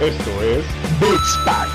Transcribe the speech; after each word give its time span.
Esto 0.00 0.42
es 0.42 0.64
Boots 0.98 1.38
Pack. 1.44 1.68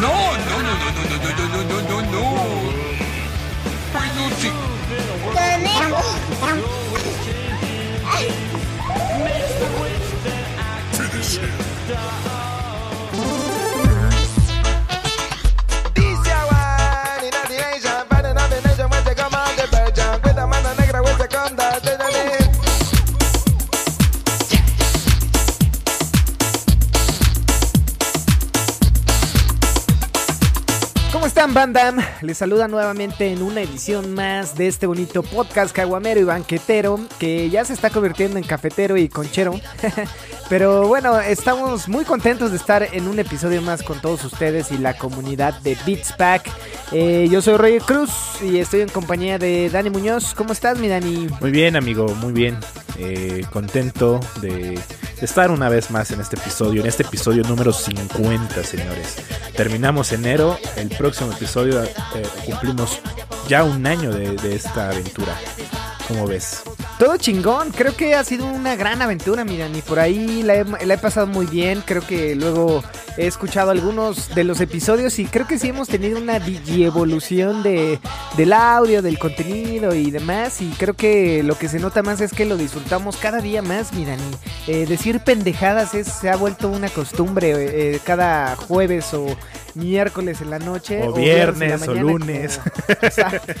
no, 0.00 0.62
no, 0.62 0.64
no, 0.64 0.64
no, 0.64 1.04
no, 1.04 1.48
no, 1.48 1.64
no, 1.64 1.82
no, 1.82 2.02
no, 2.02 2.14
bandam? 31.64 31.96
Les 32.20 32.36
saluda 32.36 32.68
nuevamente 32.68 33.32
en 33.32 33.40
una 33.40 33.62
edición 33.62 34.12
más 34.12 34.54
de 34.54 34.66
este 34.66 34.86
bonito 34.86 35.22
podcast 35.22 35.74
caguamero 35.74 36.20
y 36.20 36.24
banquetero 36.24 37.00
que 37.18 37.48
ya 37.48 37.64
se 37.64 37.72
está 37.72 37.88
convirtiendo 37.88 38.36
en 38.36 38.44
cafetero 38.44 38.98
y 38.98 39.08
conchero. 39.08 39.58
Pero 40.50 40.86
bueno, 40.86 41.18
estamos 41.20 41.88
muy 41.88 42.04
contentos 42.04 42.50
de 42.50 42.58
estar 42.58 42.86
en 42.92 43.08
un 43.08 43.18
episodio 43.18 43.62
más 43.62 43.82
con 43.82 43.98
todos 44.02 44.22
ustedes 44.26 44.72
y 44.72 44.76
la 44.76 44.98
comunidad 44.98 45.58
de 45.60 45.74
Beats 45.86 46.12
Pack. 46.12 46.50
Eh, 46.92 47.28
yo 47.30 47.40
soy 47.40 47.56
Roger 47.56 47.80
Cruz 47.80 48.10
y 48.42 48.58
estoy 48.58 48.82
en 48.82 48.90
compañía 48.90 49.38
de 49.38 49.70
Dani 49.70 49.88
Muñoz. 49.88 50.34
¿Cómo 50.34 50.52
estás, 50.52 50.78
mi 50.78 50.88
Dani? 50.88 51.28
Muy 51.40 51.50
bien, 51.50 51.76
amigo, 51.76 52.06
muy 52.16 52.34
bien. 52.34 52.58
Eh, 52.98 53.42
contento 53.50 54.20
de 54.42 54.78
estar 55.20 55.50
una 55.50 55.68
vez 55.68 55.90
más 55.90 56.10
en 56.10 56.20
este 56.20 56.36
episodio, 56.36 56.80
en 56.82 56.88
este 56.88 57.02
episodio 57.02 57.42
número 57.44 57.72
50, 57.72 58.64
señores. 58.64 59.16
Terminamos 59.56 60.12
enero, 60.12 60.58
el 60.76 60.88
próximo 60.88 61.32
episodio 61.32 61.82
eh, 61.82 61.90
cumplimos 62.44 63.00
ya 63.48 63.64
un 63.64 63.86
año 63.86 64.12
de, 64.12 64.54
esta 64.54 64.90
aventura. 64.90 65.34
¿Cómo 66.08 66.26
ves? 66.26 66.62
Todo 66.98 67.16
chingón, 67.16 67.70
creo 67.70 67.96
que 67.96 68.14
ha 68.14 68.24
sido 68.24 68.46
una 68.46 68.76
gran 68.76 69.02
aventura, 69.02 69.44
miran, 69.44 69.74
y 69.74 69.82
por 69.82 69.98
ahí 69.98 70.42
la 70.42 70.54
he, 70.54 70.64
la 70.64 70.94
he 70.94 70.98
pasado 70.98 71.26
muy 71.26 71.46
bien, 71.46 71.82
creo 71.84 72.06
que 72.06 72.34
luego 72.34 72.82
he 73.16 73.26
escuchado 73.26 73.70
algunos 73.70 74.34
de 74.34 74.44
los 74.44 74.60
episodios 74.60 75.18
y 75.18 75.26
creo 75.26 75.46
que 75.46 75.58
sí 75.58 75.68
hemos 75.68 75.88
tenido 75.88 76.18
una 76.18 76.38
digievolución 76.40 77.62
de, 77.62 77.98
del 78.36 78.52
audio, 78.52 79.02
del 79.02 79.18
contenido 79.18 79.94
y 79.94 80.10
demás, 80.10 80.60
y 80.60 80.70
creo 80.70 80.94
que 80.94 81.42
lo 81.42 81.56
que 81.56 81.68
se 81.68 81.78
nota 81.78 82.02
más 82.02 82.20
es 82.20 82.32
que 82.32 82.44
lo 82.44 82.56
disfrutamos 82.56 83.16
cada 83.16 83.38
día 83.40 83.62
más, 83.62 83.92
miran, 83.92 84.18
y 84.66 84.72
eh, 84.72 84.86
decir 84.86 85.20
pendejadas 85.20 85.94
es, 85.94 86.08
se 86.08 86.28
ha 86.30 86.36
vuelto 86.36 86.68
una 86.68 86.88
costumbre 86.88 87.52
eh, 87.94 88.00
cada 88.04 88.56
jueves 88.56 89.14
o 89.14 89.26
miércoles 89.74 90.40
en 90.40 90.50
la 90.50 90.58
noche. 90.58 91.02
O 91.02 91.16
en 91.16 91.22
viernes, 91.22 91.86
la 91.86 91.92
o 91.92 91.94
lunes. 91.94 92.58
como- 92.58 92.96
Exacto. 93.02 93.52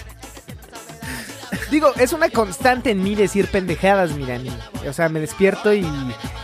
Digo, 1.74 1.90
es 1.98 2.12
una 2.12 2.28
constante 2.30 2.92
en 2.92 3.02
mí 3.02 3.16
decir 3.16 3.48
pendejadas, 3.48 4.12
mira. 4.12 4.38
ni- 4.38 4.48
O 4.88 4.92
sea, 4.92 5.08
me 5.08 5.18
despierto 5.18 5.74
y 5.74 5.80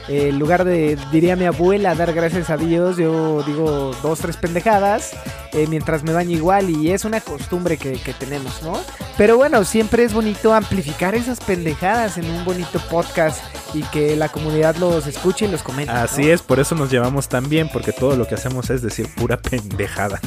eh, 0.09 0.31
en 0.31 0.41
lugar 0.41 0.64
de, 0.64 0.98
diría 1.12 1.37
mi 1.37 1.45
abuela, 1.45 1.95
dar 1.95 2.12
gracias 2.12 2.50
a 2.50 2.56
Dios, 2.56 2.97
yo 2.97 3.45
digo 3.47 3.95
dos, 4.03 4.19
tres 4.19 4.37
pendejadas 4.37 5.12
eh, 5.53 5.67
mientras 5.69 6.03
me 6.03 6.12
baño 6.12 6.37
igual 6.37 6.69
y 6.69 6.91
es 6.91 7.05
una 7.05 7.20
costumbre 7.20 7.77
que, 7.77 7.92
que 7.92 8.12
tenemos, 8.12 8.61
¿no? 8.64 8.81
Pero 9.17 9.37
bueno, 9.37 9.64
siempre 9.64 10.03
es 10.03 10.12
bonito 10.14 10.53
amplificar 10.53 11.14
esas 11.14 11.39
pendejadas 11.39 12.19
en 12.19 12.28
un 12.28 12.44
bonito 12.44 12.81
podcast 12.91 13.41
y 13.72 13.83
que 13.83 14.17
la 14.17 14.31
comunidad 14.31 14.75
los 14.76 15.06
escuche 15.06 15.44
y 15.44 15.49
los 15.49 15.62
comente. 15.62 15.93
¿no? 15.93 16.00
Así 16.00 16.28
es, 16.28 16.43
por 16.43 16.59
eso 16.59 16.75
nos 16.75 16.91
llevamos 16.91 17.28
tan 17.28 17.49
bien, 17.49 17.69
porque 17.72 17.93
todo 17.93 18.16
lo 18.16 18.26
que 18.26 18.34
hacemos 18.34 18.69
es 18.71 18.82
decir 18.82 19.09
pura 19.15 19.37
pendejada. 19.37 20.21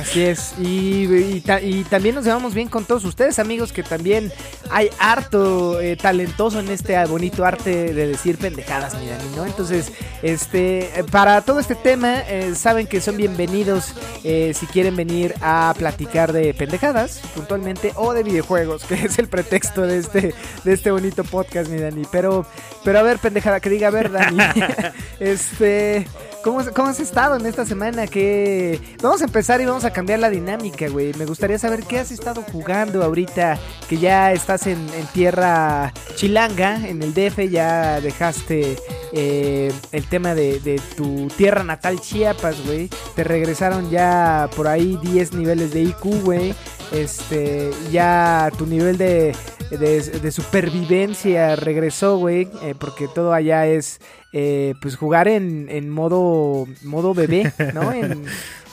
Así 0.00 0.22
es, 0.22 0.54
y, 0.58 1.04
y 1.36 1.40
ta- 1.40 1.60
y 1.60 1.82
también 1.84 2.14
nos 2.14 2.24
llevamos 2.24 2.54
bien 2.54 2.68
con 2.68 2.84
todos 2.84 3.04
ustedes, 3.04 3.38
amigos, 3.38 3.72
que 3.74 3.82
también 3.82 4.32
hay 4.70 4.88
harto 4.98 5.80
eh, 5.80 5.96
talentoso 5.96 6.60
en 6.60 6.70
este 6.70 7.04
bonito 7.04 7.44
arte 7.44 7.92
de 7.92 8.06
decir 8.06 8.38
pendejadas, 8.38 8.94
mi 8.94 9.06
Dani, 9.06 9.36
¿no? 9.36 9.44
Entonces, 9.44 9.92
este, 10.22 10.98
eh, 10.98 11.04
para 11.04 11.42
todo 11.42 11.60
este 11.60 11.74
tema, 11.74 12.20
eh, 12.20 12.54
saben 12.54 12.86
que 12.86 13.00
son 13.00 13.16
bienvenidos 13.16 13.94
eh, 14.22 14.52
si 14.54 14.66
quieren 14.66 14.96
venir 14.96 15.34
a 15.42 15.74
platicar 15.76 16.32
de 16.32 16.54
pendejadas, 16.54 17.20
puntualmente, 17.34 17.92
o 17.96 18.14
de 18.14 18.22
videojuegos, 18.22 18.84
que 18.88 18.94
es 18.94 19.18
el 19.18 19.28
pretexto 19.28 19.82
de 19.82 19.98
este, 19.98 20.34
de 20.64 20.72
este 20.72 20.90
bonito 20.90 21.24
podcast, 21.24 21.70
mi 21.70 21.78
Dani. 21.78 22.04
Pero, 22.10 22.46
pero 22.84 23.00
a 23.00 23.02
ver, 23.02 23.18
pendejada, 23.18 23.60
que 23.60 23.68
diga, 23.68 23.88
a 23.88 23.90
ver, 23.90 24.10
Dani, 24.10 24.38
este... 25.20 26.06
¿Cómo, 26.44 26.62
¿Cómo 26.74 26.88
has 26.90 27.00
estado 27.00 27.36
en 27.36 27.46
esta 27.46 27.64
semana? 27.64 28.06
Que 28.06 28.78
Vamos 29.02 29.22
a 29.22 29.24
empezar 29.24 29.62
y 29.62 29.64
vamos 29.64 29.86
a 29.86 29.92
cambiar 29.94 30.18
la 30.18 30.28
dinámica, 30.28 30.86
güey. 30.88 31.14
Me 31.14 31.24
gustaría 31.24 31.58
saber 31.58 31.84
qué 31.84 32.00
has 32.00 32.12
estado 32.12 32.42
jugando 32.42 33.02
ahorita 33.02 33.58
que 33.88 33.96
ya 33.96 34.30
estás 34.30 34.66
en, 34.66 34.86
tierra 35.14 35.94
chilanga, 36.16 36.86
en 36.86 37.02
el 37.02 37.14
DF, 37.14 37.48
ya 37.50 37.98
dejaste 38.02 38.76
eh, 39.12 39.72
el 39.92 40.06
tema 40.08 40.34
de, 40.34 40.80
tu 40.98 41.28
tierra 41.28 41.64
natal 41.64 41.98
Chiapas, 41.98 42.62
güey. 42.66 42.90
Te 43.16 43.24
regresaron 43.24 43.88
ya 43.88 44.50
por 44.54 44.68
ahí 44.68 44.98
10 45.02 45.32
niveles 45.32 45.72
de 45.72 45.80
IQ, 45.80 46.24
güey. 46.24 46.54
Este, 46.92 47.70
ya 47.90 48.50
tu 48.58 48.66
nivel 48.66 48.98
de, 48.98 49.34
de, 49.70 50.00
de 50.02 50.30
supervivencia 50.30 51.56
regresó, 51.56 52.18
güey. 52.18 52.50
eh, 52.62 52.74
porque 52.78 53.08
todo 53.08 53.32
allá 53.32 53.66
es 53.66 53.98
eh, 54.36 54.74
pues 54.80 54.96
jugar 54.96 55.28
en, 55.28 55.68
en 55.70 55.88
modo 55.88 56.66
modo 56.82 57.14
bebé, 57.14 57.52
¿no? 57.72 57.92
En- 57.94 58.24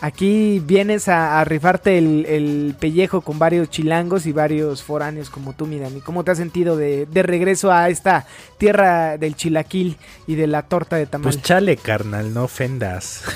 aquí 0.02 0.60
vienes 0.66 1.08
a, 1.08 1.40
a 1.40 1.44
rifarte 1.46 2.00
el, 2.00 2.26
el 2.26 2.76
pellejo 2.80 3.22
con 3.22 3.38
varios 3.38 3.70
chilangos 3.70 4.26
y 4.26 4.32
varios 4.32 4.82
foráneos 4.82 5.30
como 5.30 5.54
tú, 5.54 5.68
mira. 5.68 5.88
¿Cómo 6.04 6.24
te 6.24 6.32
has 6.32 6.40
sentido 6.40 6.76
de, 6.76 7.06
de 7.06 7.22
regreso 7.22 7.72
a 7.72 7.88
esta 7.90 8.26
tierra 8.58 9.20
del 9.20 9.36
chilaquil 9.36 9.98
y 10.26 10.34
de 10.34 10.48
la 10.48 10.64
torta 10.64 10.96
de 10.96 11.06
tamal? 11.06 11.32
Pues 11.32 11.44
chale, 11.44 11.78
carnal, 11.78 12.34
no 12.34 12.46
ofendas. 12.46 13.22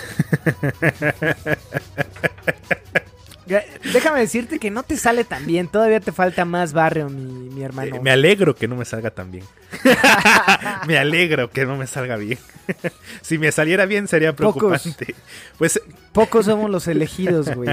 Déjame 3.46 4.20
decirte 4.22 4.58
que 4.60 4.72
no 4.72 4.84
te 4.84 4.98
sale 4.98 5.24
tan 5.24 5.46
bien, 5.46 5.68
todavía 5.68 6.00
te 6.00 6.12
falta 6.12 6.46
más 6.46 6.74
barrio, 6.74 7.10
mi, 7.10 7.50
mi 7.50 7.64
hermano. 7.64 7.98
Eh, 7.98 8.00
me 8.02 8.12
alegro 8.12 8.56
que 8.56 8.68
no 8.68 8.76
me 8.76 8.86
salga 8.86 9.12
tan 9.12 9.32
bien. 9.32 9.46
me 10.88 10.98
alegro 10.98 11.50
que 11.52 11.66
no 11.66 11.76
me 11.78 11.86
salga 11.88 12.16
bien. 12.18 12.40
si 13.22 13.38
me 13.38 13.52
saliera 13.52 13.86
bien 13.86 14.08
sería 14.08 14.36
Pocos. 14.36 14.82
preocupante. 14.82 15.16
Pues 15.58 15.80
Pocos 16.12 16.46
somos 16.46 16.70
los 16.72 16.88
elegidos, 16.88 17.54
güey. 17.54 17.70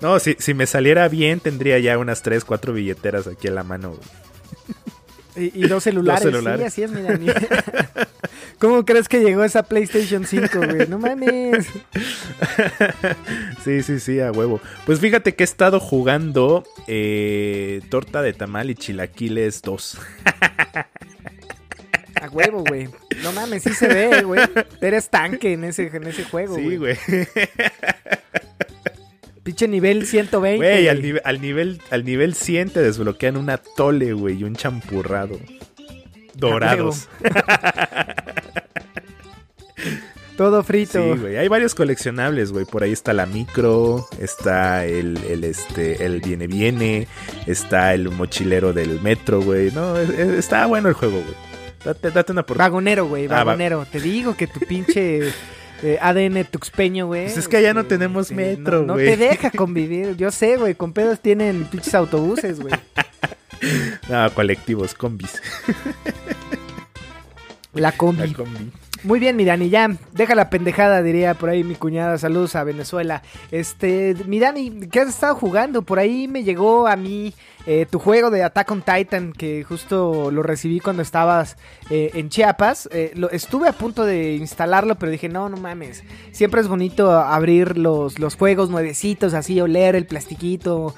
no, 0.00 0.18
si, 0.18 0.36
si 0.38 0.54
me 0.54 0.66
saliera 0.66 1.08
bien 1.08 1.40
tendría 1.40 1.78
ya 1.78 1.98
unas 1.98 2.22
3, 2.22 2.44
4 2.44 2.72
billeteras 2.72 3.26
aquí 3.26 3.48
en 3.48 3.54
la 3.54 3.64
mano. 3.64 3.90
güey. 3.90 4.02
Y, 5.36 5.64
y 5.64 5.68
dos 5.68 5.82
celulares, 5.84 6.22
Dos 6.24 6.32
celulares. 6.32 6.72
sí, 6.72 6.82
así 6.82 6.82
es, 6.82 6.90
mi 6.90 7.02
Dani. 7.02 7.26
¿Cómo 8.58 8.84
crees 8.84 9.08
que 9.08 9.20
llegó 9.20 9.42
esa 9.44 9.64
PlayStation 9.64 10.24
5, 10.26 10.48
güey? 10.58 10.86
No 10.88 10.98
mames. 10.98 11.66
Sí, 13.64 13.82
sí, 13.82 13.98
sí, 14.00 14.20
a 14.20 14.30
huevo. 14.30 14.60
Pues 14.86 15.00
fíjate 15.00 15.34
que 15.34 15.42
he 15.42 15.46
estado 15.46 15.80
jugando 15.80 16.64
eh, 16.86 17.80
Torta 17.90 18.22
de 18.22 18.32
Tamal 18.32 18.70
y 18.70 18.74
Chilaquiles 18.74 19.60
2. 19.62 19.98
A 22.22 22.28
huevo, 22.30 22.62
güey. 22.66 22.88
No 23.22 23.32
mames, 23.32 23.64
sí 23.64 23.74
se 23.74 23.88
ve, 23.88 24.22
güey. 24.22 24.40
Eres 24.80 25.10
tanque 25.10 25.52
en 25.52 25.64
ese, 25.64 25.88
en 25.94 26.06
ese 26.06 26.24
juego, 26.24 26.56
Sí, 26.56 26.76
güey. 26.76 26.96
Pinche 29.54 29.68
nivel 29.68 30.04
120. 30.04 30.56
Güey, 30.56 30.88
al, 30.88 30.96
güey. 30.98 31.12
nive- 31.12 31.20
al 31.24 31.40
nivel, 31.40 31.80
al 31.90 32.04
nivel 32.04 32.34
100 32.34 32.70
te 32.70 32.80
desbloquean 32.82 33.36
una 33.36 33.56
tole, 33.58 34.12
güey, 34.12 34.40
y 34.40 34.42
un 34.44 34.56
champurrado. 34.56 35.38
Dorados. 36.34 37.08
Todo 40.36 40.64
frito. 40.64 41.00
Sí, 41.14 41.20
güey. 41.20 41.36
Hay 41.36 41.46
varios 41.46 41.76
coleccionables, 41.76 42.50
güey. 42.50 42.64
Por 42.64 42.82
ahí 42.82 42.90
está 42.90 43.12
la 43.12 43.26
micro, 43.26 44.08
está 44.18 44.84
el, 44.84 45.16
el 45.30 45.44
este, 45.44 46.04
el 46.04 46.20
viene 46.20 46.48
viene, 46.48 47.06
está 47.46 47.94
el 47.94 48.10
mochilero 48.10 48.72
del 48.72 49.00
metro, 49.00 49.40
güey. 49.40 49.70
No, 49.70 49.96
es- 49.96 50.10
es- 50.10 50.30
está 50.30 50.66
bueno 50.66 50.88
el 50.88 50.94
juego, 50.94 51.20
güey. 51.22 51.34
Date, 51.84 52.10
date 52.10 52.32
una 52.32 52.40
oportunidad. 52.40 52.64
Vagonero, 52.70 53.06
güey, 53.06 53.26
Ah, 53.26 53.28
va- 53.28 53.44
vagonero. 53.44 53.86
Te 53.92 54.00
digo 54.00 54.36
que 54.36 54.48
tu 54.48 54.58
pinche 54.58 55.20
eh, 55.84 55.98
ADN 56.00 56.44
tuxpeño, 56.46 57.06
güey. 57.06 57.24
Pues 57.24 57.36
es 57.36 57.46
que 57.46 57.58
allá 57.58 57.74
no 57.74 57.84
tenemos 57.84 58.28
sí, 58.28 58.34
metro, 58.34 58.80
no, 58.80 58.86
no 58.86 58.92
güey. 58.94 59.06
te 59.06 59.16
deja 59.18 59.50
convivir. 59.50 60.16
Yo 60.16 60.30
sé, 60.30 60.56
güey. 60.56 60.74
Con 60.74 60.94
pedos 60.94 61.20
tienen 61.20 61.64
pinches 61.66 61.94
autobuses, 61.94 62.60
güey. 62.60 62.74
No, 64.10 64.28
colectivos, 64.34 64.92
combis. 64.92 65.40
La 67.72 67.92
combi. 67.92 68.28
La 68.28 68.34
combi. 68.34 68.70
Muy 69.04 69.20
bien, 69.20 69.36
mi 69.36 69.44
Dani, 69.44 69.68
ya, 69.68 69.90
deja 70.12 70.34
la 70.34 70.48
pendejada, 70.48 71.02
diría 71.02 71.34
por 71.34 71.50
ahí 71.50 71.62
mi 71.62 71.74
cuñada. 71.74 72.16
Saludos 72.16 72.56
a 72.56 72.64
Venezuela. 72.64 73.22
Este, 73.50 74.16
mi 74.26 74.38
Dani, 74.38 74.88
¿qué 74.90 75.00
has 75.00 75.08
estado 75.10 75.34
jugando? 75.34 75.82
Por 75.82 75.98
ahí 75.98 76.26
me 76.26 76.42
llegó 76.42 76.86
a 76.86 76.96
mí 76.96 77.34
eh, 77.66 77.86
tu 77.90 77.98
juego 77.98 78.30
de 78.30 78.42
Attack 78.42 78.70
on 78.70 78.80
Titan, 78.80 79.32
que 79.32 79.62
justo 79.62 80.30
lo 80.30 80.42
recibí 80.42 80.80
cuando 80.80 81.02
estabas 81.02 81.58
eh, 81.90 82.10
en 82.14 82.28
Chiapas. 82.28 82.88
Eh, 82.92 83.12
lo, 83.14 83.30
estuve 83.30 83.68
a 83.68 83.72
punto 83.72 84.04
de 84.04 84.34
instalarlo, 84.36 84.96
pero 84.96 85.12
dije, 85.12 85.28
no, 85.28 85.48
no 85.48 85.56
mames. 85.56 86.02
Siempre 86.32 86.60
es 86.60 86.68
bonito 86.68 87.12
abrir 87.12 87.78
los, 87.78 88.18
los 88.18 88.36
juegos 88.36 88.70
nuevecitos, 88.70 89.34
así, 89.34 89.60
oler 89.60 89.96
el 89.96 90.06
plastiquito, 90.06 90.94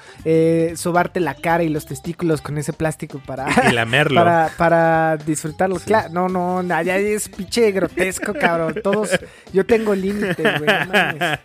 sobarte 0.75 1.19
la 1.19 1.35
cara 1.35 1.63
y 1.63 1.69
los 1.69 1.85
testículos 1.85 2.41
con 2.41 2.57
ese 2.57 2.73
plástico 2.73 3.21
para, 3.25 3.47
y 3.69 3.73
lamerlo. 3.73 4.23
para, 4.23 4.51
para 4.57 5.17
disfrutarlos. 5.17 5.83
Claro, 5.83 6.09
no, 6.11 6.63
no, 6.63 6.81
ya 6.83 6.97
es 6.97 7.29
pinche 7.29 7.71
grotesco, 7.71 8.33
cabrón. 8.33 8.75
Todos, 8.83 9.09
yo 9.53 9.65
tengo 9.65 9.95
límites, 9.95 10.37
güey, 10.37 10.85
no 10.85 10.91
mames. 10.91 11.39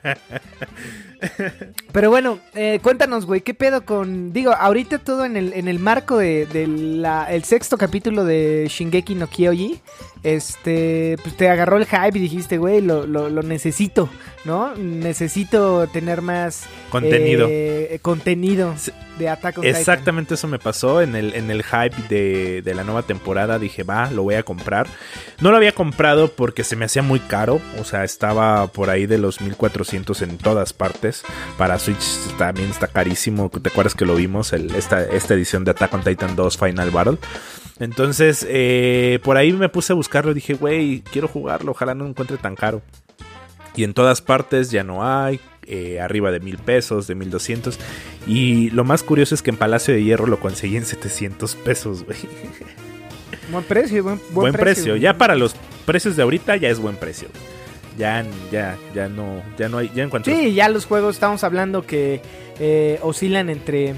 Pero 1.92 2.10
bueno, 2.10 2.38
eh, 2.54 2.80
cuéntanos, 2.82 3.26
güey, 3.26 3.42
¿qué 3.42 3.54
pedo 3.54 3.84
con...? 3.84 4.32
Digo, 4.32 4.52
ahorita 4.52 4.98
todo 4.98 5.24
en 5.24 5.36
el, 5.36 5.52
en 5.52 5.68
el 5.68 5.78
marco 5.78 6.18
de, 6.18 6.42
el 6.52 7.44
sexto 7.44 7.78
capítulo 7.78 8.24
de 8.24 8.66
Shingeki 8.68 9.14
no 9.14 9.28
Kyoji, 9.32 9.80
este, 10.22 11.16
pues 11.22 11.36
te 11.36 11.48
agarró 11.48 11.78
el 11.78 11.86
hype 11.86 12.16
y 12.16 12.20
dijiste, 12.20 12.58
güey, 12.58 12.80
lo, 12.80 13.06
lo, 13.06 13.28
lo 13.28 13.42
necesito, 13.42 14.08
¿no? 14.44 14.74
Necesito 14.76 15.88
tener 15.88 16.22
más... 16.22 16.64
Contenido. 16.90 17.48
Eh, 17.50 17.98
contenido 18.02 18.74
de 19.18 19.28
Attack 19.28 19.58
on 19.58 19.64
Exactamente 19.64 20.34
eso 20.34 20.46
me 20.46 20.58
pasó 20.58 21.02
en 21.02 21.16
el, 21.16 21.34
en 21.34 21.50
el 21.50 21.64
hype 21.64 21.96
de, 22.08 22.62
de, 22.62 22.74
la 22.74 22.84
nueva 22.84 23.02
temporada. 23.02 23.58
Dije, 23.58 23.82
va, 23.82 24.10
lo 24.10 24.22
voy 24.22 24.36
a 24.36 24.44
comprar. 24.44 24.86
No 25.40 25.50
lo 25.50 25.56
había 25.56 25.72
comprado 25.72 26.28
porque 26.28 26.62
se 26.62 26.76
me 26.76 26.84
hacía 26.84 27.02
muy 27.02 27.18
caro. 27.18 27.60
O 27.80 27.84
sea, 27.84 28.04
estaba 28.04 28.68
por 28.68 28.90
ahí 28.90 29.06
de 29.06 29.18
los 29.18 29.40
1400 29.40 30.22
en 30.22 30.38
todas 30.38 30.72
partes. 30.72 31.24
Para 31.58 31.78
Switch 31.78 32.04
también 32.38 32.70
está 32.70 32.86
carísimo. 32.86 33.50
¿Te 33.50 33.70
acuerdas 33.70 33.94
que 33.94 34.04
lo 34.04 34.14
vimos? 34.14 34.52
El, 34.52 34.74
esta, 34.74 35.02
esta 35.02 35.34
edición 35.34 35.64
de 35.64 35.72
Attack 35.72 35.92
on 35.94 36.04
Titan 36.04 36.36
2 36.36 36.56
Final 36.56 36.90
Battle. 36.90 37.18
Entonces, 37.78 38.46
eh, 38.48 39.18
por 39.22 39.36
ahí 39.36 39.52
me 39.52 39.68
puse 39.68 39.92
a 39.92 39.96
buscarlo 39.96 40.34
dije, 40.34 40.54
güey, 40.54 41.00
quiero 41.00 41.28
jugarlo, 41.28 41.72
ojalá 41.72 41.94
no 41.94 42.04
lo 42.04 42.10
encuentre 42.10 42.36
tan 42.36 42.54
caro. 42.54 42.82
Y 43.74 43.84
en 43.84 43.94
todas 43.94 44.20
partes 44.20 44.70
ya 44.70 44.84
no 44.84 45.04
hay, 45.04 45.40
eh, 45.66 46.00
arriba 46.00 46.30
de 46.30 46.40
mil 46.40 46.58
pesos, 46.58 47.06
de 47.06 47.14
mil 47.14 47.30
doscientos. 47.30 47.78
Y 48.26 48.70
lo 48.70 48.84
más 48.84 49.02
curioso 49.02 49.34
es 49.34 49.42
que 49.42 49.50
en 49.50 49.56
Palacio 49.56 49.94
de 49.94 50.02
Hierro 50.02 50.26
lo 50.26 50.40
conseguí 50.40 50.76
en 50.76 50.84
700 50.84 51.54
pesos, 51.56 52.04
güey. 52.04 52.18
Buen 53.50 53.64
precio, 53.64 54.02
buen, 54.02 54.20
buen, 54.30 54.52
precio. 54.52 54.96
Ya 54.96 55.18
para 55.18 55.34
los 55.34 55.54
precios 55.84 56.16
de 56.16 56.22
ahorita 56.22 56.56
ya 56.56 56.70
es 56.70 56.78
buen 56.78 56.96
precio. 56.96 57.28
Ya, 57.98 58.24
ya, 58.50 58.78
ya 58.94 59.08
no, 59.08 59.42
ya 59.58 59.68
no 59.68 59.78
hay, 59.78 59.90
ya 59.94 60.04
en 60.04 60.10
cuanto 60.10 60.30
Sí, 60.30 60.54
ya 60.54 60.68
los 60.70 60.86
juegos 60.86 61.16
estamos 61.16 61.44
hablando 61.44 61.82
que 61.82 62.22
eh, 62.58 62.98
oscilan 63.02 63.50
entre 63.50 63.94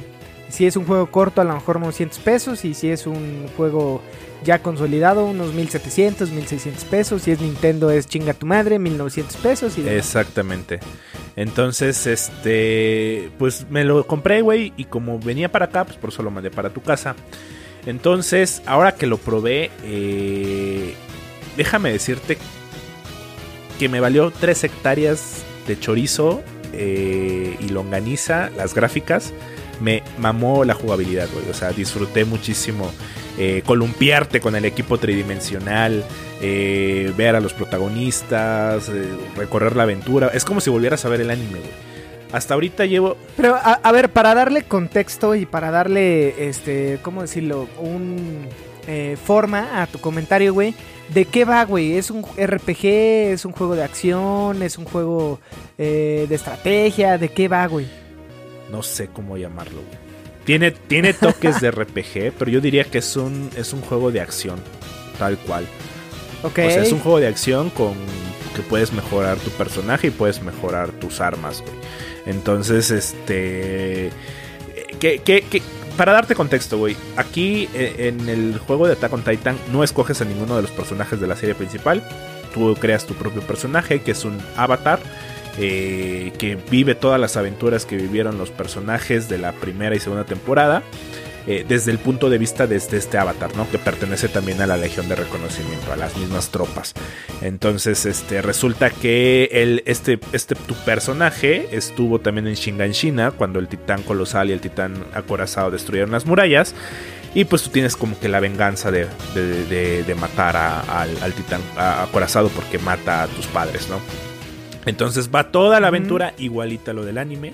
si 0.54 0.66
es 0.66 0.76
un 0.76 0.86
juego 0.86 1.10
corto, 1.10 1.40
a 1.40 1.44
lo 1.44 1.52
mejor 1.54 1.78
unos 1.78 1.96
100 1.96 2.10
pesos. 2.24 2.64
Y 2.64 2.74
si 2.74 2.88
es 2.88 3.08
un 3.08 3.48
juego 3.56 4.00
ya 4.44 4.60
consolidado, 4.60 5.26
unos 5.26 5.52
1700, 5.52 6.30
1600 6.30 6.84
pesos. 6.84 7.22
Si 7.22 7.32
es 7.32 7.40
Nintendo, 7.40 7.90
es 7.90 8.06
chinga 8.06 8.34
tu 8.34 8.46
madre, 8.46 8.78
1900 8.78 9.36
pesos. 9.38 9.76
Exactamente. 9.78 10.78
Entonces, 11.34 12.06
este. 12.06 13.30
Pues 13.36 13.66
me 13.68 13.82
lo 13.84 14.06
compré, 14.06 14.42
güey. 14.42 14.72
Y 14.76 14.84
como 14.84 15.18
venía 15.18 15.50
para 15.50 15.64
acá, 15.64 15.84
pues 15.84 15.96
por 15.96 16.10
eso 16.10 16.22
lo 16.22 16.30
mandé 16.30 16.52
para 16.52 16.70
tu 16.70 16.80
casa. 16.80 17.16
Entonces, 17.84 18.62
ahora 18.64 18.94
que 18.94 19.08
lo 19.08 19.18
probé, 19.18 19.72
eh, 19.82 20.94
déjame 21.56 21.90
decirte 21.90 22.38
que 23.80 23.88
me 23.88 23.98
valió 23.98 24.30
3 24.30 24.64
hectáreas 24.64 25.42
de 25.66 25.78
chorizo 25.78 26.42
eh, 26.72 27.56
y 27.60 27.68
longaniza, 27.70 28.50
las 28.50 28.72
gráficas 28.72 29.34
me 29.80 30.02
mamó 30.18 30.64
la 30.64 30.74
jugabilidad, 30.74 31.28
güey. 31.32 31.48
O 31.48 31.54
sea, 31.54 31.70
disfruté 31.72 32.24
muchísimo 32.24 32.90
eh, 33.36 33.62
columpiarte 33.66 34.38
con 34.40 34.54
el 34.54 34.64
equipo 34.64 34.98
tridimensional, 34.98 36.04
eh, 36.40 37.12
ver 37.16 37.34
a 37.34 37.40
los 37.40 37.52
protagonistas, 37.52 38.88
eh, 38.88 39.08
recorrer 39.36 39.74
la 39.74 39.82
aventura. 39.82 40.30
Es 40.32 40.44
como 40.44 40.60
si 40.60 40.70
volvieras 40.70 41.04
a 41.04 41.08
ver 41.08 41.20
el 41.20 41.30
anime, 41.30 41.58
güey. 41.58 41.72
Hasta 42.32 42.54
ahorita 42.54 42.84
llevo. 42.84 43.16
Pero, 43.36 43.56
a, 43.56 43.92
ver, 43.92 44.10
para 44.10 44.34
darle 44.34 44.62
contexto 44.62 45.34
y 45.34 45.46
para 45.46 45.70
darle, 45.70 46.48
este, 46.48 46.98
¿cómo 47.02 47.22
decirlo? 47.22 47.68
Un. 47.78 48.48
forma 49.24 49.82
a 49.82 49.86
tu 49.86 49.98
comentario, 49.98 50.52
güey. 50.52 50.74
¿De 51.12 51.24
qué 51.26 51.44
va, 51.44 51.64
güey? 51.64 51.96
¿Es 51.96 52.10
un 52.10 52.22
RPG? 52.22 52.84
¿Es 53.32 53.44
un 53.44 53.52
juego 53.52 53.76
de 53.76 53.84
acción? 53.84 54.62
¿Es 54.62 54.78
un 54.78 54.84
juego 54.84 55.40
de 55.78 56.28
estrategia? 56.28 57.18
¿De 57.18 57.28
qué 57.28 57.46
va, 57.46 57.66
güey? 57.66 58.03
No 58.74 58.82
sé 58.82 59.06
cómo 59.06 59.36
llamarlo. 59.36 59.80
Tiene, 60.44 60.72
tiene 60.72 61.12
toques 61.14 61.60
de 61.60 61.70
RPG, 61.70 62.32
pero 62.36 62.50
yo 62.50 62.60
diría 62.60 62.82
que 62.82 62.98
es 62.98 63.16
un, 63.16 63.50
es 63.56 63.72
un 63.72 63.80
juego 63.82 64.10
de 64.10 64.20
acción, 64.20 64.58
tal 65.16 65.38
cual. 65.38 65.64
Okay. 66.42 66.66
O 66.66 66.70
sea, 66.72 66.82
es 66.82 66.92
un 66.92 66.98
juego 66.98 67.20
de 67.20 67.28
acción 67.28 67.70
con 67.70 67.94
que 68.56 68.62
puedes 68.62 68.92
mejorar 68.92 69.38
tu 69.38 69.50
personaje 69.50 70.08
y 70.08 70.10
puedes 70.10 70.42
mejorar 70.42 70.90
tus 70.90 71.20
armas, 71.20 71.62
güey. 71.62 71.74
Entonces, 72.26 72.90
este... 72.90 74.10
Que, 74.98 75.62
para 75.96 76.12
darte 76.12 76.34
contexto, 76.34 76.78
güey, 76.78 76.96
aquí 77.16 77.68
eh, 77.74 78.08
en 78.08 78.28
el 78.28 78.58
juego 78.58 78.86
de 78.86 78.94
Attack 78.94 79.12
on 79.12 79.22
Titan 79.22 79.56
no 79.70 79.84
escoges 79.84 80.20
a 80.20 80.24
ninguno 80.24 80.56
de 80.56 80.62
los 80.62 80.70
personajes 80.72 81.20
de 81.20 81.26
la 81.28 81.36
serie 81.36 81.54
principal. 81.54 82.02
Tú 82.52 82.74
creas 82.74 83.06
tu 83.06 83.14
propio 83.14 83.42
personaje, 83.42 84.00
que 84.00 84.12
es 84.12 84.24
un 84.24 84.38
avatar 84.56 84.98
eh, 85.58 86.32
que 86.38 86.56
vive 86.56 86.94
todas 86.94 87.20
las 87.20 87.36
aventuras 87.36 87.86
que 87.86 87.96
vivieron 87.96 88.38
los 88.38 88.50
personajes 88.50 89.28
de 89.28 89.38
la 89.38 89.52
primera 89.52 89.94
y 89.94 90.00
segunda 90.00 90.24
temporada. 90.24 90.82
Eh, 91.46 91.62
desde 91.68 91.90
el 91.90 91.98
punto 91.98 92.30
de 92.30 92.38
vista 92.38 92.66
de 92.66 92.76
este, 92.76 93.18
avatar, 93.18 93.54
¿no? 93.54 93.70
Que 93.70 93.78
pertenece 93.78 94.28
también 94.28 94.62
a 94.62 94.66
la 94.66 94.78
Legión 94.78 95.10
de 95.10 95.14
Reconocimiento, 95.14 95.92
a 95.92 95.96
las 95.96 96.16
mismas 96.16 96.48
tropas. 96.48 96.94
Entonces, 97.42 98.06
este, 98.06 98.40
resulta 98.40 98.88
que 98.88 99.50
el, 99.52 99.82
este, 99.84 100.18
este, 100.32 100.54
tu 100.54 100.74
personaje 100.74 101.68
estuvo 101.70 102.18
también 102.18 102.46
en 102.46 102.54
Shinganshina, 102.54 103.30
cuando 103.30 103.58
el 103.58 103.68
titán 103.68 104.02
colosal 104.04 104.48
y 104.48 104.52
el 104.54 104.60
titán 104.60 105.04
acorazado 105.12 105.70
destruyeron 105.70 106.12
las 106.12 106.24
murallas. 106.24 106.74
Y 107.34 107.44
pues 107.44 107.62
tú 107.62 107.68
tienes 107.70 107.94
como 107.94 108.18
que 108.18 108.28
la 108.30 108.40
venganza 108.40 108.90
de, 108.90 109.06
matar 110.18 110.56
al, 110.56 111.10
al, 111.20 111.32
titán 111.34 111.60
acorazado 111.76 112.48
porque 112.48 112.78
mata 112.78 113.24
a 113.24 113.26
tus 113.26 113.46
padres, 113.48 113.90
¿no? 113.90 114.00
Entonces 114.86 115.30
va 115.34 115.50
toda 115.50 115.80
la 115.80 115.88
aventura 115.88 116.34
igualita 116.38 116.90
a 116.90 116.94
lo 116.94 117.04
del 117.04 117.18
anime. 117.18 117.52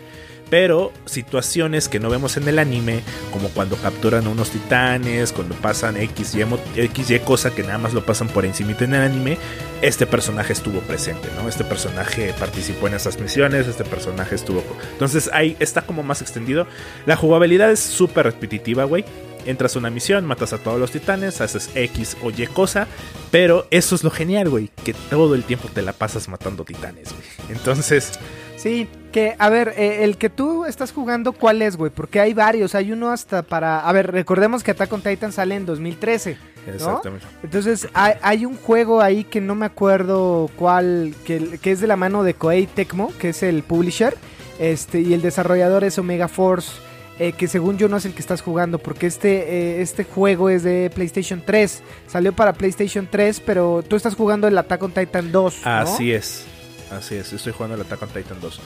Pero 0.50 0.92
situaciones 1.04 1.88
que 1.88 2.00
no 2.00 2.10
vemos 2.10 2.36
en 2.36 2.48
el 2.48 2.58
anime, 2.58 3.02
como 3.32 3.48
cuando 3.50 3.76
capturan 3.76 4.26
a 4.26 4.30
unos 4.30 4.50
titanes, 4.50 5.30
cuando 5.30 5.54
pasan 5.54 5.96
X 5.96 6.34
y, 6.34 6.80
X 6.80 7.10
y 7.10 7.18
cosa 7.20 7.52
que 7.52 7.62
nada 7.62 7.78
más 7.78 7.94
lo 7.94 8.04
pasan 8.04 8.26
por 8.26 8.44
encima 8.44 8.74
en 8.80 8.94
el 8.94 9.00
anime, 9.00 9.38
este 9.80 10.08
personaje 10.08 10.52
estuvo 10.52 10.80
presente, 10.80 11.28
¿no? 11.36 11.48
Este 11.48 11.62
personaje 11.62 12.34
participó 12.36 12.88
en 12.88 12.94
esas 12.94 13.20
misiones, 13.20 13.68
este 13.68 13.84
personaje 13.84 14.34
estuvo... 14.34 14.64
Entonces 14.92 15.30
ahí 15.32 15.56
está 15.60 15.82
como 15.82 16.02
más 16.02 16.20
extendido. 16.20 16.66
La 17.06 17.14
jugabilidad 17.14 17.70
es 17.70 17.78
súper 17.78 18.26
repetitiva, 18.26 18.82
güey 18.82 19.04
entras 19.46 19.76
a 19.76 19.78
una 19.78 19.90
misión, 19.90 20.24
matas 20.26 20.52
a 20.52 20.58
todos 20.58 20.78
los 20.78 20.90
titanes, 20.90 21.40
haces 21.40 21.70
X 21.74 22.16
o 22.22 22.30
Y 22.30 22.46
cosa, 22.46 22.86
pero 23.30 23.66
eso 23.70 23.94
es 23.94 24.04
lo 24.04 24.10
genial, 24.10 24.48
güey, 24.48 24.70
que 24.84 24.94
todo 24.94 25.34
el 25.34 25.44
tiempo 25.44 25.68
te 25.72 25.82
la 25.82 25.92
pasas 25.92 26.28
matando 26.28 26.64
titanes, 26.64 27.12
güey. 27.12 27.56
Entonces... 27.56 28.18
Sí, 28.56 28.88
que, 29.10 29.36
a 29.38 29.48
ver, 29.48 29.72
eh, 29.78 30.04
el 30.04 30.18
que 30.18 30.28
tú 30.28 30.66
estás 30.66 30.92
jugando, 30.92 31.32
¿cuál 31.32 31.62
es, 31.62 31.78
güey? 31.78 31.90
Porque 31.90 32.20
hay 32.20 32.34
varios, 32.34 32.74
hay 32.74 32.92
uno 32.92 33.10
hasta 33.10 33.42
para... 33.42 33.80
A 33.80 33.92
ver, 33.92 34.12
recordemos 34.12 34.62
que 34.62 34.72
Attack 34.72 34.92
on 34.92 35.00
Titan 35.00 35.32
sale 35.32 35.54
en 35.54 35.64
2013. 35.64 36.36
Exactamente. 36.66 37.26
Entonces, 37.42 37.88
hay, 37.94 38.44
un 38.44 38.56
juego 38.56 39.00
ahí 39.00 39.24
que 39.24 39.40
no 39.40 39.54
me 39.54 39.64
acuerdo 39.64 40.50
cuál, 40.56 41.14
que, 41.24 41.58
que 41.58 41.72
es 41.72 41.80
de 41.80 41.86
la 41.86 41.96
mano 41.96 42.22
de 42.22 42.34
Koei 42.34 42.66
Tecmo, 42.66 43.12
que 43.18 43.30
es 43.30 43.42
el 43.42 43.62
publisher, 43.62 44.14
este, 44.58 45.00
y 45.00 45.14
el 45.14 45.22
desarrollador 45.22 45.84
es 45.84 45.98
Omega 45.98 46.28
Force. 46.28 46.72
Eh, 47.20 47.34
que 47.34 47.48
según 47.48 47.76
yo 47.76 47.86
no 47.86 47.98
es 47.98 48.06
el 48.06 48.14
que 48.14 48.20
estás 48.20 48.40
jugando, 48.40 48.78
porque 48.78 49.06
este, 49.06 49.76
eh, 49.76 49.82
este 49.82 50.04
juego 50.04 50.48
es 50.48 50.62
de 50.62 50.90
PlayStation 50.94 51.42
3. 51.44 51.82
Salió 52.06 52.32
para 52.32 52.54
PlayStation 52.54 53.06
3, 53.10 53.40
pero 53.40 53.84
tú 53.86 53.96
estás 53.96 54.14
jugando 54.14 54.48
el 54.48 54.56
Attack 54.56 54.82
on 54.82 54.92
Titan 54.92 55.30
2. 55.30 55.66
Así 55.66 56.12
es. 56.12 56.46
Así 56.90 57.16
es, 57.16 57.30
estoy 57.34 57.52
jugando 57.52 57.76
el 57.76 57.82
Attack 57.82 58.02
on 58.02 58.08
Titan 58.08 58.40
2. 58.40 58.60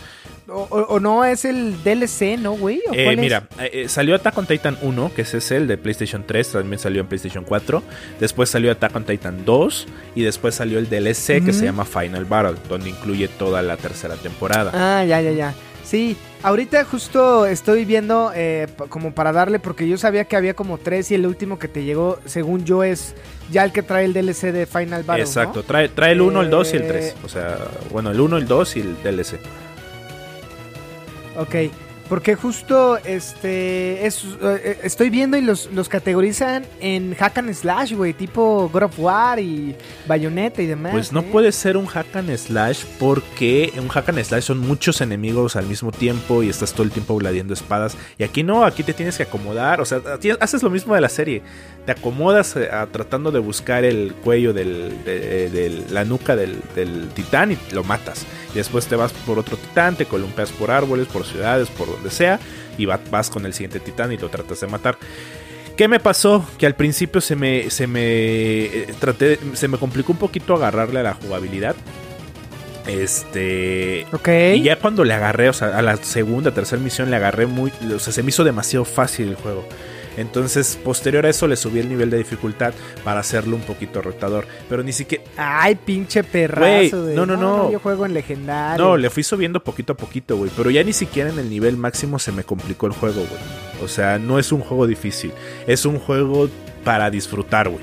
O, 0.47 1.01
no 1.01 1.25
es 1.25 1.45
el 1.45 1.83
DLC, 1.83 2.39
¿no, 2.39 2.53
güey? 2.53 2.81
Eh, 2.93 3.17
mira, 3.17 3.49
salió 3.89 4.15
Attack 4.15 4.39
on 4.39 4.47
Titan 4.47 4.79
1, 4.81 5.13
que 5.17 5.23
ese 5.23 5.39
es 5.39 5.51
el 5.51 5.67
de 5.67 5.77
PlayStation 5.77 6.25
3, 6.25 6.53
también 6.53 6.79
salió 6.79 7.01
en 7.01 7.09
PlayStation 7.09 7.43
4. 7.43 7.83
Después 8.21 8.51
salió 8.51 8.71
Attack 8.71 8.95
on 8.95 9.05
Titan 9.05 9.45
2 9.45 9.87
y 10.15 10.23
después 10.23 10.55
salió 10.55 10.79
el 10.79 10.89
DLC 10.89 11.45
que 11.45 11.53
se 11.53 11.65
llama 11.65 11.85
Final 11.85 12.25
Battle, 12.25 12.55
donde 12.69 12.91
incluye 12.91 13.27
toda 13.27 13.63
la 13.63 13.77
tercera 13.77 14.15
temporada. 14.15 14.71
Ah, 14.73 15.05
ya, 15.05 15.21
ya, 15.21 15.33
ya. 15.33 15.55
Sí, 15.85 16.17
ahorita 16.43 16.85
justo 16.85 17.45
estoy 17.47 17.85
viendo 17.85 18.33
eh, 18.35 18.67
como 18.89 19.13
para 19.13 19.33
darle, 19.33 19.59
porque 19.59 19.87
yo 19.87 19.99
sabía 19.99 20.25
que 20.25 20.35
había 20.35 20.55
como 20.55 20.79
tres 20.79 21.11
y 21.11 21.15
el 21.15 21.27
último 21.27 21.59
que 21.59 21.69
te 21.69 21.85
llegó, 21.85 22.19
según 22.25 22.65
yo, 22.65 22.83
es 22.83 23.15
ya 23.51 23.65
el 23.65 23.73
que 23.73 23.83
trae 23.83 24.07
el 24.07 24.15
DLC 24.15 24.51
de 24.51 24.65
Final 24.67 25.03
Battle. 25.03 25.25
¿no? 25.25 25.29
Exacto, 25.29 25.63
trae, 25.63 25.91
trae 25.91 26.13
el 26.13 26.23
1, 26.23 26.41
el 26.41 26.51
2 26.51 26.73
y 26.73 26.77
el 26.77 26.83
Eh, 26.85 26.87
3. 26.89 27.15
O 27.25 27.29
sea, 27.29 27.59
bueno, 27.91 28.11
el 28.13 28.21
1, 28.21 28.39
el 28.39 28.47
2 28.47 28.77
y 28.77 28.81
el 28.81 28.97
DLC. 29.03 29.39
Ok, 31.37 31.55
porque 32.09 32.35
justo 32.35 32.99
este 32.99 34.07
es, 34.07 34.25
eh, 34.43 34.79
estoy 34.83 35.09
viendo 35.11 35.37
y 35.37 35.41
los, 35.41 35.71
los 35.73 35.89
categorizan 35.89 36.65
en 36.81 37.15
hack 37.15 37.39
and 37.39 37.55
slash, 37.55 37.95
güey, 37.95 38.13
tipo 38.13 38.69
God 38.73 38.83
of 38.85 38.99
War 38.99 39.39
y 39.41 39.75
Bayonetta 40.07 40.61
y 40.63 40.67
demás. 40.67 40.93
Pues 40.93 41.13
no 41.13 41.21
¿eh? 41.21 41.29
puede 41.33 41.51
ser 41.53 41.77
un 41.77 41.87
hack 41.87 42.15
and 42.17 42.37
slash 42.37 42.85
porque 42.99 43.73
un 43.79 43.89
hack 43.89 44.09
and 44.11 44.23
slash 44.23 44.43
son 44.45 44.59
muchos 44.59 45.01
enemigos 45.01 45.57
al 45.57 45.67
mismo 45.67 45.93
tiempo 45.93 46.43
y 46.43 46.49
estás 46.51 46.73
todo 46.73 46.83
el 46.83 46.91
tiempo 46.91 47.17
gladiando 47.17 47.55
espadas. 47.55 47.97
Y 48.19 48.25
aquí 48.25 48.43
no, 48.43 48.65
aquí 48.65 48.83
te 48.83 48.93
tienes 48.93 49.17
que 49.17 49.23
acomodar. 49.23 49.81
O 49.81 49.85
sea, 49.85 50.01
haces 50.41 50.63
lo 50.63 50.71
mismo 50.71 50.95
de 50.95 51.01
la 51.01 51.09
serie. 51.09 51.43
Te 51.87 51.93
acomodas 51.93 52.57
eh, 52.57 52.69
a- 52.71 52.87
tratando 52.87 53.31
de 53.31 53.39
buscar 53.39 53.85
el 53.85 54.15
cuello 54.23 54.53
del, 54.53 55.05
de, 55.05 55.49
de 55.51 55.85
la 55.91 56.05
nuca 56.05 56.37
del, 56.37 56.61
del 56.75 57.09
titán 57.09 57.53
y 57.53 57.59
lo 57.73 57.85
matas. 57.85 58.25
Y 58.53 58.59
después 58.59 58.87
te 58.87 58.95
vas 58.97 59.13
por 59.13 59.39
otro 59.39 59.57
titán, 59.57 59.97
te 59.97 60.07
columpias 60.07 60.51
por 60.53 60.71
árboles, 60.71 61.09
por 61.09 61.25
ciudades, 61.25 61.69
por 61.71 61.94
donde 61.95 62.11
sea. 62.11 62.39
Y 62.79 62.87
va- 62.87 63.01
vas 63.11 63.31
con 63.31 63.47
el 63.47 63.53
siguiente 63.55 63.81
titán 63.81 64.13
y 64.13 64.17
lo 64.17 64.29
tratas 64.29 64.61
de 64.61 64.67
matar. 64.67 64.97
¿Qué 65.77 65.89
me 65.89 65.99
pasó? 66.01 66.45
Que 66.59 66.67
al 66.67 66.75
principio 66.77 67.21
se 67.21 67.35
me, 67.37 67.69
se 67.71 67.87
me, 67.87 68.01
eh, 68.03 68.95
traté, 69.01 69.39
se 69.55 69.67
me 69.69 69.77
complicó 69.79 70.13
un 70.13 70.19
poquito 70.19 70.55
agarrarle 70.55 71.01
a 71.01 71.03
la 71.03 71.15
jugabilidad. 71.15 71.75
Este. 72.87 74.07
Ok. 74.13 74.29
Y 74.57 74.63
ya 74.63 74.79
cuando 74.79 75.05
le 75.05 75.15
agarré, 75.15 75.49
o 75.49 75.53
sea, 75.53 75.77
a 75.79 75.83
la 75.83 75.97
segunda, 75.97 76.53
tercera 76.53 76.81
misión 76.83 77.11
le 77.11 77.17
agarré 77.17 77.47
muy. 77.47 77.73
O 77.95 77.99
sea, 77.99 78.13
se 78.13 78.23
me 78.23 78.29
hizo 78.29 78.45
demasiado 78.45 78.85
fácil 78.85 79.29
el 79.29 79.35
juego. 79.37 79.67
Entonces, 80.17 80.79
posterior 80.83 81.27
a 81.27 81.31
eso, 81.31 81.47
le 81.47 81.57
subí 81.57 81.81
el 81.81 81.89
nivel 81.89 82.11
de 82.11 82.19
dificultad 82.19 82.73
para 83.03 83.21
hacerlo 83.21 83.57
un 83.57 83.63
poquito 83.63 84.01
retador. 84.01 84.47
Pero 84.69 84.83
ni 84.83 84.93
siquiera. 84.93 85.25
Ay, 85.37 85.75
pinche 85.75 86.23
perrazo. 86.23 86.61
Güey, 86.63 86.91
de, 86.91 87.15
no, 87.15 87.27
no, 87.27 87.37
no. 87.37 87.71
Yo 87.71 87.81
juego 87.81 88.07
en 88.07 88.15
legendario. 88.15 88.85
No, 88.85 88.97
le 88.97 89.11
fui 89.11 89.23
subiendo 89.23 89.63
poquito 89.63 89.95
a 89.95 89.97
poquito, 89.97 90.37
güey. 90.37 90.51
Pero 90.57 90.71
ya 90.71 90.83
ni 90.85 90.93
siquiera 90.93 91.31
en 91.31 91.39
el 91.39 91.51
nivel 91.51 91.77
máximo 91.77 92.19
se 92.19 92.33
me 92.33 92.45
complicó 92.45 92.87
el 92.87 92.93
juego, 92.93 93.21
güey. 93.21 93.43
O 93.83 93.89
sea, 93.89 94.19
no 94.19 94.39
es 94.39 94.53
un 94.53 94.61
juego 94.61 94.87
difícil. 94.87 95.33
Es 95.67 95.85
un 95.85 95.99
juego 95.99 96.49
para 96.85 97.11
disfrutar, 97.11 97.69
güey. 97.69 97.83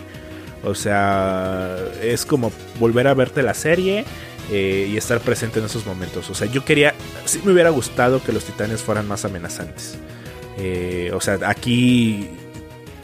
O 0.64 0.76
sea, 0.76 1.78
es 2.02 2.26
como 2.26 2.52
volver 2.80 3.08
a 3.08 3.14
verte 3.14 3.42
la 3.42 3.56
serie 3.56 4.06
eh, 4.52 4.88
y 4.92 4.98
estar 4.98 5.20
presente 5.20 5.60
en 5.60 5.66
esos 5.66 5.86
momentos. 5.86 6.30
O 6.30 6.36
sea, 6.36 6.48
yo 6.48 6.64
quería. 6.64 6.94
Sí 7.26 7.42
me 7.44 7.52
hubiera 7.52 7.72
gustado 7.72 8.24
que 8.24 8.32
los 8.32 8.46
titanes 8.46 8.82
fueran 8.82 9.08
más 9.08 9.26
amenazantes. 9.26 9.98
Eh, 10.64 11.12
o 11.14 11.20
sea, 11.20 11.40
aquí 11.48 12.30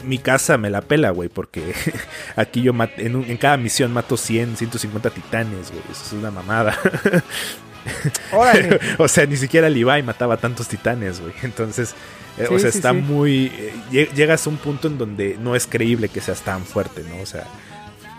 mi 0.04 0.18
casa 0.18 0.56
me 0.58 0.70
la 0.70 0.80
pela, 0.80 1.10
güey, 1.10 1.28
porque 1.28 1.74
aquí 2.36 2.62
yo 2.62 2.72
mat- 2.72 2.98
en, 2.98 3.16
un- 3.16 3.24
en 3.24 3.36
cada 3.36 3.56
misión 3.56 3.92
mato 3.92 4.16
100, 4.16 4.56
150 4.56 5.10
titanes, 5.10 5.70
güey. 5.70 5.82
Eso 5.90 6.02
es 6.06 6.12
una 6.12 6.30
mamada. 6.30 6.78
Órale. 8.32 8.78
o 8.98 9.08
sea, 9.08 9.26
ni 9.26 9.36
siquiera 9.36 9.68
Levi 9.68 10.02
mataba 10.02 10.36
tantos 10.36 10.68
titanes, 10.68 11.20
güey. 11.20 11.32
Entonces, 11.42 11.94
eh, 12.38 12.46
o 12.50 12.58
sea, 12.58 12.70
sí, 12.70 12.78
está 12.78 12.92
sí. 12.92 12.98
muy... 12.98 13.46
eh, 13.46 13.72
lle- 13.90 14.12
llegas 14.14 14.46
a 14.46 14.50
un 14.50 14.56
punto 14.58 14.88
en 14.88 14.98
donde 14.98 15.36
no 15.40 15.56
es 15.56 15.66
creíble 15.66 16.08
que 16.08 16.20
seas 16.20 16.42
tan 16.42 16.64
fuerte, 16.64 17.02
¿no? 17.08 17.20
O 17.22 17.26
sea, 17.26 17.44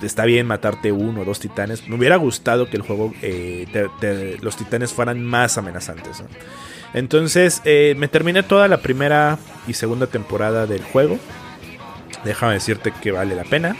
está 0.01 0.25
bien 0.25 0.47
matarte 0.47 0.91
uno 0.91 1.21
o 1.21 1.25
dos 1.25 1.39
titanes. 1.39 1.87
Me 1.87 1.95
hubiera 1.95 2.15
gustado 2.17 2.69
que 2.69 2.77
el 2.77 2.83
juego, 2.83 3.13
eh, 3.21 3.67
los 4.41 4.55
titanes 4.55 4.93
fueran 4.93 5.23
más 5.23 5.57
amenazantes. 5.57 6.23
Entonces, 6.93 7.61
eh, 7.65 7.93
me 7.97 8.07
terminé 8.07 8.43
toda 8.43 8.67
la 8.67 8.77
primera 8.77 9.37
y 9.67 9.73
segunda 9.73 10.07
temporada 10.07 10.65
del 10.65 10.83
juego. 10.83 11.19
Déjame 12.23 12.53
decirte 12.53 12.91
que 13.01 13.11
vale 13.11 13.35
la 13.35 13.43
pena. 13.43 13.75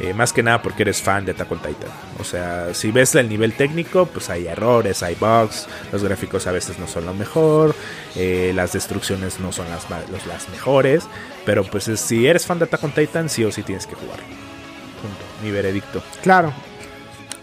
Eh, 0.00 0.12
más 0.12 0.32
que 0.32 0.42
nada 0.42 0.60
porque 0.60 0.82
eres 0.82 1.00
fan 1.00 1.24
de 1.24 1.30
Attack 1.30 1.52
on 1.52 1.58
Titan. 1.60 1.88
O 2.18 2.24
sea, 2.24 2.74
si 2.74 2.90
ves 2.90 3.14
el 3.14 3.28
nivel 3.28 3.52
técnico, 3.52 4.06
pues 4.06 4.28
hay 4.28 4.48
errores, 4.48 5.04
hay 5.04 5.14
bugs, 5.14 5.68
los 5.92 6.02
gráficos 6.02 6.48
a 6.48 6.52
veces 6.52 6.80
no 6.80 6.88
son 6.88 7.06
lo 7.06 7.14
mejor, 7.14 7.76
eh, 8.16 8.50
las 8.56 8.72
destrucciones 8.72 9.38
no 9.38 9.52
son 9.52 9.70
las, 9.70 9.88
las 9.90 10.48
mejores, 10.48 11.04
pero 11.46 11.62
pues 11.62 11.86
es- 11.86 12.00
si 12.00 12.26
eres 12.26 12.44
fan 12.44 12.58
de 12.58 12.64
Attack 12.64 12.82
on 12.82 12.90
Titan, 12.90 13.28
sí 13.28 13.44
o 13.44 13.52
sí 13.52 13.62
tienes 13.62 13.86
que 13.86 13.94
jugar. 13.94 14.18
Mi 15.44 15.50
veredicto. 15.50 16.02
Claro. 16.22 16.52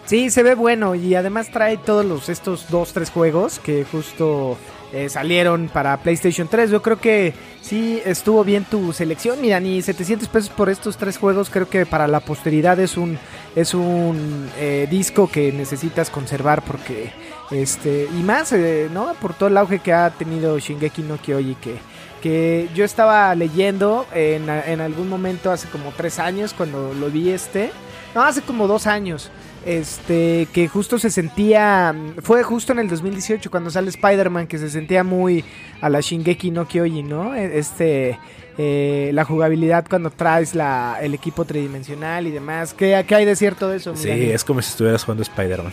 Sí, 0.05 0.29
se 0.29 0.43
ve 0.43 0.55
bueno 0.55 0.96
y 0.96 1.15
además 1.15 1.51
trae 1.51 1.77
todos 1.77 2.03
los 2.03 2.27
estos 2.27 2.70
dos, 2.70 2.91
tres 2.91 3.10
juegos 3.12 3.60
que 3.60 3.86
justo 3.86 4.58
eh, 4.91 5.08
salieron 5.08 5.70
para 5.70 5.96
PlayStation 5.98 6.50
3. 6.50 6.70
Yo 6.70 6.81
creo 6.81 7.00
que 7.00 7.34
sí 7.62 8.01
estuvo 8.03 8.43
bien 8.43 8.65
tu 8.65 8.91
selección. 8.91 9.39
Mira, 9.39 9.60
ni 9.62 9.81
700 9.81 10.27
pesos 10.27 10.50
por 10.50 10.70
estos 10.70 10.98
tres 10.98 11.17
juegos. 11.17 11.50
Creo 11.50 11.70
que 11.70 11.86
para 11.86 12.08
la 12.08 12.20
posteridad 12.20 12.77
es 12.79 12.98
un 12.98 13.17
es 13.55 13.74
un 13.74 14.50
eh, 14.58 14.88
disco 14.91 15.29
que 15.29 15.53
necesitas 15.53 16.10
conservar 16.10 16.62
porque 16.63 17.13
este 17.51 18.10
y 18.12 18.24
más, 18.24 18.51
eh, 18.51 18.89
¿no? 18.91 19.13
Por 19.22 19.34
todo 19.34 19.48
el 19.48 19.58
auge 19.58 19.79
que 19.79 19.93
ha 19.93 20.10
tenido 20.10 20.60
Shingeki 20.60 21.03
no 21.03 21.17
Kyoji 21.17 21.55
que 21.55 21.75
que 22.22 22.70
yo 22.75 22.84
estaba 22.86 23.34
leyendo 23.34 24.05
en, 24.13 24.48
en 24.50 24.81
algún 24.81 25.10
momento 25.10 25.51
hace 25.51 25.67
como 25.70 25.91
tres 25.91 26.20
años 26.20 26.53
cuando 26.53 26.93
lo 26.93 27.10
vi 27.10 27.29
este. 27.29 27.72
No, 28.15 28.22
hace 28.24 28.41
como 28.41 28.68
dos 28.68 28.88
años. 28.88 29.30
Este, 29.65 30.48
que 30.53 30.68
justo 30.68 30.98
se 30.98 31.10
sentía. 31.12 31.94
Fue 32.24 32.41
justo 32.44 32.74
en 32.74 32.80
el 32.80 32.89
2018 32.89 33.51
cuando 33.51 33.70
sale 33.70 33.89
Spider-Man, 33.89 34.48
que 34.48 34.58
se 34.58 34.70
sentía 34.70 35.03
muy 35.03 35.46
a 35.82 35.89
la 35.89 36.00
Shingeki 36.01 36.51
no 36.51 36.68
Kyoji, 36.68 37.03
¿no? 37.03 37.34
Este. 37.36 38.18
eh, 38.58 39.12
la 39.13 39.24
jugabilidad 39.24 39.86
cuando 39.89 40.10
traes 40.10 40.56
la, 40.56 40.98
el 41.01 41.13
equipo 41.13 41.46
tridimensional 41.46 42.27
y 42.27 42.32
demás. 42.32 42.74
¿Qué, 42.74 43.03
qué 43.08 43.15
hay 43.15 43.25
de 43.25 43.36
cierto 43.36 43.70
de 43.70 43.77
eso? 43.77 43.96
Sí, 43.96 44.10
es 44.10 44.44
como 44.44 44.62
si 44.62 44.72
estuvieras 44.72 45.03
jugando 45.03 45.22
Spider-Man. 45.24 45.72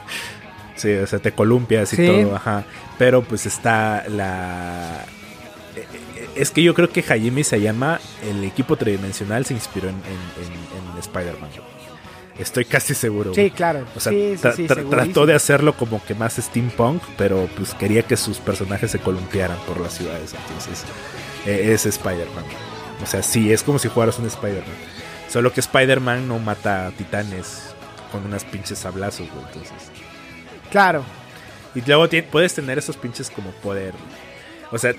sí, 0.76 0.92
o 0.92 1.06
sea, 1.06 1.18
te 1.18 1.32
columpias 1.32 1.92
y 1.92 1.96
Sí. 1.96 2.06
todo, 2.06 2.36
ajá. 2.36 2.64
Pero 2.98 3.22
pues 3.22 3.46
está 3.46 4.04
la... 4.08 5.04
Es 6.38 6.50
que 6.50 6.62
yo 6.62 6.74
creo 6.74 6.90
que 6.90 7.00
Hajime 7.00 7.42
Sayama, 7.44 8.00
el 8.22 8.44
equipo 8.44 8.76
tridimensional, 8.76 9.44
se 9.44 9.54
inspiró 9.54 9.88
en, 9.88 9.96
en- 9.96 10.44
en- 10.44 10.92
en 10.92 10.98
Spider-Man. 10.98 11.50
Estoy 12.38 12.64
casi 12.64 12.94
seguro. 12.94 13.34
Sí, 13.34 13.50
claro. 13.50 13.84
O 13.96 14.00
sea, 14.00 14.12
sí, 14.12 14.34
sí, 14.36 14.42
tra- 14.42 14.54
sí, 14.54 14.62
tra- 14.64 14.68
segurísimo. 14.76 14.90
trató 14.90 15.26
de 15.26 15.34
hacerlo 15.34 15.72
como 15.76 16.04
que 16.04 16.14
más 16.14 16.34
steampunk, 16.36 17.02
pero 17.16 17.48
pues 17.56 17.74
quería 17.74 18.02
que 18.02 18.16
sus 18.16 18.38
personajes 18.38 18.92
se 18.92 19.00
columpiaran 19.00 19.58
por 19.66 19.80
las 19.80 19.94
ciudades. 19.94 20.34
Entonces, 20.46 20.84
eh, 21.46 21.72
es 21.74 21.84
Spider-Man. 21.86 22.44
O 23.02 23.06
sea, 23.06 23.22
sí, 23.24 23.52
es 23.52 23.64
como 23.64 23.80
si 23.80 23.88
jugaras 23.88 24.18
un 24.20 24.26
Spider-Man. 24.26 24.76
Solo 25.28 25.52
que 25.52 25.58
Spider-Man 25.60 26.28
no 26.28 26.38
mata 26.38 26.92
titanes 26.96 27.74
con 28.12 28.24
unas 28.24 28.44
pinches 28.44 28.78
sablazos, 28.78 29.28
güey. 29.30 29.44
Entonces. 29.46 29.90
Claro. 30.70 31.02
Y 31.74 31.80
luego 31.82 32.06
puedes 32.30 32.54
tener 32.54 32.78
esos 32.78 32.96
pinches 32.96 33.30
como 33.30 33.50
poder. 33.50 33.94
O 34.70 34.78
sea, 34.78 34.92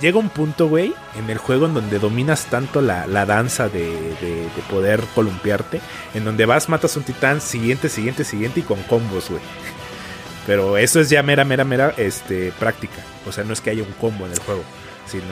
llega 0.00 0.18
un 0.18 0.28
punto, 0.28 0.68
güey, 0.68 0.94
en 1.16 1.30
el 1.30 1.38
juego 1.38 1.66
en 1.66 1.74
donde 1.74 1.98
dominas 1.98 2.46
tanto 2.46 2.80
la, 2.80 3.06
la 3.06 3.24
danza 3.26 3.68
de, 3.68 3.80
de- 4.20 4.42
de 4.54 4.62
poder 4.70 5.00
columpiarte, 5.14 5.80
en 6.14 6.24
donde 6.24 6.44
vas, 6.46 6.68
matas 6.68 6.96
un 6.96 7.02
titán, 7.02 7.40
siguiente, 7.40 7.88
siguiente, 7.88 8.24
siguiente 8.24 8.60
y 8.60 8.62
con 8.62 8.82
combos, 8.84 9.30
güey. 9.30 9.40
Pero 10.46 10.76
eso 10.76 11.00
es 11.00 11.10
ya 11.10 11.22
mera, 11.22 11.44
mera, 11.44 11.64
mera 11.64 11.92
este, 11.96 12.52
práctica. 12.58 12.98
O 13.26 13.32
sea, 13.32 13.42
no 13.44 13.52
es 13.52 13.60
que 13.60 13.70
haya 13.70 13.82
un 13.82 13.92
combo 14.00 14.26
en 14.26 14.32
el 14.32 14.38
juego, 14.38 14.62
sino 15.06 15.24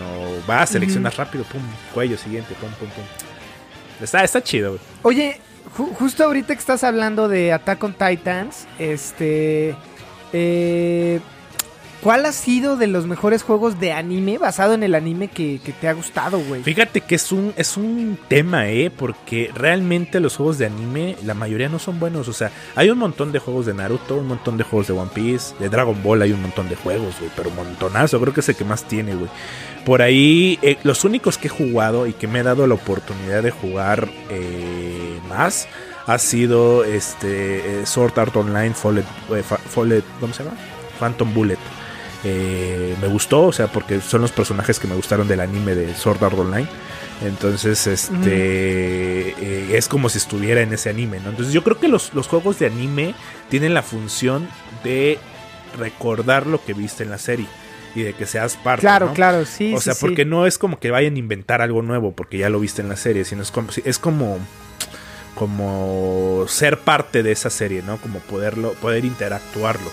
vas, 0.46 0.70
seleccionas 0.70 1.16
rápido, 1.16 1.44
pum, 1.44 1.62
cuello, 1.92 2.18
siguiente, 2.18 2.54
pum, 2.60 2.70
pum, 2.80 2.88
pum. 2.88 3.04
Está, 4.02 4.24
está 4.24 4.42
chido, 4.42 4.70
güey. 4.70 4.80
Oye, 5.02 5.40
ju- 5.76 5.94
justo 5.94 6.24
ahorita 6.24 6.52
que 6.54 6.58
estás 6.58 6.82
hablando 6.82 7.28
de 7.28 7.52
Attack 7.52 7.84
on 7.84 7.94
Titans, 7.94 8.66
este. 8.80 9.76
eh, 10.32 11.20
¿Cuál 12.04 12.26
ha 12.26 12.32
sido 12.32 12.76
de 12.76 12.86
los 12.86 13.06
mejores 13.06 13.42
juegos 13.42 13.80
de 13.80 13.92
anime 13.92 14.36
basado 14.36 14.74
en 14.74 14.82
el 14.82 14.94
anime 14.94 15.28
que, 15.28 15.58
te 15.80 15.88
ha 15.88 15.94
gustado, 15.94 16.38
güey? 16.38 16.62
Fíjate 16.62 17.00
que 17.00 17.14
es 17.14 17.32
un, 17.32 17.54
es 17.56 17.78
un 17.78 18.18
tema, 18.28 18.68
¿eh? 18.68 18.90
Porque 18.94 19.50
realmente 19.54 20.20
los 20.20 20.36
juegos 20.36 20.58
de 20.58 20.66
anime, 20.66 21.16
la 21.24 21.32
mayoría 21.32 21.70
no 21.70 21.78
son 21.78 21.98
buenos. 21.98 22.28
O 22.28 22.34
sea, 22.34 22.50
hay 22.76 22.90
un 22.90 22.98
montón 22.98 23.32
de 23.32 23.38
juegos 23.38 23.64
de 23.64 23.72
Naruto, 23.72 24.16
un 24.16 24.28
montón 24.28 24.58
de 24.58 24.64
juegos 24.64 24.86
de 24.88 24.92
One 24.92 25.10
Piece, 25.14 25.54
de 25.58 25.70
Dragon 25.70 26.02
Ball 26.02 26.20
hay 26.20 26.32
un 26.32 26.42
montón 26.42 26.68
de 26.68 26.76
juegos, 26.76 27.14
güey. 27.18 27.30
Pero 27.34 27.50
montonazo, 27.52 28.20
creo 28.20 28.34
que 28.34 28.40
es 28.40 28.48
el 28.50 28.56
que 28.56 28.66
más 28.66 28.84
tiene, 28.84 29.14
güey. 29.14 29.30
Por 29.86 30.02
ahí, 30.02 30.58
eh, 30.60 30.76
los 30.82 31.04
únicos 31.04 31.38
que 31.38 31.46
he 31.48 31.50
jugado 31.50 32.06
y 32.06 32.12
que 32.12 32.28
me 32.28 32.40
he 32.40 32.42
dado 32.42 32.66
la 32.66 32.74
oportunidad 32.74 33.42
de 33.42 33.50
jugar 33.50 34.10
eh, 34.28 35.18
más 35.30 35.68
ha 36.06 36.18
sido 36.18 36.84
este 36.84 37.80
eh, 37.80 37.86
Sword 37.86 38.18
Art 38.18 38.36
Online 38.36 38.74
Fallet, 38.74 39.04
Fa- 39.42 39.56
Fallet- 39.74 40.04
¿cómo 40.20 40.34
se 40.34 40.44
llama? 40.44 40.54
Phantom 41.00 41.32
Bullet. 41.32 41.56
Eh, 42.24 42.96
me 43.00 43.08
gustó, 43.08 43.42
o 43.42 43.52
sea, 43.52 43.66
porque 43.66 44.00
son 44.00 44.22
los 44.22 44.32
personajes 44.32 44.78
que 44.78 44.86
me 44.86 44.94
gustaron 44.94 45.28
del 45.28 45.40
anime 45.40 45.74
de 45.74 45.94
Sword 45.94 46.24
Art 46.24 46.38
Online. 46.38 46.68
Entonces, 47.22 47.86
este 47.86 49.30
eh, 49.30 49.76
es 49.76 49.88
como 49.88 50.08
si 50.08 50.18
estuviera 50.18 50.62
en 50.62 50.72
ese 50.72 50.90
anime, 50.90 51.20
¿no? 51.20 51.30
Entonces, 51.30 51.52
yo 51.52 51.62
creo 51.62 51.78
que 51.78 51.88
los, 51.88 52.14
los 52.14 52.26
juegos 52.26 52.58
de 52.58 52.66
anime 52.66 53.14
tienen 53.50 53.74
la 53.74 53.82
función 53.82 54.48
de 54.82 55.18
recordar 55.78 56.46
lo 56.46 56.64
que 56.64 56.72
viste 56.72 57.02
en 57.02 57.10
la 57.10 57.18
serie 57.18 57.46
y 57.94 58.02
de 58.02 58.12
que 58.12 58.26
seas 58.26 58.56
parte. 58.56 58.80
Claro, 58.80 59.06
¿no? 59.06 59.14
claro, 59.14 59.44
sí. 59.44 59.74
O 59.74 59.80
sea, 59.80 59.94
sí. 59.94 60.00
porque 60.00 60.24
no 60.24 60.46
es 60.46 60.58
como 60.58 60.78
que 60.78 60.90
vayan 60.90 61.14
a 61.14 61.18
inventar 61.18 61.62
algo 61.62 61.82
nuevo 61.82 62.12
porque 62.12 62.38
ya 62.38 62.48
lo 62.48 62.60
viste 62.60 62.82
en 62.82 62.88
la 62.88 62.96
serie, 62.96 63.24
sino 63.24 63.42
es 63.42 63.50
como, 63.50 63.68
es 63.84 63.98
como, 63.98 64.38
como 65.34 66.44
ser 66.48 66.78
parte 66.78 67.22
de 67.22 67.32
esa 67.32 67.50
serie, 67.50 67.82
¿no? 67.82 67.98
Como 67.98 68.18
poderlo, 68.20 68.72
poder 68.74 69.04
interactuarlo, 69.04 69.90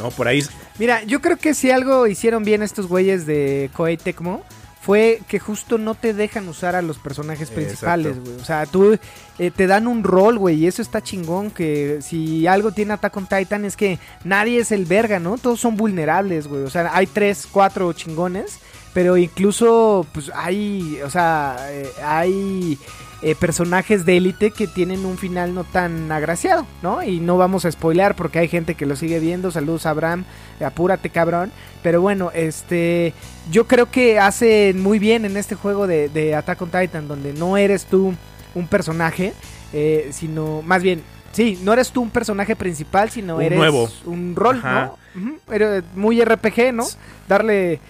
¿no? 0.00 0.10
Por 0.10 0.26
ahí 0.26 0.42
Mira, 0.78 1.04
yo 1.04 1.20
creo 1.20 1.36
que 1.36 1.54
si 1.54 1.70
algo 1.70 2.06
hicieron 2.06 2.42
bien 2.42 2.62
estos 2.62 2.86
güeyes 2.86 3.26
de 3.26 3.70
Koei 3.74 3.96
Tecmo 3.96 4.42
fue 4.80 5.20
que 5.28 5.38
justo 5.38 5.76
no 5.76 5.94
te 5.94 6.14
dejan 6.14 6.48
usar 6.48 6.74
a 6.74 6.80
los 6.80 6.98
personajes 6.98 7.50
principales, 7.50 8.18
güey. 8.18 8.36
O 8.36 8.44
sea, 8.44 8.64
tú 8.64 8.98
eh, 9.38 9.50
te 9.50 9.66
dan 9.66 9.86
un 9.86 10.02
rol, 10.02 10.38
güey, 10.38 10.56
y 10.56 10.66
eso 10.66 10.80
está 10.80 11.02
chingón. 11.02 11.50
Que 11.50 11.98
si 12.00 12.46
algo 12.46 12.72
tiene 12.72 12.94
Attack 12.94 13.14
on 13.14 13.26
Titan 13.26 13.66
es 13.66 13.76
que 13.76 13.98
nadie 14.24 14.58
es 14.58 14.72
el 14.72 14.86
verga, 14.86 15.20
¿no? 15.20 15.36
Todos 15.36 15.60
son 15.60 15.76
vulnerables, 15.76 16.46
güey. 16.46 16.62
O 16.62 16.70
sea, 16.70 16.90
hay 16.94 17.06
tres, 17.06 17.46
cuatro 17.50 17.92
chingones, 17.92 18.58
pero 18.94 19.18
incluso, 19.18 20.06
pues 20.14 20.30
hay, 20.34 20.98
o 21.04 21.10
sea, 21.10 21.58
eh, 21.68 21.86
hay 22.02 22.78
eh, 23.22 23.34
personajes 23.34 24.04
de 24.06 24.16
élite 24.16 24.50
que 24.50 24.66
tienen 24.66 25.04
un 25.04 25.18
final 25.18 25.54
no 25.54 25.64
tan 25.64 26.10
agraciado, 26.10 26.66
¿no? 26.82 27.02
Y 27.02 27.20
no 27.20 27.36
vamos 27.36 27.64
a 27.64 27.70
spoilear 27.72 28.16
porque 28.16 28.38
hay 28.38 28.48
gente 28.48 28.74
que 28.74 28.86
lo 28.86 28.96
sigue 28.96 29.20
viendo. 29.20 29.50
Saludos 29.50 29.84
a 29.86 29.90
Abraham, 29.90 30.24
apúrate 30.64 31.10
cabrón. 31.10 31.52
Pero 31.82 32.00
bueno, 32.00 32.30
este, 32.34 33.12
yo 33.50 33.66
creo 33.66 33.90
que 33.90 34.18
hacen 34.18 34.82
muy 34.82 34.98
bien 34.98 35.24
en 35.24 35.36
este 35.36 35.54
juego 35.54 35.86
de, 35.86 36.08
de 36.08 36.34
Attack 36.34 36.62
on 36.62 36.70
Titan, 36.70 37.08
donde 37.08 37.32
no 37.34 37.56
eres 37.56 37.86
tú 37.86 38.14
un 38.54 38.66
personaje, 38.66 39.32
eh, 39.72 40.08
sino 40.12 40.62
más 40.62 40.82
bien, 40.82 41.02
sí, 41.32 41.58
no 41.62 41.72
eres 41.72 41.90
tú 41.90 42.02
un 42.02 42.10
personaje 42.10 42.56
principal, 42.56 43.10
sino 43.10 43.36
Un 43.36 43.42
eres 43.42 43.58
nuevo. 43.58 43.88
un 44.06 44.34
rol, 44.34 44.58
Ajá. 44.58 44.92
¿no? 45.14 45.82
Muy 45.94 46.24
RPG, 46.24 46.72
¿no? 46.72 46.84
Darle 47.28 47.80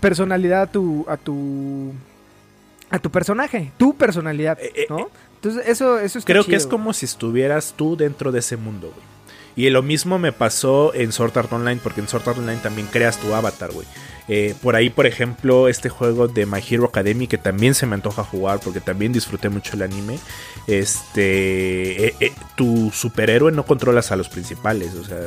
personalidad 0.00 0.62
a 0.62 0.66
tu, 0.66 1.04
a 1.08 1.16
tu, 1.16 1.92
a 2.90 2.98
tu 2.98 3.10
personaje, 3.10 3.72
tu 3.76 3.94
personalidad, 3.96 4.58
Eh, 4.60 4.72
eh, 4.74 4.86
¿no? 4.88 5.08
Entonces 5.36 5.66
eso, 5.68 5.98
eso 5.98 6.18
Creo 6.24 6.42
que 6.42 6.50
chido. 6.52 6.56
es 6.58 6.66
como 6.66 6.92
si 6.92 7.04
estuvieras 7.06 7.74
tú 7.76 7.96
dentro 7.96 8.32
de 8.32 8.40
ese 8.40 8.56
mundo, 8.56 8.92
güey. 8.94 9.06
Y 9.56 9.70
lo 9.70 9.82
mismo 9.82 10.18
me 10.18 10.30
pasó 10.32 10.94
en 10.94 11.10
Sword 11.12 11.36
Art 11.36 11.52
Online, 11.52 11.80
porque 11.82 12.00
en 12.00 12.08
Sword 12.08 12.28
Art 12.28 12.38
Online 12.38 12.60
también 12.62 12.86
creas 12.92 13.18
tu 13.18 13.34
avatar, 13.34 13.72
güey. 13.72 13.86
Eh, 14.28 14.54
por 14.62 14.76
ahí, 14.76 14.90
por 14.90 15.06
ejemplo, 15.06 15.68
este 15.68 15.88
juego 15.88 16.28
de 16.28 16.44
My 16.46 16.60
Hero 16.68 16.84
Academy, 16.84 17.26
que 17.26 17.38
también 17.38 17.74
se 17.74 17.86
me 17.86 17.94
antoja 17.94 18.22
jugar, 18.24 18.60
porque 18.62 18.80
también 18.80 19.12
disfruté 19.12 19.48
mucho 19.48 19.74
el 19.74 19.82
anime. 19.82 20.18
Este, 20.66 22.06
eh, 22.08 22.14
eh, 22.20 22.32
tu 22.56 22.90
superhéroe 22.92 23.52
no 23.52 23.64
controlas 23.64 24.12
a 24.12 24.16
los 24.16 24.28
principales, 24.28 24.94
o 24.94 25.04
sea, 25.04 25.18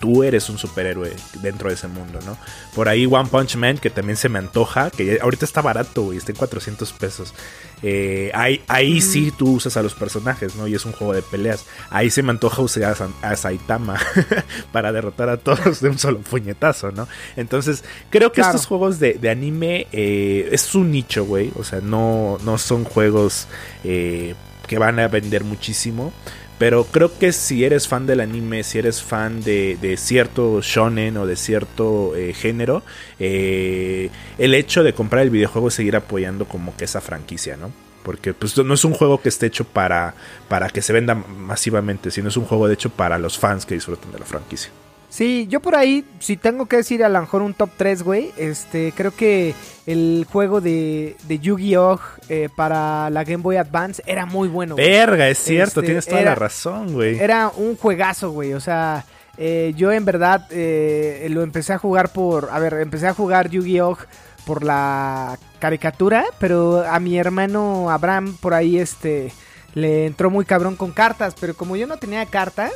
tú 0.00 0.22
eres 0.22 0.48
un 0.48 0.58
superhéroe 0.58 1.12
dentro 1.42 1.68
de 1.68 1.74
ese 1.74 1.88
mundo, 1.88 2.18
¿no? 2.24 2.36
Por 2.74 2.88
ahí 2.88 3.06
One 3.06 3.28
Punch 3.30 3.56
Man, 3.56 3.78
que 3.78 3.90
también 3.90 4.16
se 4.16 4.28
me 4.28 4.38
antoja, 4.38 4.90
que 4.90 5.04
ya- 5.04 5.22
ahorita 5.22 5.44
está 5.44 5.62
barato, 5.62 6.02
güey, 6.04 6.18
está 6.18 6.32
en 6.32 6.38
400 6.38 6.92
pesos. 6.92 7.34
Eh, 7.82 8.30
ahí 8.34 8.62
ahí 8.68 9.00
sí 9.02 9.32
tú 9.36 9.52
usas 9.54 9.76
a 9.76 9.82
los 9.82 9.94
personajes, 9.94 10.54
¿no? 10.56 10.66
Y 10.66 10.74
es 10.74 10.84
un 10.86 10.92
juego 10.92 11.12
de 11.12 11.20
peleas. 11.22 11.64
Ahí 11.90 12.08
se 12.10 12.22
me 12.22 12.30
antoja 12.30 12.62
usar 12.62 12.96
a, 13.22 13.30
a 13.30 13.36
Saitama 13.36 13.98
para 14.72 14.92
derrotar 14.92 15.28
a 15.28 15.36
todos 15.36 15.80
de 15.80 15.90
un 15.90 15.98
solo 15.98 16.20
puñetazo, 16.20 16.90
¿no? 16.92 17.06
Entonces, 17.36 17.84
creo 18.10 18.32
que 18.32 18.40
Estos 18.46 18.66
juegos 18.66 18.98
de, 18.98 19.18
anime 19.30 19.86
eh, 19.92 20.48
es 20.52 20.74
un 20.74 20.90
nicho, 20.90 21.24
güey. 21.24 21.52
O 21.56 21.64
sea, 21.64 21.80
no, 21.80 22.38
no 22.44 22.58
son 22.58 22.84
juegos 22.84 23.46
eh, 23.84 24.34
que 24.66 24.78
van 24.78 24.98
a 24.98 25.08
vender 25.08 25.44
muchísimo. 25.44 26.12
Pero 26.58 26.84
creo 26.84 27.18
que 27.18 27.32
si 27.32 27.64
eres 27.64 27.86
fan 27.86 28.06
del 28.06 28.20
anime, 28.20 28.62
si 28.62 28.78
eres 28.78 29.02
fan 29.02 29.42
de, 29.42 29.76
de 29.80 29.98
cierto 29.98 30.62
shonen 30.62 31.18
o 31.18 31.26
de 31.26 31.36
cierto 31.36 32.16
eh, 32.16 32.32
género, 32.32 32.82
el 33.18 34.54
hecho 34.54 34.82
de 34.82 34.94
comprar 34.94 35.22
el 35.22 35.30
videojuego 35.30 35.68
es 35.68 35.74
seguir 35.74 35.96
apoyando 35.96 36.46
como 36.46 36.74
que 36.74 36.86
esa 36.86 37.02
franquicia, 37.02 37.58
¿no? 37.58 37.70
Porque 38.02 38.32
pues 38.32 38.56
no 38.56 38.72
es 38.72 38.84
un 38.86 38.94
juego 38.94 39.20
que 39.20 39.28
esté 39.28 39.46
hecho 39.46 39.64
para, 39.64 40.14
para 40.48 40.70
que 40.70 40.80
se 40.80 40.94
venda 40.94 41.14
masivamente, 41.14 42.10
sino 42.10 42.28
es 42.30 42.36
un 42.38 42.46
juego 42.46 42.68
de 42.68 42.74
hecho 42.74 42.88
para 42.88 43.18
los 43.18 43.38
fans 43.38 43.66
que 43.66 43.74
disfruten 43.74 44.12
de 44.12 44.18
la 44.20 44.24
franquicia. 44.24 44.70
Sí, 45.08 45.46
yo 45.48 45.60
por 45.60 45.76
ahí, 45.76 46.04
si 46.18 46.36
tengo 46.36 46.66
que 46.66 46.76
decir 46.78 47.02
a 47.04 47.08
lo 47.08 47.20
mejor 47.20 47.40
un 47.42 47.54
top 47.54 47.70
3, 47.76 48.02
güey, 48.02 48.32
este, 48.36 48.92
creo 48.94 49.14
que 49.14 49.54
el 49.86 50.26
juego 50.30 50.60
de, 50.60 51.16
de 51.26 51.38
Yu-Gi-Oh! 51.38 52.00
eh, 52.28 52.48
para 52.54 53.08
la 53.10 53.24
Game 53.24 53.42
Boy 53.42 53.56
Advance 53.56 54.02
era 54.04 54.26
muy 54.26 54.48
bueno. 54.48 54.74
güey. 54.74 54.86
Verga, 54.88 55.28
es 55.28 55.38
cierto, 55.38 55.80
Este, 55.80 55.86
tienes 55.86 56.06
toda 56.06 56.20
era- 56.20 56.30
la 56.30 56.34
razón, 56.34 56.92
güey. 56.92 57.18
Era 57.18 57.50
un 57.56 57.76
juegazo, 57.76 58.30
güey, 58.32 58.52
o 58.52 58.60
sea, 58.60 59.04
eh, 59.38 59.72
yo 59.76 59.90
en 59.92 60.04
verdad 60.04 60.46
eh, 60.50 61.26
lo 61.30 61.42
empecé 61.42 61.72
a 61.72 61.78
jugar 61.78 62.10
por, 62.12 62.48
a 62.50 62.58
ver, 62.58 62.74
empecé 62.74 63.06
a 63.06 63.14
jugar 63.14 63.48
Yu-Gi-Oh! 63.48 63.96
por 64.44 64.62
la 64.64 65.38
caricatura, 65.60 66.24
pero 66.38 66.84
a 66.86 67.00
mi 67.00 67.16
hermano 67.18 67.90
Abraham 67.90 68.36
por 68.40 68.54
ahí, 68.54 68.78
este, 68.78 69.32
le 69.74 70.06
entró 70.06 70.30
muy 70.30 70.44
cabrón 70.44 70.76
con 70.76 70.92
cartas, 70.92 71.34
pero 71.40 71.54
como 71.54 71.74
yo 71.76 71.86
no 71.86 71.96
tenía 71.96 72.24
cartas, 72.26 72.72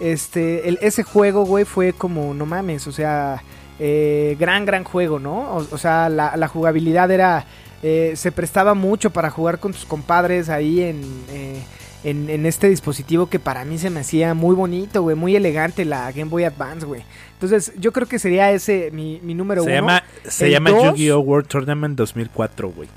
este, 0.00 0.68
el- 0.68 0.78
ese 0.80 1.02
juego, 1.02 1.44
güey, 1.44 1.64
fue 1.64 1.92
como, 1.92 2.34
no 2.34 2.46
mames, 2.46 2.86
o 2.86 2.92
sea, 2.92 3.42
eh, 3.80 4.36
gran, 4.38 4.64
gran 4.64 4.84
juego, 4.84 5.18
¿no? 5.18 5.52
O, 5.52 5.66
o 5.70 5.78
sea, 5.78 6.08
la, 6.08 6.36
la 6.36 6.48
jugabilidad 6.48 7.10
era, 7.10 7.44
eh, 7.82 8.12
se 8.16 8.32
prestaba 8.32 8.74
mucho 8.74 9.10
para 9.10 9.30
jugar 9.30 9.58
con 9.58 9.72
tus 9.72 9.84
compadres 9.84 10.48
ahí 10.48 10.82
en, 10.82 11.00
eh, 11.30 11.62
en, 12.04 12.30
en 12.30 12.46
este 12.46 12.68
dispositivo 12.68 13.28
que 13.28 13.38
para 13.38 13.64
mí 13.64 13.78
se 13.78 13.90
me 13.90 14.00
hacía 14.00 14.34
muy 14.34 14.54
bonito, 14.54 15.02
güey, 15.02 15.16
muy 15.16 15.34
elegante 15.36 15.84
la 15.84 16.10
Game 16.12 16.30
Boy 16.30 16.44
Advance, 16.44 16.86
güey. 16.86 17.02
Entonces, 17.34 17.72
yo 17.78 17.92
creo 17.92 18.06
que 18.08 18.18
sería 18.18 18.50
ese 18.50 18.90
mi, 18.92 19.20
mi 19.22 19.34
número 19.34 19.62
Se 19.62 19.68
uno. 19.68 19.74
llama, 19.76 20.02
se 20.28 20.46
El 20.46 20.52
llama 20.52 20.70
Yu-Gi-Oh! 20.70 21.20
World 21.20 21.46
Tournament 21.48 21.96
2004, 21.96 22.70
güey. 22.70 22.88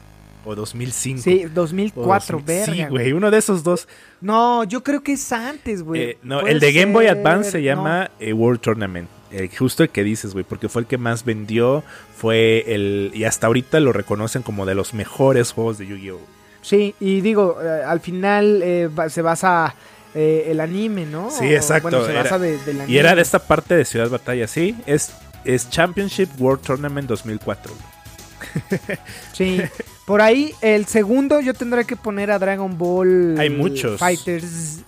O 0.43 0.55
2005. 0.55 1.21
Sí, 1.21 1.43
O 1.45 1.49
2004, 1.49 2.37
2000. 2.39 2.45
verga. 2.45 2.73
Sí, 2.73 2.83
güey. 2.89 3.11
uno 3.13 3.29
de 3.29 3.37
esos 3.37 3.63
dos. 3.63 3.87
No, 4.21 4.63
yo 4.63 4.83
creo 4.83 5.03
que 5.03 5.13
es 5.13 5.31
antes, 5.31 5.83
güey. 5.83 6.01
Eh, 6.01 6.17
no, 6.23 6.41
el 6.41 6.59
de 6.59 6.73
Game 6.73 6.93
Boy 6.93 7.05
ser, 7.05 7.17
Advance 7.17 7.51
se 7.51 7.57
no. 7.59 7.63
llama 7.65 8.11
eh, 8.19 8.33
World 8.33 8.59
Tournament. 8.61 9.07
Eh, 9.31 9.49
justo 9.57 9.83
el 9.83 9.89
que 9.89 10.03
dices, 10.03 10.33
güey, 10.33 10.43
porque 10.43 10.67
fue 10.67 10.81
el 10.81 10.87
que 10.87 10.97
más 10.97 11.23
vendió. 11.25 11.83
Fue 12.17 12.65
el. 12.67 13.11
Y 13.13 13.23
hasta 13.25 13.47
ahorita 13.47 13.79
lo 13.79 13.93
reconocen 13.93 14.41
como 14.41 14.65
de 14.65 14.73
los 14.75 14.93
mejores 14.93 15.51
juegos 15.51 15.77
de 15.77 15.85
Yu-Gi-Oh! 15.87 16.19
Sí, 16.63 16.95
y 16.99 17.21
digo, 17.21 17.57
eh, 17.63 17.83
al 17.85 17.99
final 18.01 18.91
se 19.09 19.21
basa 19.21 19.73
el 20.13 20.59
anime, 20.59 21.05
¿no? 21.05 21.29
Sí, 21.31 21.45
O, 21.45 21.51
exacto, 21.51 21.89
Bueno, 21.89 22.03
se 22.05 22.11
era- 22.11 22.23
basa 22.23 22.37
de- 22.39 22.57
del 22.65 22.81
anime. 22.81 22.91
Y 22.93 22.97
era 22.97 23.15
de 23.15 23.21
esta 23.21 23.39
parte 23.39 23.75
de 23.75 23.85
Ciudad 23.85 24.09
Batalla, 24.09 24.47
sí. 24.47 24.75
Es, 24.85 25.13
es 25.45 25.69
Championship 25.69 26.29
World 26.39 26.61
Tournament 26.65 27.07
2004. 27.07 27.73
güey. 27.73 28.99
Sí. 29.33 29.61
Por 30.11 30.21
ahí, 30.21 30.53
el 30.59 30.87
segundo 30.87 31.39
yo 31.39 31.53
tendré 31.53 31.85
que 31.85 31.95
poner 31.95 32.31
a 32.31 32.37
Dragon 32.37 32.77
Ball. 32.77 33.39
Hay 33.39 33.49
muchos. 33.49 33.97
Fighters. 33.97 34.79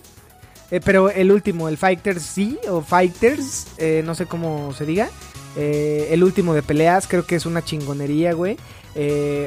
Eh, 0.70 0.82
pero 0.84 1.08
el 1.08 1.32
último, 1.32 1.66
el 1.70 1.78
Fighters 1.78 2.22
sí, 2.22 2.58
o 2.68 2.82
Fighters, 2.82 3.68
eh, 3.78 4.02
no 4.04 4.14
sé 4.14 4.26
cómo 4.26 4.74
se 4.74 4.84
diga. 4.84 5.08
Eh, 5.56 6.08
el 6.10 6.22
último 6.22 6.52
de 6.52 6.62
peleas, 6.62 7.06
creo 7.08 7.24
que 7.24 7.36
es 7.36 7.46
una 7.46 7.64
chingonería, 7.64 8.34
güey. 8.34 8.58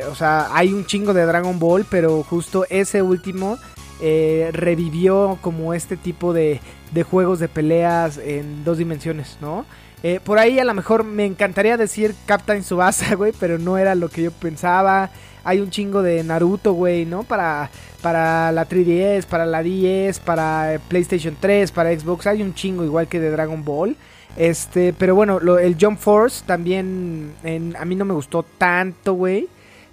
O 0.10 0.16
sea, 0.16 0.48
hay 0.52 0.74
un 0.74 0.84
chingo 0.88 1.14
de 1.14 1.28
Dragon 1.28 1.60
Ball, 1.60 1.86
pero 1.88 2.24
justo 2.24 2.66
ese 2.72 3.04
último 3.04 3.60
revivió 4.02 5.38
como 5.42 5.76
este 5.76 5.96
tipo 5.96 6.34
de, 6.34 6.60
de 6.92 7.04
juegos 7.04 7.38
de 7.38 7.50
peleas 7.50 8.18
en 8.18 8.64
dos 8.64 8.80
dimensiones, 8.80 9.38
¿no? 9.42 9.64
Eh, 10.04 10.20
por 10.24 10.38
ahí 10.38 10.60
a 10.60 10.64
lo 10.64 10.74
mejor 10.74 11.04
me 11.04 11.26
encantaría 11.26 11.76
decir 11.76 12.14
Captain 12.26 12.64
Subasa, 12.64 13.16
güey, 13.16 13.34
pero 13.40 13.58
no 13.58 13.78
era 13.78 13.96
lo 13.96 14.10
que 14.10 14.24
yo 14.24 14.32
pensaba. 14.32 15.10
Hay 15.48 15.62
un 15.62 15.70
chingo 15.70 16.02
de 16.04 16.24
Naruto, 16.24 16.74
güey, 16.74 17.06
¿no? 17.06 17.24
Para, 17.24 17.70
para 18.02 18.52
la 18.52 18.68
3DS, 18.68 19.26
para 19.26 19.46
la 19.46 19.64
10, 19.64 20.20
para 20.20 20.78
PlayStation 20.90 21.38
3, 21.40 21.72
para 21.72 21.98
Xbox. 21.98 22.28
Hay 22.28 22.42
un 22.42 22.54
chingo 22.54 22.84
igual 22.84 23.08
que 23.08 23.20
de 23.22 23.32
Dragon 23.32 23.64
Ball. 23.64 23.96
Este, 24.36 24.94
pero 24.94 25.16
bueno, 25.16 25.40
lo- 25.40 25.58
el 25.58 25.78
Jump 25.80 26.00
Force 26.00 26.44
también 26.46 27.32
en- 27.44 27.76
a 27.80 27.86
mí 27.86 27.96
no 27.96 28.04
me 28.04 28.14
gustó 28.14 28.44
tanto, 28.58 29.14
güey. 29.14 29.48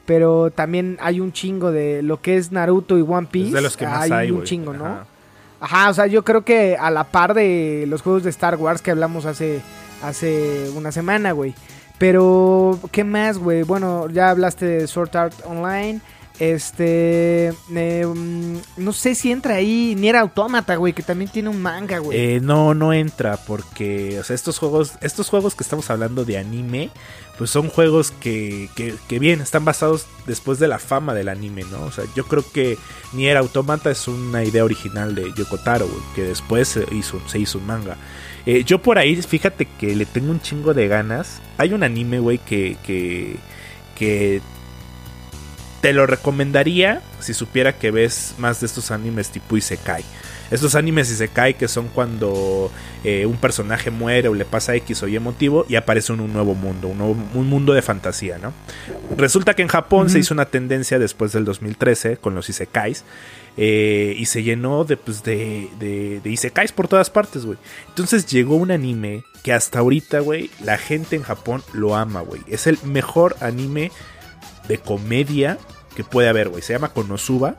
Pero 0.06 0.50
también 0.50 0.98
hay 1.00 1.20
un 1.20 1.32
chingo 1.32 1.70
de 1.72 2.02
lo 2.02 2.20
que 2.20 2.36
es 2.36 2.50
Naruto 2.52 2.98
y 2.98 3.02
One 3.02 3.28
Piece. 3.30 3.48
Es 3.48 3.54
de 3.54 3.62
los 3.62 3.76
que 3.76 3.86
más 3.86 4.10
hay, 4.10 4.30
un 4.32 4.42
chingo, 4.44 4.74
¿no? 4.74 4.84
Ajá. 4.86 5.06
Ajá, 5.60 5.88
o 5.90 5.94
sea, 5.94 6.06
yo 6.08 6.24
creo 6.24 6.44
que 6.44 6.76
a 6.76 6.90
la 6.90 7.04
par 7.04 7.32
de 7.32 7.86
los 7.88 8.02
juegos 8.02 8.22
de 8.24 8.30
Star 8.30 8.56
Wars 8.56 8.82
que 8.82 8.90
hablamos 8.90 9.24
hace, 9.24 9.62
hace 10.02 10.68
una 10.76 10.92
semana, 10.92 11.32
güey. 11.32 11.54
Pero, 11.98 12.78
¿qué 12.90 13.04
más, 13.04 13.38
güey? 13.38 13.62
Bueno, 13.62 14.08
ya 14.10 14.30
hablaste 14.30 14.66
de 14.66 14.86
Sword 14.86 15.16
Art 15.16 15.34
Online. 15.46 16.00
Este. 16.40 17.54
mm, 17.68 18.56
no 18.78 18.92
sé 18.92 19.14
si 19.14 19.30
entra 19.30 19.54
ahí 19.54 19.94
Nier 19.96 20.16
Automata, 20.16 20.74
güey, 20.74 20.92
que 20.92 21.04
también 21.04 21.30
tiene 21.30 21.48
un 21.48 21.62
manga, 21.62 21.98
güey. 21.98 22.18
Eh, 22.18 22.40
no, 22.40 22.74
no 22.74 22.92
entra 22.92 23.36
porque, 23.36 24.18
o 24.18 24.24
sea, 24.24 24.34
estos 24.34 24.58
juegos, 24.58 24.94
estos 25.00 25.28
juegos 25.28 25.54
que 25.54 25.62
estamos 25.62 25.88
hablando 25.90 26.24
de 26.24 26.36
anime, 26.38 26.90
pues 27.38 27.50
son 27.50 27.68
juegos 27.68 28.10
que, 28.10 28.68
que, 28.74 29.18
bien, 29.20 29.40
están 29.40 29.64
basados 29.64 30.06
después 30.26 30.58
de 30.58 30.66
la 30.66 30.80
fama 30.80 31.14
del 31.14 31.28
anime, 31.28 31.62
¿no? 31.70 31.82
O 31.84 31.92
sea, 31.92 32.04
yo 32.16 32.24
creo 32.26 32.44
que 32.52 32.78
Nier 33.12 33.36
Automata 33.36 33.92
es 33.92 34.08
una 34.08 34.42
idea 34.42 34.64
original 34.64 35.14
de 35.14 35.32
Yoko 35.34 35.58
Taro, 35.58 35.86
güey, 35.86 36.02
que 36.16 36.22
después 36.22 36.66
se 36.66 36.84
hizo, 36.92 37.20
se 37.28 37.38
hizo 37.38 37.58
un 37.58 37.66
manga. 37.66 37.96
Eh, 38.46 38.64
yo 38.64 38.80
por 38.82 38.98
ahí, 38.98 39.16
fíjate 39.22 39.66
que 39.78 39.94
le 39.94 40.04
tengo 40.06 40.30
un 40.30 40.40
chingo 40.40 40.74
de 40.74 40.86
ganas. 40.88 41.40
Hay 41.58 41.72
un 41.72 41.82
anime, 41.82 42.18
güey, 42.18 42.38
que, 42.38 42.76
que, 42.86 43.36
que 43.96 44.40
te 45.80 45.92
lo 45.92 46.06
recomendaría 46.06 47.02
si 47.20 47.34
supiera 47.34 47.74
que 47.74 47.90
ves 47.90 48.34
más 48.38 48.60
de 48.60 48.66
estos 48.66 48.90
animes 48.90 49.28
tipo 49.30 49.56
Isekai. 49.56 50.02
Estos 50.50 50.74
animes 50.74 51.10
Isekai 51.10 51.54
que 51.54 51.68
son 51.68 51.88
cuando 51.88 52.70
eh, 53.02 53.26
un 53.26 53.36
personaje 53.36 53.90
muere 53.90 54.28
o 54.28 54.34
le 54.34 54.44
pasa 54.44 54.74
X 54.76 55.02
o 55.02 55.08
Y 55.08 55.18
motivo 55.18 55.64
y 55.68 55.76
aparece 55.76 56.12
en 56.12 56.20
un 56.20 56.32
nuevo 56.32 56.54
mundo, 56.54 56.88
un, 56.88 56.98
nuevo- 56.98 57.16
un 57.34 57.48
mundo 57.48 57.72
de 57.72 57.82
fantasía, 57.82 58.38
¿no? 58.38 58.52
Resulta 59.16 59.54
que 59.54 59.62
en 59.62 59.68
Japón 59.68 60.10
se 60.10 60.18
hizo 60.18 60.32
una 60.34 60.44
tendencia 60.46 60.98
después 60.98 61.32
del 61.32 61.44
2013 61.46 62.18
con 62.18 62.34
los 62.34 62.48
Isekais 62.50 63.04
eh, 63.56 64.14
y 64.18 64.26
se 64.26 64.42
llenó 64.42 64.84
de, 64.84 64.96
pues, 64.96 65.22
de, 65.22 65.68
de, 65.78 66.20
de 66.20 66.72
por 66.74 66.88
todas 66.88 67.10
partes, 67.10 67.44
güey. 67.44 67.58
Entonces 67.88 68.26
llegó 68.26 68.56
un 68.56 68.70
anime 68.70 69.24
que 69.42 69.52
hasta 69.52 69.78
ahorita, 69.78 70.20
güey, 70.20 70.50
la 70.62 70.78
gente 70.78 71.16
en 71.16 71.22
Japón 71.22 71.62
lo 71.72 71.94
ama, 71.94 72.20
güey. 72.20 72.42
Es 72.48 72.66
el 72.66 72.78
mejor 72.84 73.36
anime 73.40 73.92
de 74.68 74.78
comedia 74.78 75.58
que 75.94 76.04
puede 76.04 76.28
haber, 76.28 76.48
güey. 76.48 76.62
Se 76.62 76.72
llama 76.72 76.92
Konosuba 76.92 77.56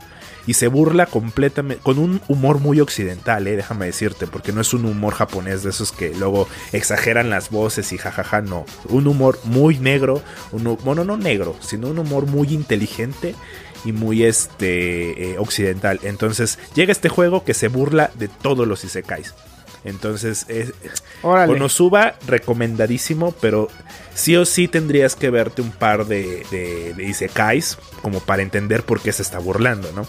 y 0.47 0.53
se 0.53 0.67
burla 0.67 1.05
completamente 1.05 1.81
con 1.81 1.97
un 1.97 2.21
humor 2.27 2.59
muy 2.59 2.79
occidental, 2.79 3.47
eh, 3.47 3.55
déjame 3.55 3.87
decirte, 3.87 4.27
porque 4.27 4.51
no 4.51 4.61
es 4.61 4.73
un 4.73 4.85
humor 4.85 5.13
japonés 5.13 5.63
de 5.63 5.71
esos 5.71 5.91
que 5.91 6.13
luego 6.13 6.47
exageran 6.71 7.29
las 7.29 7.49
voces 7.49 7.91
y 7.93 7.97
jajaja, 7.97 8.41
no. 8.41 8.65
Un 8.89 9.07
humor 9.07 9.39
muy 9.43 9.79
negro, 9.79 10.21
un, 10.51 10.77
bueno, 10.83 11.03
no 11.03 11.17
negro, 11.17 11.55
sino 11.61 11.87
un 11.87 11.99
humor 11.99 12.27
muy 12.27 12.53
inteligente 12.53 13.35
y 13.85 13.93
muy 13.93 14.23
este 14.23 15.31
eh, 15.31 15.37
occidental. 15.37 15.99
Entonces 16.03 16.59
llega 16.73 16.91
este 16.91 17.09
juego 17.09 17.43
que 17.43 17.53
se 17.53 17.69
burla 17.69 18.11
de 18.15 18.27
todos 18.27 18.67
los 18.67 18.83
isekais. 18.83 19.33
Entonces, 19.85 20.45
es. 20.49 20.73
Konosuba, 21.21 22.15
recomendadísimo, 22.25 23.33
pero 23.39 23.69
sí 24.15 24.35
o 24.35 24.43
sí 24.45 24.67
tendrías 24.67 25.15
que 25.15 25.29
verte 25.29 25.61
un 25.61 25.71
par 25.71 26.07
de, 26.07 26.43
de, 26.49 26.95
de 26.95 27.03
isekais 27.03 27.77
como 28.01 28.19
para 28.19 28.41
entender 28.41 28.83
por 28.83 28.99
qué 28.99 29.13
se 29.13 29.21
está 29.21 29.37
burlando, 29.37 29.91
¿no? 29.91 30.07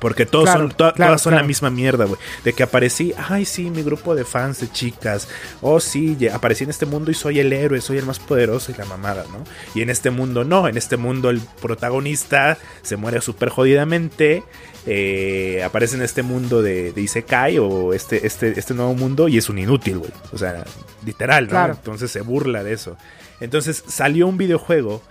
Porque 0.00 0.24
todos 0.26 0.46
Claro, 0.46 0.60
son, 0.60 0.68
to- 0.70 0.92
claro, 0.94 1.10
todas 1.10 1.22
son 1.22 1.34
la 1.34 1.42
misma 1.42 1.68
mierda, 1.70 2.06
güey. 2.06 2.18
De 2.42 2.52
que 2.54 2.62
aparecí, 2.62 3.12
ay, 3.28 3.44
sí, 3.44 3.68
mi 3.70 3.82
grupo 3.82 4.14
de 4.14 4.24
fans 4.24 4.60
de 4.60 4.72
chicas. 4.72 5.28
Oh, 5.60 5.78
sí, 5.78 6.16
aparecí 6.32 6.64
en 6.64 6.70
este 6.70 6.86
mundo 6.86 7.10
y 7.10 7.14
soy 7.14 7.38
el 7.38 7.52
héroe, 7.52 7.80
soy 7.82 7.98
el 7.98 8.06
más 8.06 8.18
poderoso 8.18 8.72
y 8.72 8.76
la 8.76 8.86
mamada, 8.86 9.24
¿no? 9.30 9.44
Y 9.74 9.82
en 9.82 9.90
este 9.90 10.10
mundo 10.10 10.42
no, 10.42 10.66
en 10.68 10.76
este 10.78 10.96
mundo 10.96 11.28
el 11.30 11.40
protagonista 11.60 12.56
se 12.82 12.96
muere 12.96 13.20
súper 13.20 13.50
jodidamente. 13.50 14.42
eh, 14.86 15.62
aparece 15.62 15.96
en 15.96 16.02
este 16.02 16.22
mundo 16.22 16.62
de, 16.62 16.92
de 16.92 17.00
Isekai 17.02 17.58
o 17.58 17.92
este, 17.92 18.26
este, 18.26 18.58
este 18.58 18.72
nuevo 18.72 18.94
mundo 18.94 19.28
y 19.28 19.36
es 19.36 19.50
un 19.50 19.58
inútil, 19.58 19.98
güey. 19.98 20.10
O 20.32 20.38
sea, 20.38 20.64
literal, 21.04 21.44
¿no? 21.46 21.50
Entonces 21.72 22.10
se 22.10 22.22
burla 22.22 22.64
de 22.64 22.72
eso. 22.72 22.96
Entonces 23.40 23.84
salió 23.86 24.26
un 24.26 24.38
videojuego 24.38 25.02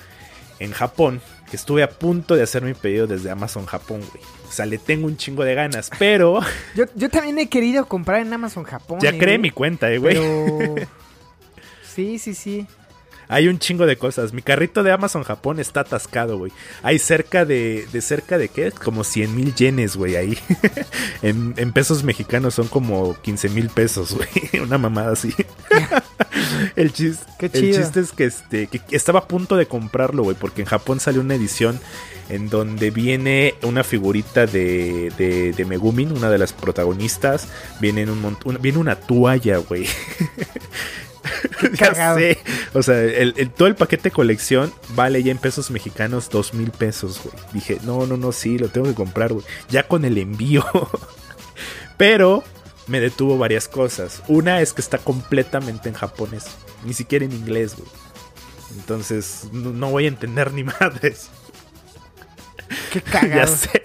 en 0.57 0.71
Japón 0.71 1.21
que 1.49 1.55
estuve 1.55 1.83
a 1.83 1.89
punto 1.89 2.35
de 2.35 2.43
hacer 2.43 2.61
mi 2.61 2.73
pedido 2.73 3.07
desde 3.07 3.29
Amazon 3.29 3.65
Japón, 3.65 4.01
güey. 4.11 4.23
O 4.47 4.51
sea, 4.51 4.65
le 4.65 4.77
tengo 4.77 5.07
un 5.07 5.17
chingo 5.17 5.43
de 5.43 5.55
ganas, 5.55 5.89
pero 5.99 6.39
Yo, 6.75 6.85
yo 6.95 7.09
también 7.09 7.37
he 7.39 7.49
querido 7.49 7.85
comprar 7.87 8.21
en 8.21 8.31
Amazon 8.33 8.63
Japón. 8.63 8.99
ya 9.01 9.09
eh, 9.09 9.17
creé 9.17 9.37
güey, 9.37 9.39
mi 9.39 9.51
cuenta, 9.51 9.91
eh, 9.91 9.97
güey. 9.97 10.15
Pero... 10.15 10.75
Sí, 11.95 12.17
sí, 12.17 12.33
sí. 12.33 12.65
Hay 13.31 13.47
un 13.47 13.59
chingo 13.59 13.85
de 13.85 13.95
cosas. 13.95 14.33
Mi 14.33 14.41
carrito 14.41 14.81
de 14.83 14.91
Amazon 14.91 15.23
Japón 15.23 15.59
está 15.59 15.81
atascado, 15.81 16.37
güey. 16.39 16.51
Hay 16.81 16.97
cerca 16.99 17.45
de, 17.45 17.87
de 17.93 18.01
cerca 18.01 18.37
de 18.39 18.49
qué? 18.49 18.71
Como 18.71 19.03
100 19.03 19.35
mil 19.35 19.53
yenes, 19.53 19.95
güey, 19.95 20.15
ahí. 20.15 20.37
en, 21.21 21.53
en 21.55 21.71
pesos 21.71 22.03
mexicanos 22.03 22.55
son 22.55 22.67
como 22.67 23.15
15 23.21 23.49
mil 23.49 23.69
pesos, 23.69 24.13
güey. 24.51 24.61
Una 24.63 24.79
mamada 24.79 25.11
así. 25.13 25.33
el, 26.75 26.91
chis- 26.91 27.19
Qué 27.37 27.45
el 27.53 27.73
chiste 27.75 27.99
es 27.99 28.11
que, 28.11 28.25
este, 28.25 28.67
que 28.67 28.81
estaba 28.91 29.19
a 29.19 29.27
punto 29.27 29.55
de 29.57 29.67
comprarlo, 29.67 30.23
güey, 30.23 30.35
porque 30.35 30.61
en 30.63 30.67
Japón 30.67 30.99
salió 30.99 31.21
una 31.21 31.35
edición 31.35 31.79
en 32.29 32.49
donde 32.49 32.91
viene 32.91 33.55
una 33.63 33.83
figurita 33.83 34.45
de, 34.45 35.11
de, 35.17 35.51
de 35.53 35.65
Megumin, 35.65 36.11
una 36.11 36.29
de 36.29 36.37
las 36.39 36.53
protagonistas. 36.53 37.47
Viene, 37.79 38.01
en 38.01 38.09
un 38.09 38.37
una- 38.43 38.57
viene 38.57 38.79
una 38.79 38.95
toalla, 38.95 39.57
güey. 39.57 39.85
ya 41.73 42.15
sé. 42.15 42.39
O 42.73 42.81
sea, 42.83 43.01
el, 43.01 43.33
el- 43.37 43.49
todo 43.51 43.67
el 43.67 43.75
paquete 43.75 44.03
de 44.03 44.11
colección 44.11 44.73
vale 44.89 45.21
ya 45.23 45.31
en 45.31 45.37
pesos 45.37 45.71
mexicanos 45.71 46.29
dos 46.29 46.53
mil 46.53 46.71
pesos, 46.71 47.21
güey. 47.23 47.35
Dije, 47.53 47.77
no, 47.83 48.05
no, 48.05 48.17
no, 48.17 48.31
sí, 48.31 48.57
lo 48.57 48.69
tengo 48.69 48.87
que 48.87 48.93
comprar, 48.95 49.33
güey. 49.33 49.45
Ya 49.69 49.87
con 49.87 50.05
el 50.05 50.17
envío. 50.17 50.65
Pero 51.97 52.43
me 52.87 52.99
detuvo 52.99 53.37
varias 53.37 53.67
cosas. 53.67 54.21
Una 54.27 54.61
es 54.61 54.73
que 54.73 54.81
está 54.81 54.97
completamente 54.97 55.89
en 55.89 55.95
japonés. 55.95 56.45
Ni 56.85 56.93
siquiera 56.93 57.25
en 57.25 57.31
inglés, 57.33 57.75
güey. 57.77 57.89
Entonces, 58.77 59.45
no, 59.51 59.71
no 59.71 59.89
voy 59.91 60.05
a 60.05 60.09
entender 60.09 60.53
ni 60.53 60.63
madres. 60.79 61.29
Qué 62.93 63.01
ya 63.05 63.11
cagado. 63.11 63.55
sé. 63.55 63.81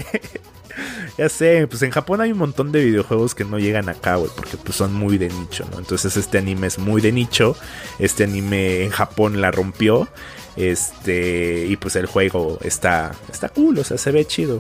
Ya 1.17 1.29
sé, 1.29 1.67
pues 1.69 1.81
en 1.83 1.93
Japón 1.93 2.21
hay 2.21 2.33
un 2.33 2.39
montón 2.39 2.73
de 2.73 2.85
videojuegos 2.85 3.37
que 3.37 3.45
no 3.45 3.59
llegan 3.59 3.89
acá, 3.89 4.17
güey, 4.17 4.31
porque 4.35 4.57
pues 4.57 4.77
son 4.77 4.93
muy 4.93 5.17
de 5.17 5.29
nicho, 5.29 5.65
¿no? 5.71 5.79
Entonces 5.79 6.17
este 6.17 6.39
anime 6.39 6.67
es 6.67 6.79
muy 6.79 7.01
de 7.01 7.13
nicho, 7.13 7.57
este 8.01 8.25
anime 8.25 8.83
en 8.83 8.91
Japón 8.91 9.41
la 9.41 9.53
rompió, 9.53 10.09
este, 10.57 11.67
y 11.69 11.77
pues 11.77 11.95
el 11.95 12.07
juego 12.07 12.59
está, 12.63 13.13
está 13.33 13.49
cool, 13.49 13.79
o 13.79 13.85
sea, 13.85 13.97
se 13.97 14.11
ve 14.11 14.25
chido. 14.25 14.59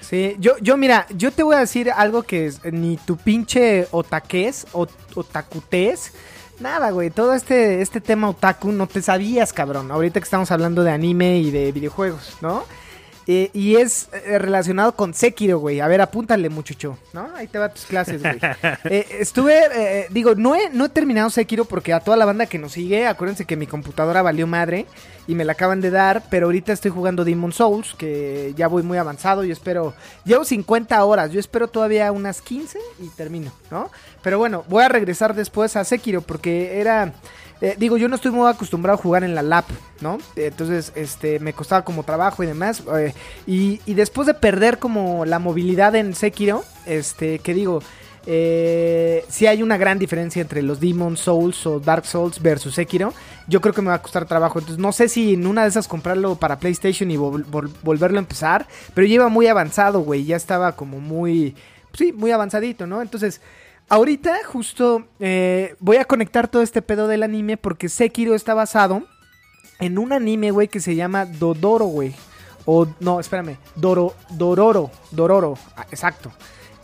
Sí, 0.00 0.36
yo, 0.38 0.56
yo 0.62 0.78
mira, 0.78 1.06
yo 1.10 1.30
te 1.30 1.42
voy 1.42 1.56
a 1.56 1.58
decir 1.58 1.90
algo 1.90 2.22
que 2.22 2.50
ni 2.72 2.96
tu 2.96 3.18
pinche 3.18 3.86
otaques 3.90 4.66
o 4.72 4.86
otakutés. 5.14 6.12
Nada, 6.60 6.90
güey, 6.90 7.10
todo 7.10 7.34
este, 7.34 7.82
este 7.82 8.00
tema 8.00 8.30
otaku 8.30 8.72
no 8.72 8.86
te 8.86 9.02
sabías, 9.02 9.52
cabrón. 9.52 9.90
Ahorita 9.90 10.18
que 10.18 10.24
estamos 10.24 10.50
hablando 10.50 10.82
de 10.82 10.92
anime 10.92 11.40
y 11.40 11.50
de 11.50 11.72
videojuegos, 11.72 12.38
¿no? 12.40 12.64
Eh, 13.30 13.50
y 13.52 13.76
es 13.76 14.08
eh, 14.14 14.38
relacionado 14.38 14.92
con 14.92 15.12
Sekiro, 15.12 15.58
güey. 15.58 15.80
A 15.80 15.86
ver, 15.86 16.00
apúntale, 16.00 16.48
muchacho, 16.48 16.96
¿no? 17.12 17.28
Ahí 17.36 17.46
te 17.46 17.58
va 17.58 17.68
tus 17.68 17.84
clases, 17.84 18.22
güey. 18.22 18.38
Eh, 18.84 19.06
estuve, 19.20 19.54
eh, 19.74 20.06
digo, 20.10 20.34
no 20.34 20.54
he, 20.54 20.70
no 20.70 20.86
he 20.86 20.88
terminado 20.88 21.28
Sekiro 21.28 21.66
porque 21.66 21.92
a 21.92 22.00
toda 22.00 22.16
la 22.16 22.24
banda 22.24 22.46
que 22.46 22.58
nos 22.58 22.72
sigue, 22.72 23.06
acuérdense 23.06 23.44
que 23.44 23.56
mi 23.56 23.66
computadora 23.66 24.22
valió 24.22 24.46
madre 24.46 24.86
y 25.26 25.34
me 25.34 25.44
la 25.44 25.52
acaban 25.52 25.82
de 25.82 25.90
dar, 25.90 26.22
pero 26.30 26.46
ahorita 26.46 26.72
estoy 26.72 26.90
jugando 26.90 27.24
Demon 27.24 27.52
Souls, 27.52 27.94
que 27.94 28.54
ya 28.56 28.66
voy 28.66 28.82
muy 28.82 28.96
avanzado, 28.96 29.44
yo 29.44 29.52
espero, 29.52 29.92
llevo 30.24 30.44
50 30.44 31.04
horas, 31.04 31.30
yo 31.30 31.38
espero 31.38 31.68
todavía 31.68 32.10
unas 32.12 32.40
15 32.40 32.78
y 33.00 33.08
termino, 33.08 33.52
¿no? 33.70 33.90
Pero 34.22 34.38
bueno, 34.38 34.64
voy 34.68 34.84
a 34.84 34.88
regresar 34.88 35.34
después 35.34 35.76
a 35.76 35.84
Sekiro 35.84 36.22
porque 36.22 36.80
era... 36.80 37.12
eh, 37.60 37.74
digo, 37.78 37.96
yo 37.96 38.08
no 38.08 38.16
estoy 38.16 38.30
muy 38.30 38.48
acostumbrado 38.48 38.98
a 38.98 39.02
jugar 39.02 39.24
en 39.24 39.34
la 39.34 39.42
lap, 39.42 39.64
¿no? 40.00 40.18
Entonces, 40.36 40.92
este, 40.94 41.40
me 41.40 41.52
costaba 41.52 41.84
como 41.84 42.02
trabajo 42.04 42.42
y 42.42 42.46
demás. 42.46 42.82
eh, 42.96 43.12
y, 43.46 43.80
después 43.94 44.26
de 44.26 44.34
perder 44.34 44.78
como 44.78 45.24
la 45.24 45.38
movilidad 45.38 45.94
en 45.96 46.14
Sekiro, 46.14 46.64
este, 46.86 47.40
que 47.40 47.54
digo, 47.54 47.82
eh, 48.26 49.24
si 49.28 49.46
hay 49.46 49.62
una 49.62 49.76
gran 49.76 49.98
diferencia 49.98 50.42
entre 50.42 50.62
los 50.62 50.80
Demon 50.80 51.16
Souls 51.16 51.66
o 51.66 51.80
Dark 51.80 52.04
Souls 52.04 52.40
versus 52.42 52.74
Sekiro. 52.74 53.14
Yo 53.46 53.60
creo 53.62 53.72
que 53.72 53.80
me 53.80 53.88
va 53.88 53.94
a 53.94 54.02
costar 54.02 54.26
trabajo. 54.26 54.58
Entonces 54.58 54.80
no 54.82 54.92
sé 54.92 55.08
si 55.08 55.32
en 55.32 55.46
una 55.46 55.62
de 55.62 55.68
esas 55.68 55.88
comprarlo 55.88 56.34
para 56.34 56.58
PlayStation 56.58 57.10
y 57.10 57.16
vol- 57.16 57.46
vol- 57.46 57.70
volverlo 57.82 58.18
a 58.18 58.20
empezar. 58.20 58.66
Pero 58.92 59.06
lleva 59.06 59.28
muy 59.28 59.46
avanzado, 59.46 60.00
güey. 60.00 60.24
Ya 60.26 60.36
estaba 60.36 60.76
como 60.76 61.00
muy... 61.00 61.54
Sí, 61.94 62.12
muy 62.12 62.30
avanzadito, 62.30 62.86
¿no? 62.86 63.00
Entonces... 63.02 63.40
Ahorita 63.88 64.36
justo 64.44 65.04
eh, 65.18 65.74
voy 65.80 65.96
a 65.96 66.04
conectar 66.04 66.48
todo 66.48 66.62
este 66.62 66.82
pedo 66.82 67.08
del 67.08 67.22
anime 67.22 67.56
porque 67.56 67.88
Sekiro 67.88 68.34
está 68.34 68.52
basado 68.54 69.02
en 69.80 69.98
un 69.98 70.12
anime, 70.12 70.50
güey, 70.50 70.68
que 70.68 70.80
se 70.80 70.94
llama 70.94 71.24
Dodoro, 71.24 71.86
güey. 71.86 72.14
O 72.66 72.86
no, 73.00 73.18
espérame, 73.18 73.56
Doro, 73.76 74.14
Dororo, 74.30 74.90
Dororo, 75.10 75.56
ah, 75.76 75.86
exacto. 75.90 76.30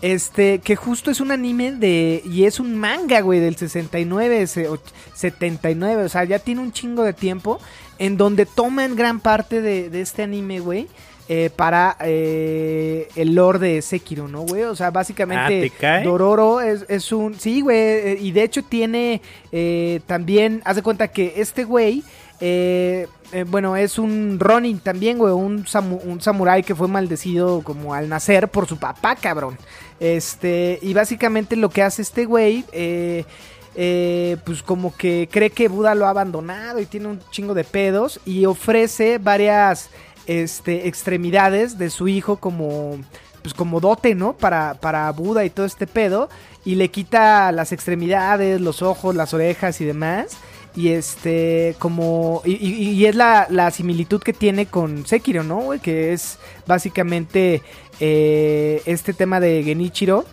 Este, 0.00 0.60
que 0.60 0.76
justo 0.76 1.10
es 1.10 1.20
un 1.20 1.30
anime 1.30 1.72
de. 1.72 2.22
Y 2.24 2.44
es 2.44 2.58
un 2.58 2.74
manga, 2.74 3.20
güey, 3.20 3.40
del 3.40 3.56
69, 3.56 4.42
ese, 4.42 4.68
och- 4.68 4.80
79. 5.14 6.04
O 6.04 6.08
sea, 6.08 6.24
ya 6.24 6.38
tiene 6.38 6.60
un 6.62 6.72
chingo 6.72 7.02
de 7.04 7.12
tiempo. 7.12 7.58
En 7.98 8.16
donde 8.16 8.44
toman 8.44 8.96
gran 8.96 9.20
parte 9.20 9.60
de, 9.62 9.88
de 9.90 10.00
este 10.00 10.22
anime, 10.22 10.60
güey. 10.60 10.88
Eh, 11.28 11.50
para 11.54 11.96
eh, 12.00 13.08
el 13.16 13.34
lore 13.34 13.58
de 13.58 13.82
Sekiro, 13.82 14.28
¿no, 14.28 14.42
güey? 14.42 14.62
O 14.64 14.76
sea, 14.76 14.88
Ah, 14.88 14.90
básicamente. 14.90 15.60
¿te 15.62 15.70
cae? 15.70 16.04
Dororo 16.04 16.60
es, 16.60 16.84
es 16.88 17.10
un. 17.12 17.34
Sí, 17.38 17.60
güey. 17.62 18.18
Y 18.24 18.32
de 18.32 18.42
hecho 18.42 18.62
tiene. 18.62 19.22
eh, 19.52 20.00
también. 20.06 20.60
Haz 20.64 20.76
de 20.76 20.82
cuenta 20.82 21.08
que 21.08 21.34
este 21.36 21.64
güey. 21.64 22.02
eh, 22.40 23.06
eh, 23.32 23.44
bueno, 23.48 23.74
es 23.76 23.98
un 23.98 24.38
Ronin 24.38 24.78
también, 24.80 25.18
güey. 25.18 25.32
Un, 25.32 25.64
samu- 25.64 26.00
un 26.04 26.20
samurái 26.20 26.62
que 26.62 26.74
fue 26.74 26.88
maldecido 26.88 27.62
como 27.62 27.94
al 27.94 28.08
nacer 28.08 28.48
por 28.48 28.66
su 28.68 28.76
papá, 28.76 29.16
cabrón. 29.16 29.56
Este. 29.98 30.78
Y 30.82 30.92
básicamente 30.94 31.56
lo 31.56 31.70
que 31.70 31.82
hace 31.82 32.02
este 32.02 32.26
güey. 32.26 32.64
Eh, 33.76 34.36
pues 34.44 34.62
como 34.62 34.94
que 34.96 35.28
cree 35.32 35.50
que 35.50 35.66
Buda 35.66 35.96
lo 35.96 36.06
ha 36.06 36.10
abandonado 36.10 36.78
y 36.78 36.86
tiene 36.86 37.08
un 37.08 37.20
chingo 37.32 37.54
de 37.54 37.64
pedos 37.64 38.20
y 38.24 38.46
ofrece 38.46 39.18
varias 39.18 39.90
este, 40.26 40.88
extremidades 40.88 41.78
de 41.78 41.90
su 41.90 42.08
hijo 42.08 42.36
como 42.36 42.98
pues 43.42 43.52
como 43.52 43.78
dote, 43.78 44.14
¿no? 44.14 44.32
Para, 44.32 44.72
para 44.74 45.10
Buda 45.12 45.44
y 45.44 45.50
todo 45.50 45.66
este 45.66 45.86
pedo. 45.86 46.30
Y 46.64 46.76
le 46.76 46.88
quita 46.88 47.52
las 47.52 47.72
extremidades, 47.72 48.58
los 48.58 48.80
ojos, 48.80 49.14
las 49.14 49.34
orejas 49.34 49.82
y 49.82 49.84
demás. 49.84 50.38
Y 50.74 50.88
este, 50.88 51.76
como. 51.78 52.40
Y, 52.46 52.52
y- 52.52 52.90
y 52.92 53.04
es 53.06 53.14
la, 53.14 53.46
la 53.50 53.70
similitud 53.70 54.22
que 54.22 54.32
tiene 54.32 54.64
con 54.64 55.06
Sekiro, 55.06 55.42
¿no? 55.44 55.72
Que 55.82 56.14
es 56.14 56.38
básicamente 56.66 57.60
eh, 58.00 58.80
este 58.86 59.12
tema 59.12 59.40
de 59.40 59.62
Genichiro. 59.62 60.24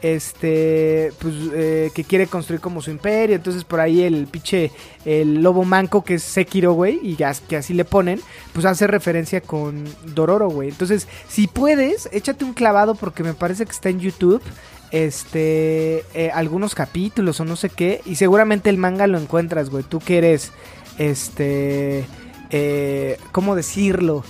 Este, 0.00 1.12
pues, 1.18 1.34
eh, 1.52 1.90
que 1.92 2.04
quiere 2.04 2.28
construir 2.28 2.60
como 2.60 2.80
su 2.80 2.90
imperio. 2.90 3.34
Entonces, 3.34 3.64
por 3.64 3.80
ahí 3.80 4.02
el 4.02 4.26
pinche, 4.26 4.70
el 5.04 5.42
lobo 5.42 5.64
manco 5.64 6.04
que 6.04 6.14
es 6.14 6.22
Sekiro, 6.22 6.72
güey, 6.72 7.00
y 7.02 7.16
que 7.16 7.56
así 7.56 7.74
le 7.74 7.84
ponen, 7.84 8.20
pues 8.52 8.64
hace 8.64 8.86
referencia 8.86 9.40
con 9.40 9.84
Dororo, 10.14 10.50
güey. 10.50 10.68
Entonces, 10.68 11.08
si 11.28 11.48
puedes, 11.48 12.08
échate 12.12 12.44
un 12.44 12.54
clavado 12.54 12.94
porque 12.94 13.24
me 13.24 13.34
parece 13.34 13.64
que 13.64 13.72
está 13.72 13.88
en 13.88 14.00
YouTube. 14.00 14.42
Este, 14.90 16.04
eh, 16.14 16.30
algunos 16.32 16.74
capítulos 16.74 17.40
o 17.40 17.44
no 17.44 17.56
sé 17.56 17.68
qué. 17.68 18.00
Y 18.06 18.14
seguramente 18.14 18.70
el 18.70 18.78
manga 18.78 19.06
lo 19.06 19.18
encuentras, 19.18 19.68
güey. 19.68 19.84
Tú 19.84 19.98
que 19.98 20.18
eres, 20.18 20.52
este, 20.98 22.06
eh, 22.50 23.18
¿cómo 23.32 23.56
decirlo? 23.56 24.24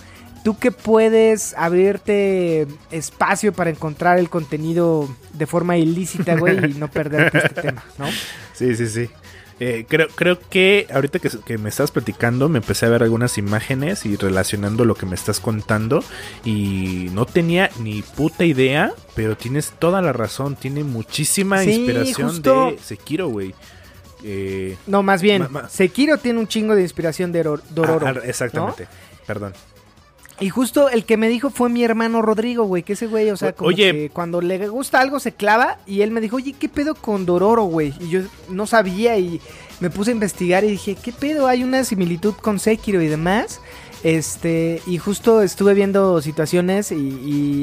Tú 0.48 0.58
que 0.58 0.70
puedes 0.72 1.52
abrirte 1.58 2.66
espacio 2.90 3.52
para 3.52 3.68
encontrar 3.68 4.18
el 4.18 4.30
contenido 4.30 5.06
de 5.34 5.46
forma 5.46 5.76
ilícita, 5.76 6.36
güey, 6.36 6.70
y 6.70 6.74
no 6.74 6.88
perderte 6.90 7.36
este 7.36 7.60
tema, 7.60 7.84
¿no? 7.98 8.06
Sí, 8.54 8.74
sí, 8.74 8.88
sí. 8.88 9.10
Eh, 9.60 9.84
creo, 9.86 10.08
creo 10.08 10.38
que 10.40 10.86
ahorita 10.90 11.18
que, 11.18 11.28
que 11.44 11.58
me 11.58 11.68
estás 11.68 11.90
platicando 11.90 12.48
me 12.48 12.58
empecé 12.60 12.86
a 12.86 12.88
ver 12.88 13.02
algunas 13.02 13.36
imágenes 13.36 14.06
y 14.06 14.16
relacionando 14.16 14.86
lo 14.86 14.94
que 14.94 15.04
me 15.04 15.16
estás 15.16 15.38
contando 15.38 16.02
y 16.46 17.08
no 17.12 17.26
tenía 17.26 17.68
ni 17.80 18.00
puta 18.00 18.46
idea, 18.46 18.94
pero 19.14 19.36
tienes 19.36 19.72
toda 19.78 20.00
la 20.00 20.14
razón, 20.14 20.56
tiene 20.56 20.82
muchísima 20.82 21.62
Sí, 21.62 21.72
inspiración 21.72 22.28
justo- 22.30 22.70
de 22.70 22.78
Sekiro, 22.78 23.28
güey. 23.28 23.54
Eh, 24.24 24.76
No, 24.86 25.02
más 25.02 25.20
bien, 25.20 25.42
Ma- 25.42 25.48
ma- 25.64 25.68
Sekiro 25.68 26.16
tiene 26.16 26.38
un 26.40 26.48
chingo 26.48 26.74
de 26.74 26.80
inspiración 26.82 27.32
de 27.32 27.40
Oro- 27.40 27.62
Dororo. 27.68 28.06
ah, 28.06 28.14
ah, 28.16 28.20
exactamente, 28.24 28.88
perdón. 29.26 29.52
Y 30.40 30.50
justo 30.50 30.88
el 30.88 31.04
que 31.04 31.16
me 31.16 31.28
dijo 31.28 31.50
fue 31.50 31.68
mi 31.68 31.82
hermano 31.82 32.22
Rodrigo, 32.22 32.64
güey, 32.64 32.84
que 32.84 32.92
ese 32.92 33.06
güey, 33.06 33.30
o 33.30 33.36
sea, 33.36 33.52
como 33.52 33.68
oye. 33.68 33.92
que 33.92 34.10
cuando 34.10 34.40
le 34.40 34.68
gusta 34.68 35.00
algo 35.00 35.18
se 35.18 35.32
clava 35.32 35.78
y 35.84 36.02
él 36.02 36.12
me 36.12 36.20
dijo, 36.20 36.36
oye, 36.36 36.54
¿qué 36.58 36.68
pedo 36.68 36.94
con 36.94 37.26
Dororo, 37.26 37.64
güey? 37.64 37.92
Y 38.00 38.08
yo 38.08 38.20
no 38.48 38.66
sabía 38.66 39.18
y 39.18 39.40
me 39.80 39.90
puse 39.90 40.10
a 40.10 40.14
investigar 40.14 40.62
y 40.62 40.68
dije, 40.68 40.94
¿qué 40.94 41.12
pedo? 41.12 41.48
Hay 41.48 41.64
una 41.64 41.82
similitud 41.82 42.34
con 42.34 42.60
Sekiro 42.60 43.02
y 43.02 43.08
demás. 43.08 43.60
Este, 44.04 44.80
y 44.86 44.98
justo 44.98 45.42
estuve 45.42 45.74
viendo 45.74 46.22
situaciones 46.22 46.92
y, 46.92 46.96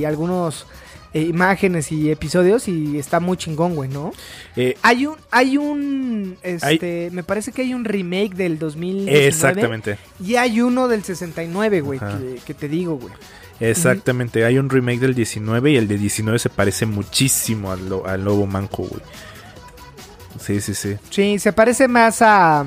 y 0.02 0.06
algunos 0.06 0.66
eh, 1.16 1.22
imágenes 1.22 1.92
y 1.94 2.12
episodios 2.12 2.68
y 2.68 3.00
está 3.00 3.20
muy 3.22 3.38
chingón, 3.38 3.74
güey, 3.74 3.90
¿no? 3.90 4.12
Eh, 4.58 4.78
Hay 4.82 5.06
un, 5.06 5.16
hay 5.32 5.56
un, 5.58 6.38
este, 6.44 7.10
me 7.14 7.24
parece 7.24 7.52
que 7.54 7.62
hay 7.62 7.74
un 7.74 7.86
remake 7.86 8.36
del 8.36 8.60
2019. 8.60 9.28
exactamente, 9.28 9.98
Y 10.24 10.36
hay 10.36 10.60
uno 10.62 10.88
del 10.90 11.04
69, 11.06 11.80
güey, 11.82 12.00
que, 12.00 12.42
que 12.46 12.54
te 12.54 12.68
digo, 12.68 12.98
güey. 12.98 13.14
exactamente. 13.62 14.44
Hay 14.44 14.58
un 14.58 14.70
remake 14.70 15.00
del 15.00 15.16
19 15.16 15.72
y 15.72 15.78
el 15.78 15.88
de 15.88 15.98
19 15.98 16.38
se 16.38 16.50
parece 16.50 16.86
muchísimo 16.86 17.72
al, 17.72 17.88
lo- 17.88 18.06
al 18.06 18.24
Lobo 18.26 18.46
Manco, 18.46 18.84
güey. 18.84 19.02
Sí, 20.40 20.60
sí, 20.60 20.74
sí. 20.76 20.98
Sí, 21.10 21.40
se 21.40 21.54
parece 21.54 21.88
más 21.88 22.22
a. 22.22 22.66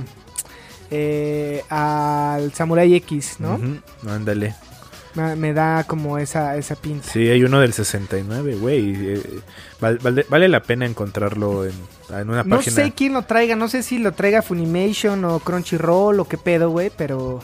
eh, 0.90 1.62
al 1.68 2.50
Samurai 2.54 2.94
X, 2.94 3.36
¿no? 3.40 3.60
Ándale. 4.08 4.54
Me 5.36 5.52
da 5.52 5.84
como 5.84 6.18
esa, 6.18 6.56
esa 6.56 6.74
pinta. 6.76 7.08
Sí, 7.10 7.28
hay 7.28 7.42
uno 7.44 7.60
del 7.60 7.72
69, 7.72 8.56
güey. 8.56 8.94
eh, 9.14 9.22
val- 9.80 9.98
vale, 10.02 10.26
vale 10.28 10.48
la 10.48 10.62
pena 10.62 10.86
encontrarlo 10.86 11.64
en, 11.64 11.72
en 12.10 12.28
una 12.30 12.42
No 12.44 12.56
página. 12.56 12.74
sé 12.76 12.92
quién 12.92 13.12
lo 13.14 13.22
traiga, 13.22 13.56
no 13.56 13.68
sé 13.68 13.82
si 13.82 13.98
lo 13.98 14.12
traiga 14.12 14.42
Funimation 14.42 15.24
o 15.24 15.38
Crunchyroll 15.40 16.20
o 16.20 16.24
qué 16.26 16.38
pedo, 16.38 16.70
güey, 16.70 16.90
pero. 16.96 17.40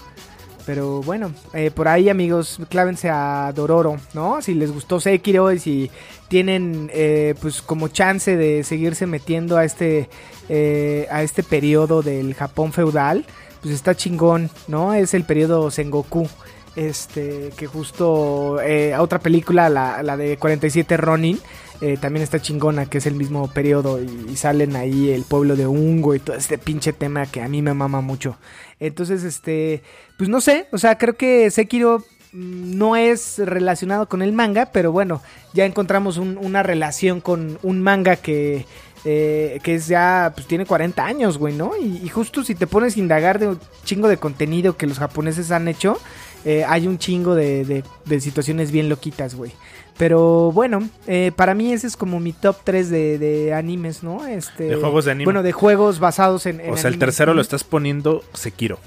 Pero 0.67 1.03
bueno, 1.03 1.31
eh, 1.53 1.71
por 1.71 1.89
ahí 1.89 2.09
amigos, 2.09 2.59
clávense 2.71 3.11
a 3.11 3.53
Dororo, 3.55 3.99
¿no? 4.15 4.41
Si 4.41 4.55
les 4.55 4.73
gustó 4.73 4.99
Sekiro 4.99 5.53
y 5.53 5.59
si 5.59 5.91
tienen 6.29 6.91
eh, 6.95 7.35
pues 7.39 7.61
como 7.61 7.89
chance 7.89 8.35
de 8.35 8.65
seguirse 8.65 9.05
metiendo 9.07 9.59
a 9.59 9.67
este 9.67 10.09
eh, 10.49 11.07
a 11.11 11.23
este 11.23 11.43
periodo 11.43 12.01
del 12.01 12.33
Japón 12.33 12.73
feudal, 12.73 13.27
pues 13.61 13.75
está 13.75 13.95
chingón, 13.95 14.49
¿no? 14.67 14.95
Es 14.95 15.13
el 15.13 15.25
periodo 15.25 15.71
Sengoku, 15.71 16.31
este 16.77 17.51
que 17.57 17.67
justo 17.67 18.61
eh, 18.61 18.95
a 18.95 19.03
otra 19.03 19.19
película, 19.19 19.69
la, 19.69 20.03
la 20.03 20.17
de 20.17 20.37
47 20.37 20.97
Ronin, 20.97 21.39
eh, 21.81 21.97
también 22.01 22.23
está 22.23 22.41
chingona, 22.41 22.87
que 22.87 22.99
es 22.99 23.07
el 23.07 23.15
mismo 23.15 23.49
periodo 23.49 24.01
y, 24.03 24.37
salen 24.37 24.77
ahí 24.77 25.11
el 25.11 25.25
pueblo 25.25 25.57
de 25.57 25.67
Ungo 25.67 26.15
y 26.15 26.19
todo 26.21 26.37
este 26.37 26.59
pinche 26.59 26.93
tema 26.93 27.27
que 27.27 27.43
a 27.43 27.49
mí 27.49 27.63
me 27.63 27.75
mama 27.75 28.01
mucho. 28.01 28.37
Entonces, 28.81 29.23
este, 29.25 29.83
pues 30.19 30.29
no 30.29 30.41
sé, 30.41 30.67
o 30.73 30.79
sea, 30.79 30.99
creo 30.99 31.15
que 31.17 31.51
Sekiro 31.51 31.99
mm, 32.33 32.77
no 32.77 32.97
es 32.97 33.39
relacionado 33.39 34.09
con 34.09 34.23
el 34.23 34.33
manga, 34.33 34.67
pero 34.67 34.93
bueno, 34.93 35.23
ya 35.53 35.65
encontramos 35.65 36.17
un- 36.17 36.39
una 36.39 36.63
relación 36.63 37.21
con 37.21 37.59
un 37.63 37.83
manga 37.83 38.17
que, 38.17 38.67
eh, 39.05 39.61
que 39.63 39.75
es 39.77 39.87
ya, 39.87 40.33
pues 40.35 40.47
tiene 40.47 40.67
40 40.67 41.05
años, 41.05 41.39
güey, 41.39 41.55
¿no? 41.55 41.73
Y, 41.81 42.01
y 42.05 42.09
justo 42.09 42.43
si 42.45 42.55
te 42.55 42.67
pones 42.67 42.97
a 42.97 43.01
indagar 43.01 43.39
de 43.39 43.49
un 43.49 43.61
chingo 43.85 44.09
de 44.09 44.17
contenido 44.17 44.77
que 44.77 44.87
los 44.87 44.99
japoneses 44.99 45.51
han 45.51 45.69
hecho, 45.69 45.99
eh, 46.45 46.65
hay 46.67 46.87
un 46.87 46.99
chingo 46.99 47.35
de, 47.35 47.65
de- 47.65 47.85
de 48.05 48.21
situaciones 48.21 48.71
bien 48.71 48.89
loquitas, 48.89 49.35
güey. 49.35 49.53
Pero 49.97 50.51
bueno, 50.53 50.89
eh, 51.07 51.31
para 51.37 51.55
mí 51.55 51.73
ese 51.73 51.87
es 51.87 51.97
como 51.97 52.19
mi 52.19 52.33
top 52.33 52.57
3 52.65 52.91
de, 52.91 53.19
de 53.19 53.55
animes, 53.55 54.03
¿no? 54.03 54.27
Este, 54.27 54.65
De 54.65 54.77
juegos 54.77 55.05
de 55.05 55.13
anime. 55.13 55.25
Bueno, 55.27 55.43
de 55.45 55.53
juegos 55.53 56.01
basados 56.01 56.47
en... 56.47 56.61
en 56.61 56.73
o 56.73 56.77
sea, 56.77 56.89
el 56.89 56.95
anime. 56.95 57.07
tercero 57.07 57.33
lo 57.33 57.41
estás 57.41 57.63
poniendo 57.63 58.25
Sekiro. 58.33 58.81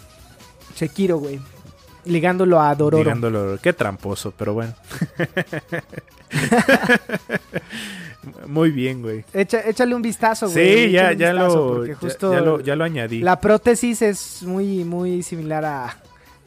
Sekiro, 0.76 1.18
güey. 1.18 1.40
Ligándolo 2.06 2.62
a 2.62 2.74
Dororo. 2.76 3.04
Digándolo, 3.04 3.58
qué 3.62 3.74
tramposo, 3.74 4.34
pero 4.38 4.54
bueno. 4.54 4.74
Muy 8.46 8.72
bien, 8.72 9.02
güey. 9.02 9.24
Echa- 9.34 9.66
échale 9.68 9.96
un 9.96 10.02
vistazo, 10.02 10.50
güey. 10.50 10.88
Sí, 10.88 10.92
ya, 10.92 11.14
ya, 11.14 11.32
vistazo, 11.32 11.78
lo, 11.80 11.86
ya, 11.86 11.96
ya 12.36 12.42
lo, 12.42 12.60
ya 12.60 12.76
lo 12.76 12.84
añadí. 12.84 13.22
La 13.22 13.40
prótesis 13.40 14.02
es 14.02 14.44
muy, 14.44 14.84
muy 14.84 15.24
similar 15.24 15.64
a 15.66 15.98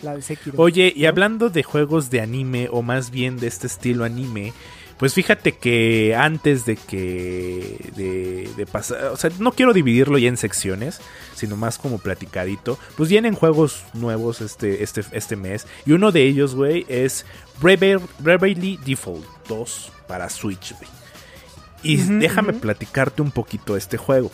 la 0.02 0.16
de 0.16 0.22
Sekiro. 0.22 0.60
Oye, 0.60 0.92
y 0.94 1.06
hablando 1.06 1.50
de 1.50 1.62
juegos 1.62 2.10
de 2.10 2.20
anime, 2.20 2.68
o 2.70 2.82
más 2.82 3.10
bien 3.10 3.38
de 3.38 3.46
este 3.46 3.66
estilo 3.66 4.04
anime, 4.04 4.52
pues 5.00 5.14
fíjate 5.14 5.52
que 5.52 6.14
antes 6.14 6.66
de 6.66 6.76
que. 6.76 7.90
de, 7.96 8.50
de 8.54 8.66
pasar. 8.66 9.04
O 9.06 9.16
sea, 9.16 9.30
no 9.38 9.52
quiero 9.52 9.72
dividirlo 9.72 10.18
ya 10.18 10.28
en 10.28 10.36
secciones, 10.36 11.00
sino 11.34 11.56
más 11.56 11.78
como 11.78 11.98
platicadito. 11.98 12.78
Pues 12.96 13.08
vienen 13.08 13.34
juegos 13.34 13.84
nuevos 13.94 14.42
este, 14.42 14.82
este, 14.82 15.02
este 15.12 15.36
mes. 15.36 15.66
Y 15.86 15.92
uno 15.92 16.12
de 16.12 16.24
ellos, 16.24 16.54
güey, 16.54 16.84
es 16.88 17.24
Bravely 17.62 18.78
Default 18.84 19.24
2 19.48 19.92
para 20.06 20.28
Switch, 20.28 20.74
güey. 20.76 20.90
Y 21.82 21.96
déjame 21.96 22.52
platicarte 22.52 23.22
un 23.22 23.30
poquito 23.30 23.72
de 23.72 23.78
este 23.78 23.96
juego. 23.96 24.30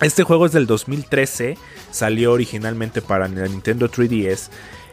Este 0.00 0.22
juego 0.22 0.46
es 0.46 0.52
del 0.52 0.66
2013, 0.66 1.58
salió 1.90 2.32
originalmente 2.32 3.02
para 3.02 3.28
la 3.28 3.46
Nintendo 3.46 3.90
3DS 3.90 4.48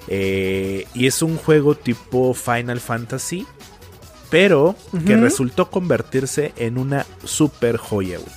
eh, 0.10 0.86
y 0.94 1.08
es 1.08 1.22
un 1.22 1.38
juego 1.38 1.76
tipo 1.76 2.34
Final 2.34 2.80
Fantasy, 2.80 3.46
pero 4.30 4.76
que 5.06 5.16
resultó 5.16 5.70
convertirse 5.70 6.54
en 6.58 6.78
una 6.78 7.06
super 7.24 7.78
joya, 7.78 8.18
güey. 8.18 8.32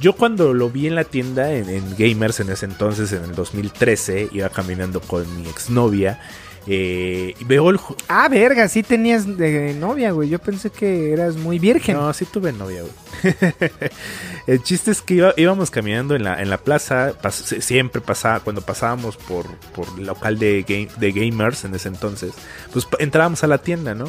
Yo 0.00 0.14
cuando 0.14 0.54
lo 0.54 0.70
vi 0.70 0.86
en 0.86 0.94
la 0.94 1.04
tienda, 1.04 1.52
en, 1.52 1.68
en 1.68 1.94
Gamers 1.96 2.40
en 2.40 2.50
ese 2.50 2.64
entonces, 2.64 3.12
en 3.12 3.22
el 3.22 3.34
2013, 3.34 4.30
iba 4.32 4.48
caminando 4.48 5.00
con 5.00 5.24
mi 5.36 5.48
exnovia 5.48 6.18
eh, 6.66 7.34
veo 7.46 7.70
el... 7.70 7.80
Ah, 8.08 8.28
verga, 8.28 8.68
sí 8.68 8.82
tenías 8.82 9.36
de 9.36 9.74
novia, 9.74 10.12
güey. 10.12 10.28
Yo 10.28 10.38
pensé 10.38 10.70
que 10.70 11.12
eras 11.12 11.36
muy 11.36 11.58
virgen. 11.58 11.96
No, 11.96 12.12
sí 12.12 12.24
tuve 12.24 12.52
novia, 12.52 12.82
güey. 12.82 13.34
el 14.46 14.62
chiste 14.62 14.90
es 14.90 15.02
que 15.02 15.14
iba- 15.14 15.34
íbamos 15.36 15.70
caminando 15.70 16.14
en 16.14 16.24
la, 16.24 16.40
en 16.40 16.50
la 16.50 16.58
plaza, 16.58 17.12
pas- 17.20 17.60
siempre 17.60 18.00
pasaba, 18.00 18.40
cuando 18.40 18.62
pasábamos 18.62 19.16
por, 19.16 19.46
por 19.74 19.86
el 19.98 20.06
local 20.06 20.38
de, 20.38 20.64
game- 20.66 20.88
de 20.98 21.12
gamers 21.12 21.64
en 21.64 21.74
ese 21.74 21.88
entonces, 21.88 22.32
pues 22.72 22.86
entrábamos 22.98 23.42
a 23.44 23.46
la 23.46 23.58
tienda, 23.58 23.94
¿no? 23.94 24.04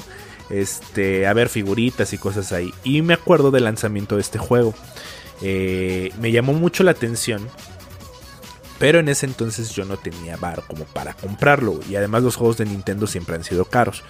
Este, 0.49 1.25
a 1.25 1.33
ver 1.33 1.49
figuritas 1.49 2.13
y 2.13 2.17
cosas 2.17 2.51
ahí. 2.51 2.73
Y 2.83 3.01
me 3.01 3.13
acuerdo 3.13 3.49
del 3.51 3.63
lanzamiento 3.63 4.15
de 4.15 4.21
este 4.21 4.37
juego. 4.37 4.73
Eh, 5.41 6.11
me 6.19 6.31
llamó 6.31 6.53
mucho 6.53 6.83
la 6.83 6.91
atención. 6.91 7.47
Pero 8.83 8.99
en 8.99 9.07
ese 9.07 9.25
entonces 9.25 9.69
yo 9.69 9.85
no 9.85 9.95
tenía 9.95 10.35
bar 10.35 10.61
como 10.67 10.83
para 10.83 11.13
comprarlo. 11.13 11.79
Y 11.89 11.95
además 11.95 12.21
los 12.21 12.35
juegos 12.35 12.57
de 12.57 12.65
Nintendo 12.65 13.07
siempre 13.07 13.33
han 13.33 13.45
sido 13.45 13.63
caros. 13.63 14.03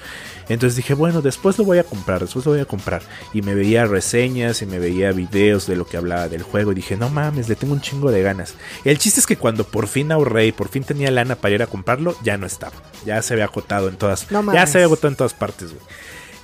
Entonces 0.49 0.75
dije, 0.75 0.95
bueno, 0.95 1.21
después 1.21 1.59
lo 1.59 1.63
voy 1.63 1.77
a 1.77 1.83
comprar, 1.83 2.21
después 2.21 2.43
lo 2.47 2.53
voy 2.53 2.61
a 2.61 2.65
comprar. 2.65 3.03
Y 3.35 3.43
me 3.43 3.53
veía 3.53 3.85
reseñas 3.85 4.63
y 4.63 4.65
me 4.65 4.79
veía 4.79 5.11
videos 5.11 5.67
de 5.67 5.75
lo 5.75 5.85
que 5.85 5.97
hablaba 5.97 6.27
del 6.27 6.41
juego. 6.41 6.71
Y 6.71 6.75
dije, 6.75 6.97
no 6.97 7.09
mames, 7.09 7.49
le 7.49 7.55
tengo 7.55 7.73
un 7.73 7.81
chingo 7.81 8.09
de 8.09 8.23
ganas. 8.23 8.55
El 8.83 8.97
chiste 8.97 9.19
es 9.19 9.27
que 9.27 9.37
cuando 9.37 9.63
por 9.63 9.85
fin 9.85 10.11
ahorré 10.11 10.47
y 10.47 10.51
por 10.51 10.69
fin 10.69 10.83
tenía 10.83 11.11
lana 11.11 11.35
para 11.35 11.53
ir 11.53 11.61
a 11.61 11.67
comprarlo, 11.67 12.15
ya 12.23 12.37
no 12.37 12.47
estaba. 12.47 12.73
Ya 13.05 13.21
se 13.21 13.35
había 13.35 13.45
agotado 13.45 13.89
en 13.89 13.97
todas. 13.97 14.31
No 14.31 14.51
ya 14.51 14.65
se 14.65 14.79
había 14.79 14.85
agotado 14.85 15.09
en 15.09 15.17
todas 15.17 15.35
partes, 15.35 15.69
güey. 15.69 15.85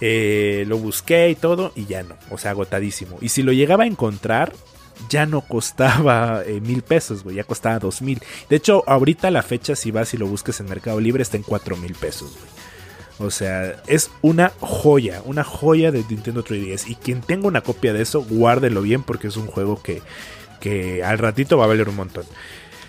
Eh, 0.01 0.65
lo 0.67 0.77
busqué 0.77 1.31
y 1.31 1.35
todo 1.35 1.71
y 1.75 1.87
ya 1.87 2.03
no, 2.03 2.15
o 2.29 2.37
sea, 2.37 2.51
agotadísimo. 2.51 3.17
Y 3.21 3.29
si 3.29 3.41
lo 3.41 3.53
llegaba 3.53 3.85
a 3.85 3.87
encontrar, 3.87 4.53
ya 5.07 5.25
no 5.25 5.41
costaba 5.41 6.43
eh, 6.45 6.59
mil 6.61 6.81
pesos, 6.81 7.23
güey, 7.23 7.37
ya 7.37 7.43
costaba 7.43 7.79
dos 7.79 8.01
mil. 8.01 8.21
De 8.49 8.55
hecho, 8.57 8.83
ahorita 8.87 9.31
la 9.31 9.43
fecha, 9.43 9.75
si 9.75 9.91
vas 9.91 10.13
y 10.13 10.17
lo 10.17 10.27
busques 10.27 10.59
en 10.59 10.67
Mercado 10.67 10.99
Libre, 10.99 11.23
está 11.23 11.37
en 11.37 11.43
cuatro 11.43 11.77
mil 11.77 11.95
pesos, 11.95 12.31
güey. 12.31 12.59
O 13.19 13.31
sea, 13.31 13.75
es 13.87 14.11
una 14.21 14.53
joya, 14.61 15.21
una 15.25 15.43
joya 15.43 15.91
de 15.91 16.05
Nintendo 16.09 16.43
3DS. 16.43 16.87
Y 16.87 16.95
quien 16.95 17.19
tenga 17.19 17.47
una 17.47 17.61
copia 17.61 17.91
de 17.91 18.01
eso, 18.01 18.23
guárdelo 18.23 18.81
bien 18.81 19.03
porque 19.03 19.27
es 19.27 19.35
un 19.35 19.47
juego 19.47 19.81
que, 19.81 20.01
que 20.61 21.03
al 21.03 21.17
ratito 21.17 21.57
va 21.57 21.65
a 21.65 21.67
valer 21.67 21.89
un 21.89 21.97
montón. 21.97 22.23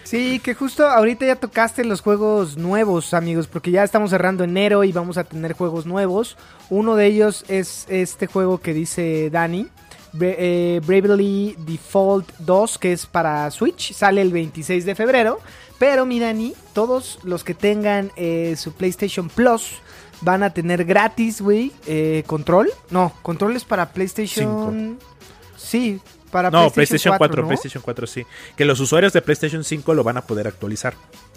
Sí, 0.05 0.41
que 0.41 0.55
justo 0.55 0.87
ahorita 0.87 1.27
ya 1.27 1.37
tocaste 1.37 1.85
los 1.85 2.01
juegos 2.01 2.57
nuevos, 2.57 3.13
amigos, 3.15 3.47
porque 3.49 3.71
ya 3.71 3.85
estamos 3.85 4.11
cerrando 4.11 4.45
enero 4.45 4.83
y 4.85 4.93
vamos 4.93 5.19
a 5.19 5.25
tener 5.25 5.53
juegos 5.53 5.87
nuevos. 5.87 6.37
Uno 6.69 6.97
de 6.97 7.07
ellos 7.07 7.45
es 7.49 7.87
este 7.89 8.27
juego 8.27 8.61
que 8.61 8.73
dice 8.73 9.31
Dani, 9.31 9.69
eh, 10.21 10.81
Bravely 10.85 11.57
Default 11.59 12.33
2, 12.39 12.79
que 12.79 12.93
es 12.93 13.07
para 13.07 13.51
Switch, 13.51 13.93
sale 13.93 14.23
el 14.23 14.33
26 14.33 14.85
de 14.85 14.95
febrero. 14.95 15.41
Pero 15.79 16.05
mi 16.05 16.21
Dani, 16.21 16.55
todos 16.75 17.19
los 17.23 17.43
que 17.43 17.55
tengan 17.55 18.13
eh, 18.17 18.55
su 18.57 18.73
PlayStation 18.73 19.29
Plus 19.29 19.79
van 20.21 20.43
a 20.43 20.51
tener 20.51 20.85
gratis, 20.85 21.41
güey, 21.41 21.73
eh, 21.87 22.23
control. 22.27 22.71
No, 22.91 23.15
control 23.23 23.57
es 23.57 23.65
para 23.65 23.91
PlayStation... 23.93 24.99
Sí, 25.57 26.01
para 26.31 26.51
no, 26.51 26.71
PlayStation, 26.71 27.17
4, 27.17 27.47
PlayStation 27.47 27.83
4 27.83 28.07
sí. 28.07 28.27
Que 28.57 28.65
los 28.65 28.81
usuarios 28.81 29.13
de 29.13 29.21
PlayStation 29.21 29.65
5 29.65 29.95
lo 29.95 30.05
van 30.05 30.17
a 30.17 30.23
poder 30.23 30.47
actualizar. 30.47 30.95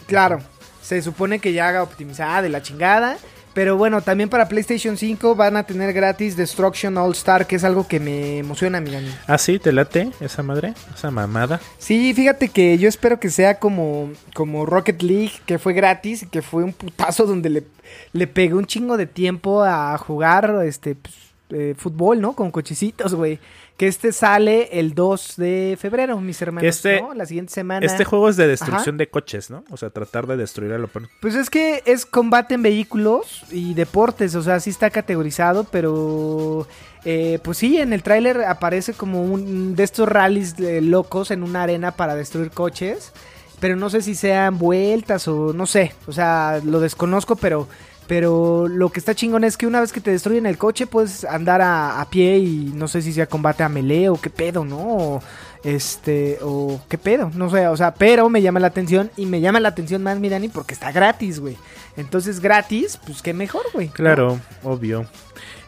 Claro, 0.08 0.40
se 0.82 1.02
supone 1.02 1.40
que 1.40 1.54
ya 1.54 1.68
haga 1.68 1.84
optimizada 1.84 2.42
de 2.42 2.50
la 2.50 2.62
chingada. 2.62 3.18
Pero 3.54 3.78
bueno, 3.78 4.02
también 4.02 4.30
para 4.30 4.48
PlayStation 4.48 4.98
5 4.98 5.36
van 5.36 5.58
a 5.58 5.64
tener 5.64 5.94
gratis 5.94 6.36
Destruction 6.36 6.98
All 6.98 7.12
Star, 7.12 7.46
que 7.46 7.56
es 7.56 7.64
algo 7.64 7.88
que 7.88 8.00
me 8.00 8.40
emociona, 8.40 8.82
mi 8.82 8.92
¿Ah, 9.28 9.38
sí? 9.38 9.60
¿Te 9.60 9.72
late 9.72 10.10
esa 10.20 10.44
madre? 10.44 10.74
¿Esa 10.96 11.12
mamada? 11.12 11.60
Sí, 11.78 12.14
fíjate 12.14 12.50
que 12.50 12.78
yo 12.78 12.90
espero 12.90 13.20
que 13.20 13.30
sea 13.30 13.60
como, 13.60 14.12
como 14.34 14.66
Rocket 14.66 15.02
League, 15.02 15.34
que 15.46 15.60
fue 15.60 15.74
gratis 15.74 16.24
y 16.24 16.28
que 16.28 16.42
fue 16.42 16.64
un 16.64 16.74
putazo 16.74 17.26
donde 17.26 17.50
le, 17.50 17.64
le 18.12 18.28
pegué 18.28 18.54
un 18.56 18.66
chingo 18.66 18.98
de 18.98 19.06
tiempo 19.06 19.64
a 19.64 19.98
jugar 19.98 20.64
este 20.66 20.96
pues, 20.96 21.14
eh, 21.54 21.76
fútbol, 21.78 22.20
¿no? 22.20 22.34
Con 22.34 22.52
cochecitos, 22.52 23.14
güey. 23.14 23.40
Que 23.78 23.88
este 23.88 24.12
sale 24.12 24.80
el 24.80 24.94
2 24.94 25.36
de 25.38 25.78
febrero, 25.80 26.20
mis 26.20 26.42
hermanos, 26.42 26.68
este, 26.68 27.02
¿no? 27.02 27.14
La 27.14 27.26
siguiente 27.26 27.54
semana. 27.54 27.86
Este 27.86 28.06
juego 28.06 28.30
es 28.30 28.38
de 28.38 28.48
destrucción 28.48 28.98
de 28.98 29.08
coches, 29.10 29.50
¿no? 29.50 29.64
O 29.72 29.78
sea, 29.78 29.90
tratar 29.90 30.28
de 30.28 30.38
destruir 30.38 30.74
al 30.74 30.84
oponente. 30.84 31.14
Pues 31.22 31.36
es 31.36 31.50
que 31.50 31.82
es 31.86 32.06
combate 32.06 32.56
en 32.56 32.64
vehículos 32.64 33.44
y 33.52 33.74
deportes, 33.74 34.36
o 34.36 34.44
sea, 34.44 34.60
sí 34.60 34.70
está 34.70 34.90
categorizado, 34.90 35.64
pero... 35.66 36.68
Eh, 37.06 37.40
pues 37.44 37.58
sí, 37.58 37.80
en 37.80 37.92
el 37.92 38.02
tráiler 38.02 38.46
aparece 38.46 38.94
como 38.94 39.26
un 39.26 39.76
de 39.76 39.84
estos 39.84 40.08
rallies 40.08 40.58
locos 40.60 41.32
en 41.32 41.44
una 41.44 41.64
arena 41.64 41.92
para 41.92 42.16
destruir 42.16 42.52
coches. 42.52 43.12
Pero 43.60 43.78
no 43.78 43.90
sé 43.90 44.02
si 44.02 44.14
sean 44.14 44.58
vueltas 44.58 45.26
o 45.30 45.54
no 45.54 45.66
sé. 45.66 45.94
O 46.08 46.12
sea, 46.12 46.60
lo 46.66 46.82
desconozco, 46.82 47.38
pero 47.38 47.68
pero 48.08 48.68
lo 48.68 48.90
que 48.90 49.00
está 49.00 49.16
chingón 49.16 49.44
es 49.44 49.58
que 49.58 49.68
una 49.68 49.80
vez 49.80 49.92
que 49.92 50.02
te 50.02 50.12
destruyen 50.12 50.46
el 50.46 50.58
coche, 50.58 50.88
puedes 50.88 51.24
andar 51.24 51.62
a, 51.62 52.06
pie 52.10 52.38
y 52.38 52.72
no 52.76 52.88
sé 52.88 53.02
si 53.02 53.14
sea 53.14 53.28
combate 53.28 53.64
a 53.64 53.70
melee 53.70 54.10
o 54.10 54.20
qué 54.20 54.30
pedo, 54.30 54.66
¿no? 54.66 55.22
Este, 55.64 56.40
o 56.42 56.82
qué 56.90 56.98
pedo, 56.98 57.32
no 57.34 57.50
sé, 57.50 57.68
o 57.68 57.78
sea, 57.78 57.94
pero 57.94 58.30
me 58.30 58.42
llama 58.42 58.60
la 58.60 58.68
atención 58.68 59.10
y 59.16 59.26
me 59.26 59.42
llama 59.42 59.60
la 59.60 59.70
atención 59.70 60.04
más 60.04 60.20
mi 60.20 60.30
Dani 60.30 60.50
porque 60.50 60.74
está 60.74 60.92
gratis, 60.92 61.40
güey. 61.40 61.58
Entonces, 61.96 62.40
gratis, 62.40 63.00
pues 63.06 63.22
qué 63.22 63.34
mejor, 63.34 63.64
güey. 63.74 63.90
Claro, 63.90 64.40
obvio. 64.64 65.06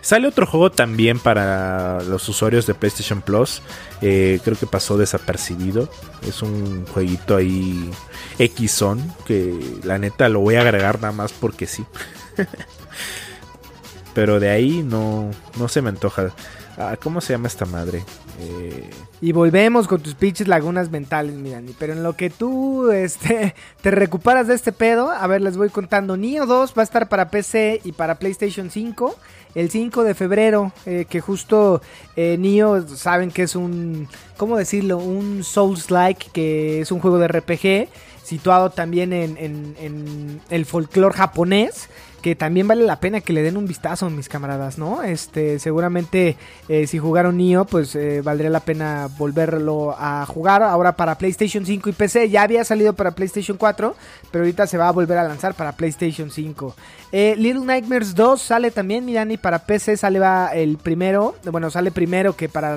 Sale 0.02 0.28
otro 0.28 0.46
juego 0.46 0.72
también 0.72 1.18
para 1.18 2.00
los 2.04 2.30
usuarios 2.30 2.68
de 2.68 2.76
PlayStation 2.76 3.22
Plus. 3.22 3.64
Eh, 4.02 4.40
creo 4.44 4.56
que 4.56 4.68
pasó 4.68 4.98
desapercibido. 4.98 5.90
Es 6.28 6.44
un 6.44 6.86
jueguito 6.86 7.36
ahí 7.36 7.90
X-On. 8.38 9.02
Que 9.26 9.60
la 9.84 9.98
neta 9.98 10.30
lo 10.30 10.42
voy 10.42 10.56
a 10.56 10.62
agregar 10.62 11.02
nada 11.02 11.12
más 11.12 11.34
porque 11.34 11.66
sí. 11.66 11.86
Pero 14.14 14.40
de 14.40 14.50
ahí 14.50 14.84
no, 14.84 15.32
no 15.58 15.68
se 15.68 15.82
me 15.82 15.90
antoja. 15.90 16.34
Ah, 16.78 16.98
¿Cómo 17.02 17.22
se 17.22 17.34
llama 17.34 17.48
esta 17.48 17.66
madre? 17.66 18.04
Eh, 18.40 18.90
y 19.22 19.32
volvemos 19.32 19.88
con 19.88 20.02
tus 20.02 20.14
pinches 20.14 20.48
lagunas 20.48 20.92
mentales, 20.92 21.36
Mirani. 21.36 21.74
Pero 21.80 21.94
en 21.94 22.04
lo 22.04 22.18
que 22.18 22.30
tú 22.30 22.92
este, 22.92 23.56
te 23.82 23.92
recuperas 23.92 24.48
de 24.48 24.56
este 24.56 24.72
pedo, 24.72 25.10
a 25.10 25.26
ver, 25.28 25.42
les 25.42 25.56
voy 25.56 25.70
contando. 25.70 26.18
Nio 26.18 26.46
2 26.46 26.74
va 26.78 26.82
a 26.82 26.84
estar 26.84 27.08
para 27.08 27.30
PC 27.30 27.82
y 27.84 27.94
para 27.94 28.16
PlayStation 28.16 28.70
5 28.70 29.16
el 29.56 29.70
5 29.70 30.04
de 30.04 30.14
febrero. 30.16 30.74
Eh, 30.86 31.06
que 31.10 31.22
justo 31.22 31.82
eh, 32.18 32.36
Nio, 32.38 32.86
saben 32.90 33.32
que 33.32 33.44
es 33.44 33.56
un, 33.56 34.10
¿cómo 34.36 34.58
decirlo? 34.58 34.98
Un 34.98 35.46
Souls-like, 35.46 36.28
que 36.34 36.82
es 36.82 36.92
un 36.92 37.00
juego 37.00 37.20
de 37.20 37.30
RPG 37.30 37.90
situado 38.22 38.72
también 38.72 39.14
en, 39.14 39.38
en 39.38 40.42
el 40.50 40.66
folclore 40.66 41.16
japonés 41.16 41.90
que 42.26 42.36
también 42.36 42.68
vale 42.68 42.84
la 42.84 43.00
pena 43.00 43.22
que 43.22 43.34
le 43.34 43.44
den 43.44 43.56
un 43.56 43.68
vistazo, 43.68 44.10
mis 44.10 44.30
camaradas, 44.30 44.80
¿no? 44.80 45.04
Este, 45.04 45.60
seguramente 45.60 46.38
eh, 46.68 46.88
si 46.88 46.98
jugaron 46.98 47.38
Nioh, 47.38 47.66
pues 47.66 47.96
eh, 47.96 48.22
valdría 48.24 48.50
la 48.50 48.62
pena 48.62 49.10
volverlo 49.16 49.96
a 49.96 50.26
jugar. 50.26 50.64
Ahora 50.64 50.96
para 50.96 51.20
PlayStation 51.20 51.68
5 51.68 51.88
y 51.88 51.92
PC, 51.92 52.32
ya 52.32 52.42
había 52.42 52.64
salido 52.64 52.94
para 52.94 53.12
PlayStation 53.12 53.58
4, 53.58 53.96
pero 54.32 54.44
ahorita 54.44 54.66
se 54.66 54.80
va 54.80 54.88
a 54.88 54.92
volver 54.92 55.20
a 55.20 55.24
lanzar 55.24 55.54
para 55.54 55.74
PlayStation 55.74 56.32
5. 56.32 56.76
Eh, 57.12 57.36
Little 57.38 57.64
Nightmares 57.64 58.16
2 58.16 58.42
sale 58.42 58.72
también, 58.72 59.06
miran, 59.06 59.30
y 59.30 59.38
para 59.38 59.60
PC 59.60 59.96
sale 59.96 60.18
va 60.18 60.48
el 60.48 60.78
primero, 60.78 61.36
bueno, 61.52 61.70
sale 61.70 61.92
primero 61.92 62.36
que 62.36 62.50
para 62.50 62.76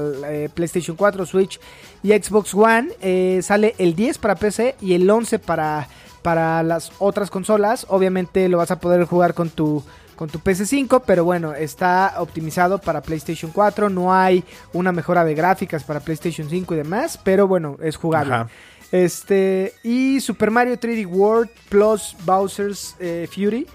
PlayStation 0.53 0.95
4, 0.95 1.25
Switch 1.25 1.59
y 2.03 2.11
Xbox 2.11 2.53
One. 2.53 3.41
sale 3.41 3.75
el 3.79 3.97
10 3.97 4.19
para 4.19 4.35
PC 4.35 4.75
y 4.83 4.93
el 4.93 5.09
11 5.09 5.39
para 5.39 5.89
para 6.29 6.63
las 6.63 6.93
otras 6.99 7.31
consolas. 7.31 7.87
Obviamente 7.89 8.51
lo 8.51 8.59
vas 8.59 8.71
a 8.71 8.79
poder 8.79 9.07
jugar 9.07 9.33
con 9.33 9.49
tu 9.49 9.83
con 10.15 10.29
tu 10.29 10.41
PC5, 10.41 11.03
pero 11.07 11.25
bueno, 11.25 11.55
está 11.55 12.17
optimizado 12.19 12.79
para 12.79 13.01
PlayStation 13.01 13.51
4, 13.51 13.89
no 13.89 14.13
hay 14.13 14.45
una 14.75 14.93
mejora 14.93 15.25
de 15.25 15.33
gráficas 15.33 15.85
para 15.85 16.01
PlayStation 16.01 16.51
5 16.51 16.75
y 16.75 16.77
demás, 16.77 17.19
pero 17.25 17.49
bueno, 17.49 17.79
es 17.83 17.97
jugable. 17.97 18.45
Este 18.93 19.73
y 19.83 20.21
Super 20.21 20.51
Mario 20.51 20.79
3D 20.79 21.07
World 21.07 21.49
plus 21.71 22.15
Bowser's 22.27 22.95
eh, 23.01 23.27
Fury 23.33 23.67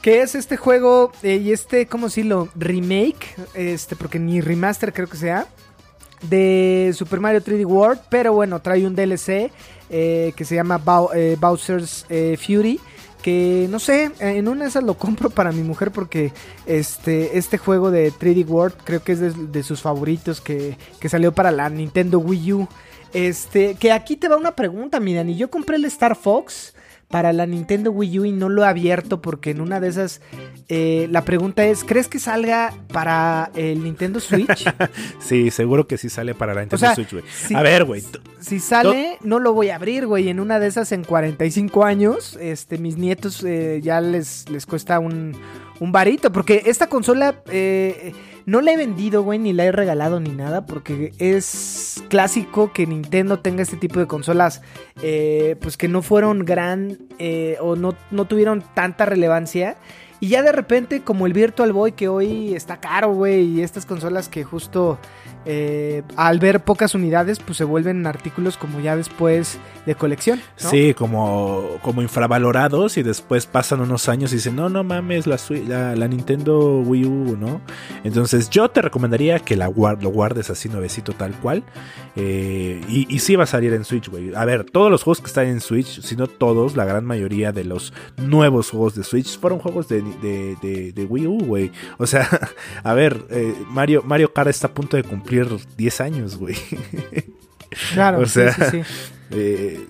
que 0.00 0.22
es 0.22 0.34
este 0.34 0.56
juego 0.56 1.12
eh, 1.22 1.36
y 1.36 1.52
este, 1.52 1.86
¿cómo 1.86 2.06
decirlo? 2.06 2.48
Remake, 2.54 3.36
este, 3.52 3.94
porque 3.94 4.18
ni 4.18 4.40
remaster 4.40 4.94
creo 4.94 5.08
que 5.08 5.18
sea, 5.18 5.48
de 6.28 6.92
Super 6.94 7.20
Mario 7.20 7.42
3D 7.42 7.66
World, 7.66 8.00
pero 8.08 8.32
bueno, 8.32 8.60
trae 8.60 8.86
un 8.86 8.94
DLC 8.94 9.50
eh, 9.90 10.32
que 10.36 10.44
se 10.44 10.54
llama 10.54 10.80
eh, 11.14 11.36
Bowser's 11.38 12.06
eh, 12.08 12.36
Fury. 12.36 12.80
Que 13.22 13.68
no 13.70 13.78
sé, 13.78 14.10
en 14.18 14.48
una 14.48 14.64
de 14.64 14.68
esas 14.68 14.84
lo 14.84 14.94
compro 14.98 15.30
para 15.30 15.50
mi 15.50 15.62
mujer 15.62 15.90
porque 15.90 16.32
este, 16.66 17.38
este 17.38 17.56
juego 17.56 17.90
de 17.90 18.12
3D 18.12 18.46
World 18.46 18.76
creo 18.84 19.02
que 19.02 19.12
es 19.12 19.52
de, 19.52 19.62
sus 19.62 19.80
favoritos 19.80 20.42
que, 20.42 20.76
que, 21.00 21.08
salió 21.08 21.32
para 21.32 21.50
la 21.50 21.70
Nintendo 21.70 22.18
Wii 22.18 22.52
U. 22.52 22.68
Este, 23.14 23.76
que 23.76 23.92
aquí 23.92 24.16
te 24.16 24.28
va 24.28 24.36
una 24.36 24.56
pregunta, 24.56 25.00
miren, 25.00 25.30
y 25.30 25.36
yo 25.36 25.48
compré 25.48 25.76
el 25.76 25.84
Star 25.86 26.16
Fox 26.16 26.73
para 27.14 27.32
la 27.32 27.46
Nintendo 27.46 27.92
Wii 27.92 28.18
U 28.18 28.24
y 28.24 28.32
no 28.32 28.48
lo 28.48 28.64
he 28.64 28.66
abierto 28.66 29.22
porque 29.22 29.50
en 29.50 29.60
una 29.60 29.78
de 29.78 29.86
esas 29.86 30.20
eh, 30.68 31.06
la 31.12 31.24
pregunta 31.24 31.64
es, 31.64 31.84
¿crees 31.84 32.08
que 32.08 32.18
salga 32.18 32.74
para 32.92 33.52
el 33.54 33.84
Nintendo 33.84 34.18
Switch? 34.18 34.68
sí, 35.20 35.52
seguro 35.52 35.86
que 35.86 35.96
sí 35.96 36.08
sale 36.08 36.34
para 36.34 36.54
la 36.54 36.62
Nintendo 36.62 36.92
Switch, 36.92 37.12
güey. 37.12 37.24
a 37.54 37.62
ver, 37.62 37.84
güey. 37.84 38.02
Si 38.40 38.58
sale, 38.58 39.18
no 39.22 39.38
lo 39.38 39.52
voy 39.52 39.68
a 39.68 39.76
abrir, 39.76 40.08
güey. 40.08 40.28
En 40.28 40.40
una 40.40 40.58
de 40.58 40.66
esas 40.66 40.90
en 40.90 41.04
45 41.04 41.84
años, 41.84 42.36
este, 42.40 42.78
mis 42.78 42.96
nietos 42.96 43.44
eh, 43.44 43.78
ya 43.80 44.00
les, 44.00 44.48
les 44.50 44.66
cuesta 44.66 44.98
un, 44.98 45.36
un 45.78 45.92
varito 45.92 46.32
porque 46.32 46.64
esta 46.66 46.88
consola... 46.88 47.36
Eh, 47.46 48.12
no 48.46 48.60
la 48.60 48.72
he 48.72 48.76
vendido, 48.76 49.22
güey, 49.22 49.38
ni 49.38 49.52
la 49.52 49.64
he 49.64 49.72
regalado 49.72 50.20
ni 50.20 50.30
nada, 50.30 50.66
porque 50.66 51.12
es 51.18 52.02
clásico 52.08 52.72
que 52.72 52.86
Nintendo 52.86 53.38
tenga 53.38 53.62
este 53.62 53.76
tipo 53.76 54.00
de 54.00 54.06
consolas, 54.06 54.62
eh, 55.02 55.56
pues 55.60 55.76
que 55.76 55.88
no 55.88 56.02
fueron 56.02 56.44
gran 56.44 56.98
eh, 57.18 57.56
o 57.60 57.76
no, 57.76 57.94
no 58.10 58.26
tuvieron 58.26 58.62
tanta 58.74 59.06
relevancia. 59.06 59.76
Y 60.20 60.28
ya 60.28 60.42
de 60.42 60.52
repente, 60.52 61.02
como 61.02 61.26
el 61.26 61.32
Virtual 61.32 61.72
Boy, 61.72 61.92
que 61.92 62.08
hoy 62.08 62.54
está 62.54 62.78
caro, 62.80 63.12
güey, 63.12 63.44
y 63.44 63.62
estas 63.62 63.84
consolas 63.84 64.28
que 64.28 64.44
justo 64.44 64.98
eh, 65.46 66.02
al 66.16 66.38
ver 66.38 66.64
pocas 66.64 66.94
unidades, 66.94 67.38
pues 67.38 67.58
se 67.58 67.64
vuelven 67.64 68.06
artículos 68.06 68.56
como 68.56 68.80
ya 68.80 68.96
después 68.96 69.58
de 69.86 69.94
colección. 69.94 70.40
Sí, 70.56 70.94
como, 70.94 71.78
como 71.82 72.02
infravalorados 72.02 72.96
y 72.96 73.02
después 73.02 73.46
pasan 73.46 73.80
unos 73.80 74.08
años 74.08 74.32
y 74.32 74.36
dicen, 74.36 74.56
no, 74.56 74.68
no 74.68 74.84
mames, 74.84 75.26
la, 75.26 75.38
la, 75.94 76.08
Nintendo 76.08 76.80
Wii 76.80 77.04
U, 77.04 77.36
¿no? 77.38 77.60
Entonces 78.04 78.48
yo 78.50 78.70
te 78.70 78.82
recomendaría 78.82 79.38
que 79.38 79.56
la 79.56 79.66
lo 79.66 80.10
guardes 80.10 80.50
así 80.50 80.68
nuevecito 80.68 81.12
tal 81.12 81.32
cual. 81.32 81.64
Eh, 82.16 82.80
y, 82.88 83.12
y 83.12 83.18
sí 83.18 83.36
va 83.36 83.44
a 83.44 83.46
salir 83.46 83.72
en 83.72 83.84
Switch, 83.84 84.08
güey. 84.08 84.34
A 84.34 84.44
ver, 84.44 84.64
todos 84.64 84.90
los 84.90 85.02
juegos 85.02 85.20
que 85.20 85.26
están 85.26 85.46
en 85.46 85.60
Switch, 85.60 86.00
si 86.00 86.16
no 86.16 86.26
todos, 86.26 86.76
la 86.76 86.84
gran 86.84 87.04
mayoría 87.04 87.52
de 87.52 87.64
los 87.64 87.92
nuevos 88.16 88.70
juegos 88.70 88.94
de 88.94 89.04
Switch 89.04 89.38
fueron 89.38 89.58
juegos 89.58 89.88
de, 89.88 90.02
de, 90.02 91.06
Wii 91.08 91.26
U, 91.26 91.38
güey. 91.44 91.72
O 91.98 92.06
sea, 92.06 92.28
a 92.82 92.94
ver, 92.94 93.26
eh, 93.30 93.54
Mario, 93.68 94.02
Mario 94.06 94.32
está 94.46 94.68
a 94.68 94.70
punto 94.70 94.96
de 94.96 95.02
cumplir 95.02 95.33
10 95.76 96.00
años, 96.00 96.36
güey. 96.36 96.56
Claro, 97.92 98.18
O 98.22 98.26
sí, 98.26 98.32
sea, 98.32 98.52
sí, 98.70 98.82
sí. 98.82 98.82
Eh, 99.36 99.80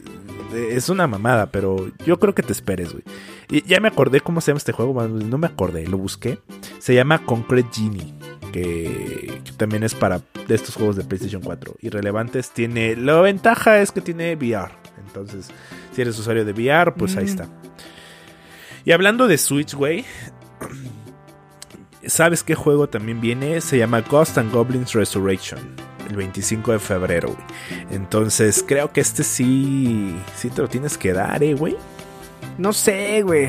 es 0.71 0.89
una 0.89 1.07
mamada, 1.07 1.51
pero 1.51 1.91
yo 2.07 2.19
creo 2.21 2.35
que 2.35 2.43
te 2.43 2.53
esperes, 2.53 2.93
güey. 2.93 3.03
Y 3.51 3.63
ya 3.67 3.81
me 3.81 3.89
acordé 3.89 4.21
cómo 4.21 4.41
se 4.41 4.53
llama 4.53 4.59
este 4.59 4.73
juego, 4.73 4.93
bueno, 4.95 5.17
no 5.19 5.37
me 5.39 5.49
acordé, 5.49 5.87
lo 5.87 5.99
busqué. 5.99 6.39
Se 6.79 6.95
llama 6.95 7.25
Concrete 7.27 7.69
Genie, 7.75 8.15
que, 8.53 9.41
que 9.45 9.53
también 9.53 9.83
es 9.83 9.95
para 9.95 10.21
de 10.47 10.55
estos 10.55 10.77
juegos 10.77 10.97
de 10.97 11.05
PlayStation 11.05 11.43
4. 11.43 11.75
Irrelevantes, 11.81 12.51
tiene... 12.53 12.95
La 12.97 13.21
ventaja 13.21 13.81
es 13.81 13.91
que 13.91 14.01
tiene 14.01 14.35
VR. 14.37 14.71
Entonces, 15.07 15.49
si 15.93 16.01
eres 16.03 16.19
usuario 16.19 16.45
de 16.45 16.53
VR, 16.53 16.95
pues 16.95 17.17
ahí 17.17 17.25
Mm. 17.25 17.29
está. 17.29 17.49
Y 18.87 18.93
hablando 18.93 19.27
de 19.27 19.39
Switch, 19.39 19.75
güey. 19.75 20.05
¿Sabes 22.07 22.43
qué 22.43 22.55
juego 22.55 22.89
también 22.89 23.21
viene? 23.21 23.61
Se 23.61 23.79
llama 23.79 24.01
Ghost 24.01 24.39
and 24.39 24.53
Goblins 24.53 24.93
Resurrection. 24.93 25.61
El 26.09 26.17
25 26.17 26.73
de 26.73 26.79
febrero, 26.79 27.29
güey. 27.29 27.87
Entonces, 27.91 28.65
creo 28.67 28.93
que 28.93 29.01
este 29.01 29.25
sí. 29.25 30.15
Sí 30.37 30.51
te 30.51 30.63
lo 30.63 30.69
tienes 30.69 30.99
que 30.99 31.13
dar, 31.13 31.43
eh, 31.43 31.55
güey. 31.55 31.77
No 32.59 32.73
sé, 32.73 33.23
güey. 33.23 33.49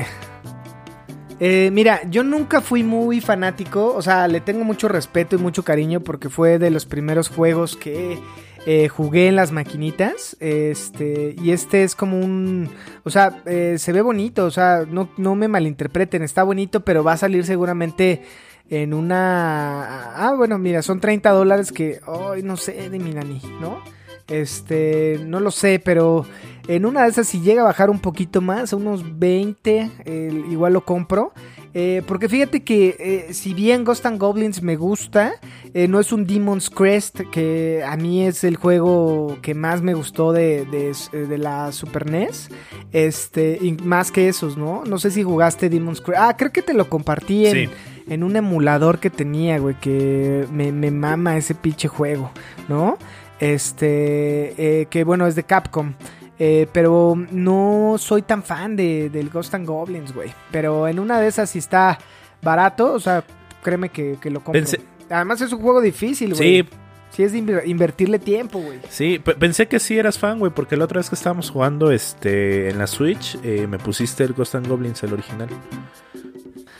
Eh, 1.38 1.70
mira, 1.70 2.00
yo 2.08 2.22
nunca 2.22 2.62
fui 2.62 2.82
muy 2.82 3.20
fanático, 3.20 3.94
o 3.94 4.00
sea, 4.00 4.26
le 4.26 4.40
tengo 4.40 4.64
mucho 4.64 4.88
respeto 4.88 5.36
y 5.36 5.38
mucho 5.38 5.64
cariño 5.64 6.00
porque 6.00 6.30
fue 6.30 6.58
de 6.58 6.70
los 6.70 6.86
primeros 6.86 7.28
juegos 7.28 7.76
que 7.76 8.18
eh, 8.66 8.88
jugué 8.88 9.28
en 9.28 9.36
las 9.36 9.52
maquinitas. 9.52 10.36
Este, 10.40 11.36
y 11.40 11.52
este 11.52 11.84
es 11.84 11.94
como 11.94 12.18
un, 12.18 12.68
o 13.04 13.10
sea, 13.10 13.42
eh, 13.46 13.76
se 13.78 13.92
ve 13.92 14.02
bonito, 14.02 14.44
o 14.44 14.50
sea, 14.50 14.84
no, 14.88 15.08
no 15.16 15.36
me 15.36 15.48
malinterpreten, 15.48 16.22
está 16.22 16.42
bonito, 16.42 16.84
pero 16.84 17.04
va 17.04 17.12
a 17.12 17.16
salir 17.16 17.44
seguramente 17.44 18.22
en 18.68 18.92
una... 18.92 20.14
Ah, 20.16 20.34
bueno, 20.36 20.58
mira, 20.58 20.82
son 20.82 21.00
30 21.00 21.30
dólares 21.30 21.70
que, 21.70 22.00
ay, 22.06 22.42
no 22.42 22.56
sé, 22.56 22.90
de 22.90 22.98
Milani, 22.98 23.40
¿no? 23.60 23.95
Este, 24.28 25.20
no 25.24 25.40
lo 25.40 25.50
sé, 25.50 25.80
pero 25.82 26.26
en 26.68 26.84
una 26.84 27.04
de 27.04 27.10
esas 27.10 27.28
si 27.28 27.40
llega 27.40 27.62
a 27.62 27.66
bajar 27.66 27.90
un 27.90 28.00
poquito 28.00 28.40
más, 28.40 28.72
a 28.72 28.76
unos 28.76 29.18
20, 29.18 29.90
eh, 30.04 30.42
igual 30.50 30.72
lo 30.72 30.84
compro. 30.84 31.32
Eh, 31.78 32.02
porque 32.06 32.30
fíjate 32.30 32.64
que 32.64 32.96
eh, 32.98 33.34
si 33.34 33.52
bien 33.52 33.84
Ghost 33.84 34.06
and 34.06 34.18
Goblins 34.18 34.62
me 34.62 34.76
gusta, 34.76 35.34
eh, 35.74 35.86
no 35.88 36.00
es 36.00 36.10
un 36.10 36.26
Demon's 36.26 36.70
Crest, 36.70 37.20
que 37.30 37.84
a 37.86 37.98
mí 37.98 38.22
es 38.26 38.44
el 38.44 38.56
juego 38.56 39.36
que 39.42 39.54
más 39.54 39.82
me 39.82 39.92
gustó 39.92 40.32
de, 40.32 40.64
de- 40.64 41.26
de 41.26 41.36
la 41.38 41.70
Super 41.72 42.10
NES. 42.10 42.48
Este, 42.92 43.58
y 43.60 43.72
más 43.72 44.10
que 44.10 44.26
esos, 44.28 44.56
¿no? 44.56 44.84
No 44.86 44.96
sé 44.98 45.10
si 45.10 45.22
jugaste 45.22 45.68
Demon's 45.68 46.00
Crest. 46.00 46.18
Ah, 46.20 46.34
creo 46.36 46.50
que 46.50 46.62
te 46.62 46.72
lo 46.72 46.88
compartí 46.88 47.44
en, 47.46 47.52
Sí. 47.52 47.68
en 48.08 48.22
un 48.22 48.36
emulador 48.36 48.98
que 48.98 49.10
tenía, 49.10 49.58
güey, 49.58 49.74
que 49.78 50.46
me, 50.50 50.72
me 50.72 50.90
mama 50.90 51.36
ese 51.36 51.54
pinche 51.54 51.88
juego, 51.88 52.30
¿no? 52.70 52.96
Este, 53.40 54.80
eh, 54.82 54.86
que 54.86 55.04
bueno, 55.04 55.26
es 55.26 55.34
de 55.34 55.44
Capcom. 55.44 55.94
Eh, 56.38 56.66
pero 56.72 57.14
no 57.30 57.94
soy 57.98 58.20
tan 58.22 58.42
fan 58.42 58.76
de, 58.76 59.08
del 59.08 59.30
Ghost 59.30 59.54
and 59.54 59.66
Goblins, 59.66 60.12
güey. 60.14 60.32
Pero 60.50 60.86
en 60.86 60.98
una 60.98 61.18
de 61.18 61.28
esas, 61.28 61.48
si 61.50 61.58
está 61.58 61.98
barato, 62.42 62.92
o 62.92 63.00
sea, 63.00 63.24
créeme 63.62 63.88
que, 63.88 64.18
que 64.20 64.30
lo 64.30 64.40
compro. 64.44 64.60
Pensé- 64.60 64.80
Además 65.08 65.40
es 65.40 65.52
un 65.52 65.60
juego 65.62 65.80
difícil, 65.80 66.34
güey. 66.34 66.62
Sí, 66.62 66.68
Sí 67.12 67.22
es 67.22 67.32
de 67.32 67.38
inver- 67.38 67.62
invertirle 67.66 68.18
tiempo, 68.18 68.58
güey. 68.58 68.78
sí. 68.90 69.18
pe- 69.18 69.34
Pensé 69.36 69.68
que 69.68 69.78
sí 69.78 69.96
eras 69.96 70.18
fan, 70.18 70.38
güey, 70.38 70.52
porque 70.52 70.76
la 70.76 70.84
otra 70.84 70.98
vez 70.98 71.08
que 71.08 71.14
estábamos 71.14 71.48
jugando 71.50 71.90
este, 71.90 72.68
en 72.68 72.76
la 72.78 72.86
Switch, 72.86 73.38
eh, 73.42 73.66
me 73.66 73.78
pusiste 73.78 74.22
el 74.24 74.34
Ghost 74.34 74.54
and 74.56 74.68
Goblins, 74.68 75.02
el 75.04 75.14
original. 75.14 75.48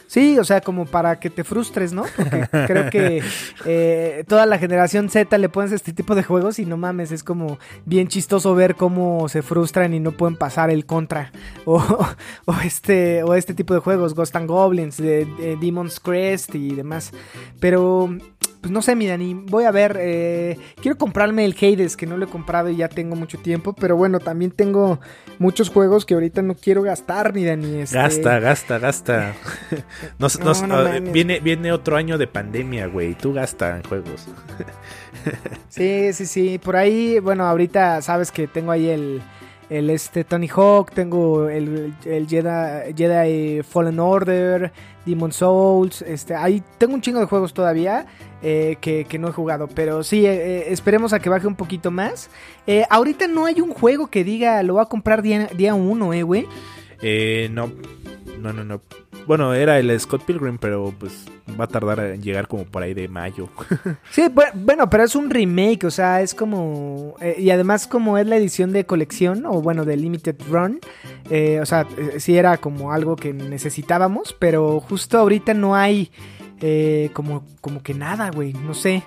Sí, 0.06 0.38
o 0.38 0.44
sea, 0.44 0.60
como 0.60 0.86
para 0.86 1.18
que 1.18 1.30
te 1.30 1.42
frustres, 1.44 1.92
¿no? 1.92 2.04
Porque 2.16 2.48
creo 2.66 2.90
que 2.90 3.22
eh, 3.64 4.24
toda 4.28 4.46
la 4.46 4.58
generación 4.58 5.08
Z 5.08 5.36
le 5.38 5.48
pones 5.48 5.72
este 5.72 5.92
tipo 5.92 6.14
de 6.14 6.22
juegos 6.22 6.58
y 6.58 6.66
no 6.66 6.76
mames, 6.76 7.10
es 7.12 7.24
como 7.24 7.58
bien 7.84 8.08
chistoso 8.08 8.54
ver 8.54 8.76
cómo 8.76 9.28
se 9.28 9.42
frustran 9.42 9.94
y 9.94 10.00
no 10.00 10.12
pueden 10.12 10.36
pasar 10.36 10.70
el 10.70 10.86
contra. 10.86 11.32
O, 11.68 11.82
o 12.44 12.54
este, 12.64 13.24
o 13.24 13.34
este 13.34 13.52
tipo 13.52 13.74
de 13.74 13.80
juegos, 13.80 14.14
Ghost 14.14 14.36
and 14.36 14.48
Goblins, 14.48 14.98
de, 14.98 15.24
de 15.24 15.56
Demon's 15.56 15.98
Crest 15.98 16.54
y 16.54 16.74
demás. 16.74 17.12
Pero, 17.58 18.08
pues 18.66 18.72
no 18.72 18.82
sé, 18.82 18.96
mi 18.96 19.06
Dani, 19.06 19.32
voy 19.34 19.62
a 19.62 19.70
ver. 19.70 19.96
eh, 20.00 20.58
quiero 20.82 20.98
comprarme 20.98 21.44
el 21.44 21.54
Hades, 21.54 21.96
que 21.96 22.04
no 22.04 22.16
lo 22.16 22.24
he 22.24 22.28
comprado 22.28 22.68
y 22.68 22.76
ya 22.76 22.88
tengo 22.88 23.14
mucho 23.14 23.38
tiempo. 23.38 23.72
Pero 23.74 23.96
bueno, 23.96 24.18
también 24.18 24.50
tengo 24.50 24.98
muchos 25.38 25.70
juegos 25.70 26.04
que 26.04 26.14
ahorita 26.14 26.42
no 26.42 26.56
quiero 26.56 26.82
gastar, 26.82 27.32
mi 27.32 27.44
Dani. 27.44 27.82
este, 27.82 27.96
Gasta, 27.96 28.40
gasta, 28.40 28.78
gasta. 28.80 29.34
Nos- 30.18 30.40
No, 30.40 30.46
nos- 30.46 30.62
no 30.62 30.82
mames. 30.82 31.12
viene, 31.12 31.38
viene 31.38 31.70
otro 31.70 31.96
año 31.96 32.18
de 32.18 32.26
pandemia, 32.26 32.86
güey. 32.88 33.14
Tú 33.14 33.32
gasta 33.32 33.76
en 33.76 33.84
juegos. 33.84 34.26
Sí, 35.68 36.12
sí, 36.12 36.26
sí. 36.26 36.58
Por 36.58 36.76
ahí, 36.76 37.18
bueno, 37.20 37.44
ahorita 37.44 38.02
sabes 38.02 38.30
que 38.32 38.46
tengo 38.48 38.72
ahí 38.72 38.88
el, 38.88 39.22
el 39.68 39.90
este 39.90 40.24
Tony 40.24 40.48
Hawk, 40.48 40.92
tengo 40.92 41.48
el, 41.48 41.94
el 42.04 42.28
Jedi, 42.28 43.62
Fallen 43.62 43.98
Order, 43.98 44.72
Demon 45.04 45.32
Souls, 45.32 46.02
este, 46.02 46.34
ahí 46.34 46.62
tengo 46.78 46.94
un 46.94 47.00
chingo 47.00 47.20
de 47.20 47.26
juegos 47.26 47.52
todavía 47.52 48.06
eh, 48.42 48.76
que, 48.80 49.04
que 49.04 49.18
no 49.18 49.28
he 49.28 49.32
jugado, 49.32 49.68
pero 49.68 50.02
sí, 50.02 50.26
eh, 50.26 50.34
eh, 50.34 50.64
esperemos 50.68 51.12
a 51.12 51.18
que 51.18 51.28
baje 51.28 51.46
un 51.46 51.56
poquito 51.56 51.90
más. 51.90 52.30
Ahorita 52.90 53.28
no 53.28 53.46
hay 53.46 53.60
un 53.60 53.72
juego 53.72 54.08
que 54.08 54.24
diga 54.24 54.62
lo 54.62 54.74
voy 54.74 54.82
a 54.82 54.86
comprar 54.86 55.22
día, 55.22 55.48
día 55.56 55.74
uno, 55.74 56.12
eh, 56.12 56.22
güey. 56.22 56.46
Eh, 57.02 57.48
no, 57.52 57.70
no, 58.40 58.52
no, 58.52 58.64
no. 58.64 58.80
Bueno, 59.26 59.54
era 59.54 59.78
el 59.80 59.98
Scott 59.98 60.22
Pilgrim, 60.24 60.56
pero 60.56 60.94
pues 60.98 61.26
va 61.58 61.64
a 61.64 61.68
tardar 61.68 61.98
en 62.00 62.22
llegar 62.22 62.46
como 62.46 62.64
por 62.64 62.82
ahí 62.82 62.94
de 62.94 63.08
mayo. 63.08 63.48
Sí, 64.10 64.22
bu- 64.22 64.52
bueno, 64.54 64.88
pero 64.88 65.02
es 65.04 65.16
un 65.16 65.30
remake, 65.30 65.84
o 65.84 65.90
sea, 65.90 66.20
es 66.22 66.32
como... 66.34 67.16
eh, 67.20 67.34
y 67.38 67.50
además 67.50 67.86
como 67.88 68.18
es 68.18 68.26
la 68.26 68.36
edición 68.36 68.72
de 68.72 68.86
colección, 68.86 69.44
o 69.46 69.60
bueno, 69.62 69.84
de 69.84 69.96
Limited 69.96 70.36
Run, 70.48 70.78
eh, 71.28 71.58
o 71.60 71.66
sea, 71.66 71.86
eh, 71.98 72.20
sí 72.20 72.36
era 72.36 72.56
como 72.58 72.92
algo 72.92 73.16
que 73.16 73.32
necesitábamos, 73.32 74.32
pero 74.38 74.78
justo 74.80 75.18
ahorita 75.18 75.54
no 75.54 75.74
hay 75.74 76.10
eh, 76.60 77.10
como, 77.12 77.44
como 77.60 77.82
que 77.82 77.94
nada, 77.94 78.30
güey, 78.30 78.52
no 78.52 78.74
sé. 78.74 79.02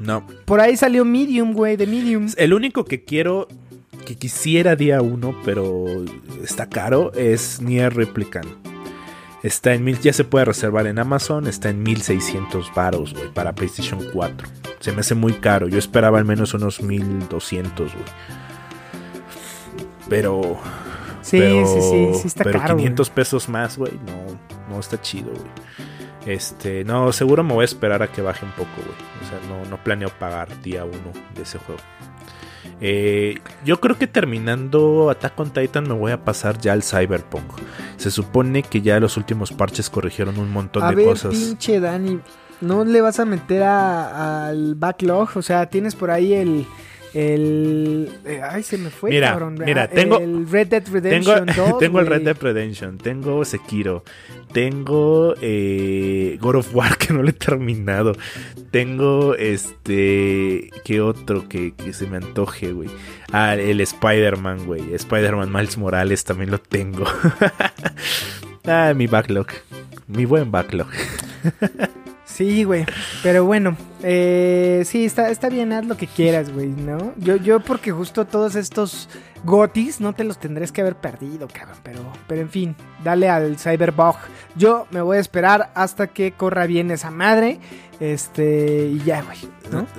No. 0.00 0.26
Por 0.44 0.60
ahí 0.60 0.76
salió 0.76 1.04
Medium, 1.04 1.54
güey, 1.54 1.76
de 1.76 1.86
Medium. 1.86 2.28
El 2.36 2.52
único 2.52 2.84
que 2.84 3.04
quiero, 3.04 3.48
que 4.08 4.16
quisiera 4.16 4.74
día 4.74 5.02
uno, 5.02 5.38
pero 5.44 5.84
está 6.42 6.66
caro, 6.66 7.12
es 7.12 7.60
Nier 7.60 7.94
Replicant. 7.94 8.48
Está 9.42 9.74
en 9.74 9.84
mil, 9.84 10.00
ya 10.00 10.14
se 10.14 10.24
puede 10.24 10.46
reservar 10.46 10.86
en 10.86 10.98
Amazon, 10.98 11.46
está 11.46 11.68
en 11.68 11.82
1600 11.82 12.72
varos, 12.74 13.12
güey, 13.12 13.28
para 13.34 13.54
PlayStation 13.54 14.02
4. 14.10 14.48
Se 14.80 14.92
me 14.92 15.00
hace 15.00 15.14
muy 15.14 15.34
caro, 15.34 15.68
yo 15.68 15.78
esperaba 15.78 16.18
al 16.18 16.24
menos 16.24 16.54
unos 16.54 16.80
1200, 16.80 17.92
güey. 17.92 18.04
Pero 20.08 20.58
Sí, 21.20 21.38
pero, 21.38 21.66
sí, 21.66 21.82
sí, 21.82 22.20
sí 22.22 22.28
está 22.28 22.44
pero 22.44 22.60
caro, 22.60 22.74
güey. 22.76 22.84
500 22.84 23.10
pesos 23.10 23.48
más, 23.50 23.76
güey, 23.76 23.92
no, 24.06 24.72
no 24.74 24.80
está 24.80 24.98
chido, 25.02 25.32
güey. 25.32 26.34
Este, 26.34 26.82
no, 26.84 27.12
seguro 27.12 27.44
me 27.44 27.52
voy 27.52 27.62
a 27.62 27.66
esperar 27.66 28.02
a 28.02 28.10
que 28.10 28.22
baje 28.22 28.46
un 28.46 28.52
poco, 28.52 28.70
güey. 28.76 28.96
O 29.22 29.28
sea, 29.28 29.38
no, 29.50 29.68
no 29.68 29.84
planeo 29.84 30.08
pagar 30.08 30.62
día 30.62 30.86
uno 30.86 31.12
de 31.34 31.42
ese 31.42 31.58
juego. 31.58 31.82
Eh, 32.80 33.38
yo 33.64 33.80
creo 33.80 33.98
que 33.98 34.06
terminando 34.06 35.10
Attack 35.10 35.38
on 35.40 35.50
Titan 35.50 35.84
me 35.88 35.94
voy 35.94 36.12
a 36.12 36.24
pasar 36.24 36.58
ya 36.58 36.72
al 36.72 36.82
Cyberpunk. 36.82 37.44
Se 37.96 38.10
supone 38.10 38.62
que 38.62 38.80
ya 38.82 39.00
los 39.00 39.16
últimos 39.16 39.50
parches 39.52 39.90
corrigieron 39.90 40.38
un 40.38 40.52
montón 40.52 40.82
A 40.84 40.90
de 40.90 40.96
ver, 40.96 41.06
cosas. 41.06 41.34
pinche 41.34 41.80
Dani, 41.80 42.20
¿no 42.60 42.84
le 42.84 43.00
vas 43.00 43.18
a 43.18 43.24
meter 43.24 43.62
a- 43.64 44.46
al 44.48 44.74
backlog? 44.76 45.30
O 45.36 45.42
sea, 45.42 45.66
tienes 45.66 45.94
por 45.94 46.10
ahí 46.10 46.32
el... 46.34 46.66
El... 47.14 48.08
eh, 48.24 48.40
ay, 48.48 48.62
se 48.62 48.76
me 48.78 48.90
fue, 48.90 49.10
Mira, 49.10 49.30
cabrón. 49.30 49.58
mira, 49.64 49.84
Ah, 49.84 49.88
tengo- 49.88 50.18
El 50.18 50.48
Red 50.48 50.66
Dead 50.68 50.82
Tengo, 50.82 50.94
Redemption 51.00 51.46
2, 51.46 51.78
tengo 51.78 52.00
el 52.00 52.06
Red. 52.06 52.22
Dead 52.22 52.36
Redemption, 52.40 52.98
tengo 52.98 53.44
Sekiro, 53.44 54.04
tengo 54.52 55.34
eh, 55.40 56.36
God 56.40 56.56
of 56.56 56.74
War 56.74 56.96
que 56.98 57.12
no 57.14 57.22
lo 57.22 57.30
he 57.30 57.32
terminado, 57.32 58.12
tengo 58.70 59.34
este, 59.34 60.70
¿qué 60.84 61.00
otro 61.00 61.48
que, 61.48 61.74
que 61.74 61.92
se 61.92 62.06
me 62.06 62.18
antoje, 62.18 62.72
güey? 62.72 62.88
Ah, 63.32 63.54
el 63.54 63.80
Spider-Man, 63.80 64.66
güey, 64.66 64.94
Spider-Man 64.94 65.52
Miles 65.52 65.76
Morales 65.78 66.24
también 66.24 66.50
lo 66.50 66.58
tengo. 66.58 67.04
ah, 68.66 68.92
mi 68.96 69.06
backlog, 69.06 69.46
mi 70.06 70.24
buen 70.24 70.50
backlog. 70.50 70.88
Sí, 72.38 72.62
güey. 72.62 72.86
Pero 73.24 73.44
bueno, 73.44 73.76
eh, 74.00 74.84
sí, 74.86 75.04
está, 75.04 75.28
está 75.28 75.48
bien, 75.48 75.72
haz 75.72 75.84
lo 75.84 75.96
que 75.96 76.06
quieras, 76.06 76.54
güey, 76.54 76.68
¿no? 76.68 77.12
Yo, 77.16 77.34
yo 77.34 77.58
porque 77.58 77.90
justo 77.90 78.26
todos 78.26 78.54
estos 78.54 79.08
gotis 79.42 80.00
no 80.00 80.12
te 80.12 80.22
los 80.22 80.38
tendrás 80.38 80.70
que 80.70 80.82
haber 80.82 80.94
perdido, 80.94 81.48
cabrón. 81.52 81.78
Pero, 81.82 82.12
pero 82.28 82.40
en 82.42 82.48
fin, 82.48 82.76
dale 83.02 83.28
al 83.28 83.58
Cyberbug. 83.58 84.14
Yo 84.54 84.86
me 84.92 85.00
voy 85.00 85.16
a 85.16 85.20
esperar 85.20 85.72
hasta 85.74 86.06
que 86.06 86.30
corra 86.30 86.66
bien 86.66 86.92
esa 86.92 87.10
madre. 87.10 87.58
Este, 87.98 88.86
y 88.86 89.02
ya, 89.02 89.22
güey. 89.22 89.38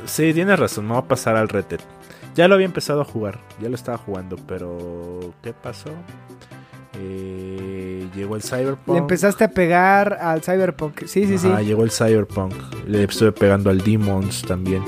Sí, 0.06 0.34
tienes 0.34 0.58
razón, 0.58 0.86
me 0.86 0.94
voy 0.94 1.00
a 1.00 1.08
pasar 1.10 1.36
al 1.36 1.50
Red 1.50 1.66
Dead. 1.66 1.82
Ya 2.36 2.48
lo 2.48 2.56
había 2.56 2.68
empezado 2.68 3.02
a 3.02 3.06
jugar, 3.06 3.42
ya 3.62 3.68
lo 3.68 3.76
estaba 3.76 3.98
jugando, 3.98 4.38
pero 4.48 5.34
¿qué 5.44 5.52
pasó? 5.52 5.92
Eh, 7.02 8.08
llegó 8.16 8.36
el 8.36 8.44
Cyberpunk. 8.44 8.90
Le 8.96 8.98
empezaste 8.98 9.44
a 9.46 9.52
pegar 9.52 10.18
al 10.22 10.42
Cyberpunk. 10.44 11.06
Sí, 11.06 11.26
sí, 11.26 11.48
Ajá, 11.48 11.60
sí. 11.60 11.66
llegó 11.66 11.84
el 11.84 11.92
Cyberpunk. 11.92 12.54
Le 12.88 13.04
estuve 13.04 13.32
pegando 13.32 13.70
al 13.70 13.80
Demons 13.82 14.42
también. 14.44 14.84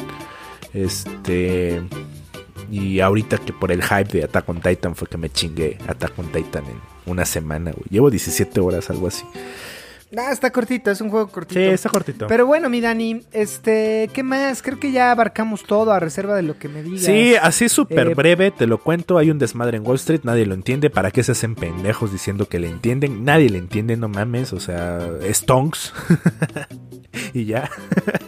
Este. 0.74 1.82
Y 2.70 3.00
ahorita 3.02 3.38
que 3.38 3.52
por 3.52 3.72
el 3.72 3.84
hype 3.84 4.06
de 4.18 4.24
Attack 4.24 4.48
on 4.48 4.62
Titan 4.62 4.96
fue 4.96 5.08
que 5.08 5.18
me 5.18 5.30
chingué 5.30 5.78
Attack 5.88 6.18
on 6.18 6.28
Titan 6.32 6.64
en 6.66 6.80
una 7.06 7.26
semana, 7.26 7.72
güey. 7.72 7.86
Llevo 7.90 8.10
17 8.10 8.60
horas, 8.62 8.90
algo 8.90 9.08
así. 9.08 9.26
Ah, 10.18 10.32
está 10.32 10.52
cortito, 10.52 10.92
es 10.92 11.00
un 11.00 11.10
juego 11.10 11.28
cortito. 11.30 11.60
Sí, 11.60 11.66
está 11.68 11.90
cortito. 11.90 12.28
Pero 12.28 12.46
bueno, 12.46 12.70
mi 12.70 12.82
Dani, 12.82 13.22
este, 13.32 14.10
¿qué 14.14 14.24
más? 14.24 14.62
Creo 14.62 14.78
que 14.78 14.92
ya 14.92 15.12
abarcamos 15.12 15.64
todo 15.64 15.94
a 15.94 16.00
reserva 16.02 16.36
de 16.36 16.42
lo 16.44 16.58
que 16.60 16.68
me 16.68 16.84
digas. 16.84 17.02
Sí, 17.04 17.36
así 17.42 17.70
súper 17.70 18.10
Eh, 18.10 18.14
breve, 18.14 18.52
te 18.52 18.68
lo 18.68 18.80
cuento. 18.80 19.18
Hay 19.18 19.32
un 19.32 19.40
desmadre 19.40 19.78
en 19.78 19.88
Wall 19.88 19.96
Street, 19.96 20.22
nadie 20.24 20.46
lo 20.46 20.54
entiende. 20.54 20.90
¿Para 20.90 21.12
qué 21.12 21.24
se 21.24 21.32
hacen 21.32 21.56
pendejos 21.56 22.12
diciendo 22.12 22.50
que 22.50 22.60
le 22.60 22.68
entienden? 22.68 23.24
Nadie 23.24 23.50
le 23.50 23.58
entiende, 23.58 23.96
no 23.96 24.10
mames. 24.10 24.52
O 24.52 24.60
sea, 24.60 25.00
stonks. 25.32 25.94
y 27.34 27.46
ya. 27.46 27.70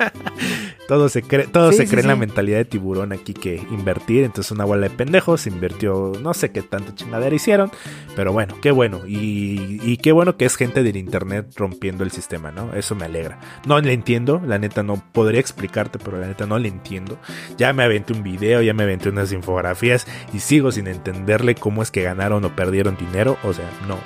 todo 0.88 1.10
se 1.10 1.22
cree, 1.22 1.48
todo 1.48 1.72
Sí, 1.72 1.80
se 1.80 1.84
sí, 1.84 1.90
cree 1.90 2.02
en 2.02 2.08
la 2.08 2.16
mentalidad 2.16 2.60
de 2.60 2.66
tiburón 2.66 3.12
aquí 3.12 3.34
que 3.34 3.56
invertir. 3.72 4.24
Entonces, 4.24 4.52
una 4.52 4.64
bola 4.64 4.88
de 4.88 4.96
pendejos 4.96 5.48
invirtió, 5.48 6.14
no 6.22 6.34
sé 6.34 6.52
qué 6.52 6.62
tanta 6.62 6.96
chingadera 6.96 7.36
hicieron. 7.36 7.72
Pero 8.16 8.32
bueno, 8.32 8.56
qué 8.62 8.72
bueno. 8.72 9.02
Y, 9.06 9.82
y 9.84 9.98
qué 9.98 10.14
bueno 10.14 10.38
que 10.38 10.46
es 10.46 10.56
gente 10.56 10.82
del 10.82 10.96
internet 10.96 11.48
rompiendo 11.58 11.73
el 11.82 12.12
sistema, 12.12 12.52
¿no? 12.52 12.74
Eso 12.74 12.96
me 12.96 13.06
alegra. 13.06 13.40
No 13.66 13.80
le 13.80 13.94
entiendo, 13.94 14.42
la 14.46 14.58
neta 14.58 14.84
no 14.84 15.02
podría 15.12 15.40
explicarte, 15.40 16.00
pero 16.00 16.18
la 16.20 16.28
neta 16.28 16.46
no 16.46 16.58
le 16.60 16.68
entiendo. 16.70 17.18
Ya 17.58 17.74
me 17.74 17.84
aventé 17.84 18.14
un 18.14 18.24
video, 18.24 18.62
ya 18.62 18.74
me 18.74 18.84
aventé 18.84 19.10
unas 19.10 19.32
infografías 19.32 20.08
y 20.34 20.40
sigo 20.40 20.72
sin 20.72 20.88
entenderle 20.88 21.56
cómo 21.56 21.82
es 21.84 21.92
que 21.92 22.04
ganaron 22.04 22.44
o 22.46 22.56
perdieron 22.56 22.96
dinero. 22.98 23.38
O 23.44 23.54
sea, 23.54 23.70
no, 23.88 23.98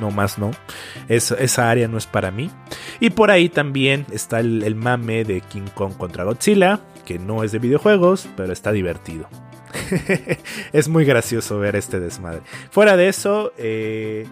no 0.00 0.10
más 0.10 0.38
no. 0.38 0.50
Es- 1.08 1.30
esa 1.32 1.70
área 1.70 1.88
no 1.88 1.98
es 1.98 2.06
para 2.06 2.30
mí. 2.30 2.50
Y 3.00 3.10
por 3.10 3.30
ahí 3.30 3.48
también 3.48 4.06
está 4.10 4.40
el, 4.40 4.62
el 4.62 4.74
mame 4.74 5.24
de 5.24 5.40
King 5.42 5.68
Kong 5.74 5.94
contra 5.96 6.24
Godzilla, 6.24 6.80
que 7.04 7.18
no 7.18 7.44
es 7.44 7.52
de 7.52 7.58
videojuegos, 7.58 8.28
pero 8.36 8.52
está 8.52 8.72
divertido. 8.72 9.28
es 10.72 10.88
muy 10.88 11.04
gracioso 11.04 11.58
ver 11.58 11.76
este 11.76 12.00
desmadre. 12.00 12.40
Fuera 12.70 12.96
de 12.96 13.08
eso, 13.08 13.52
eh, 13.58 14.26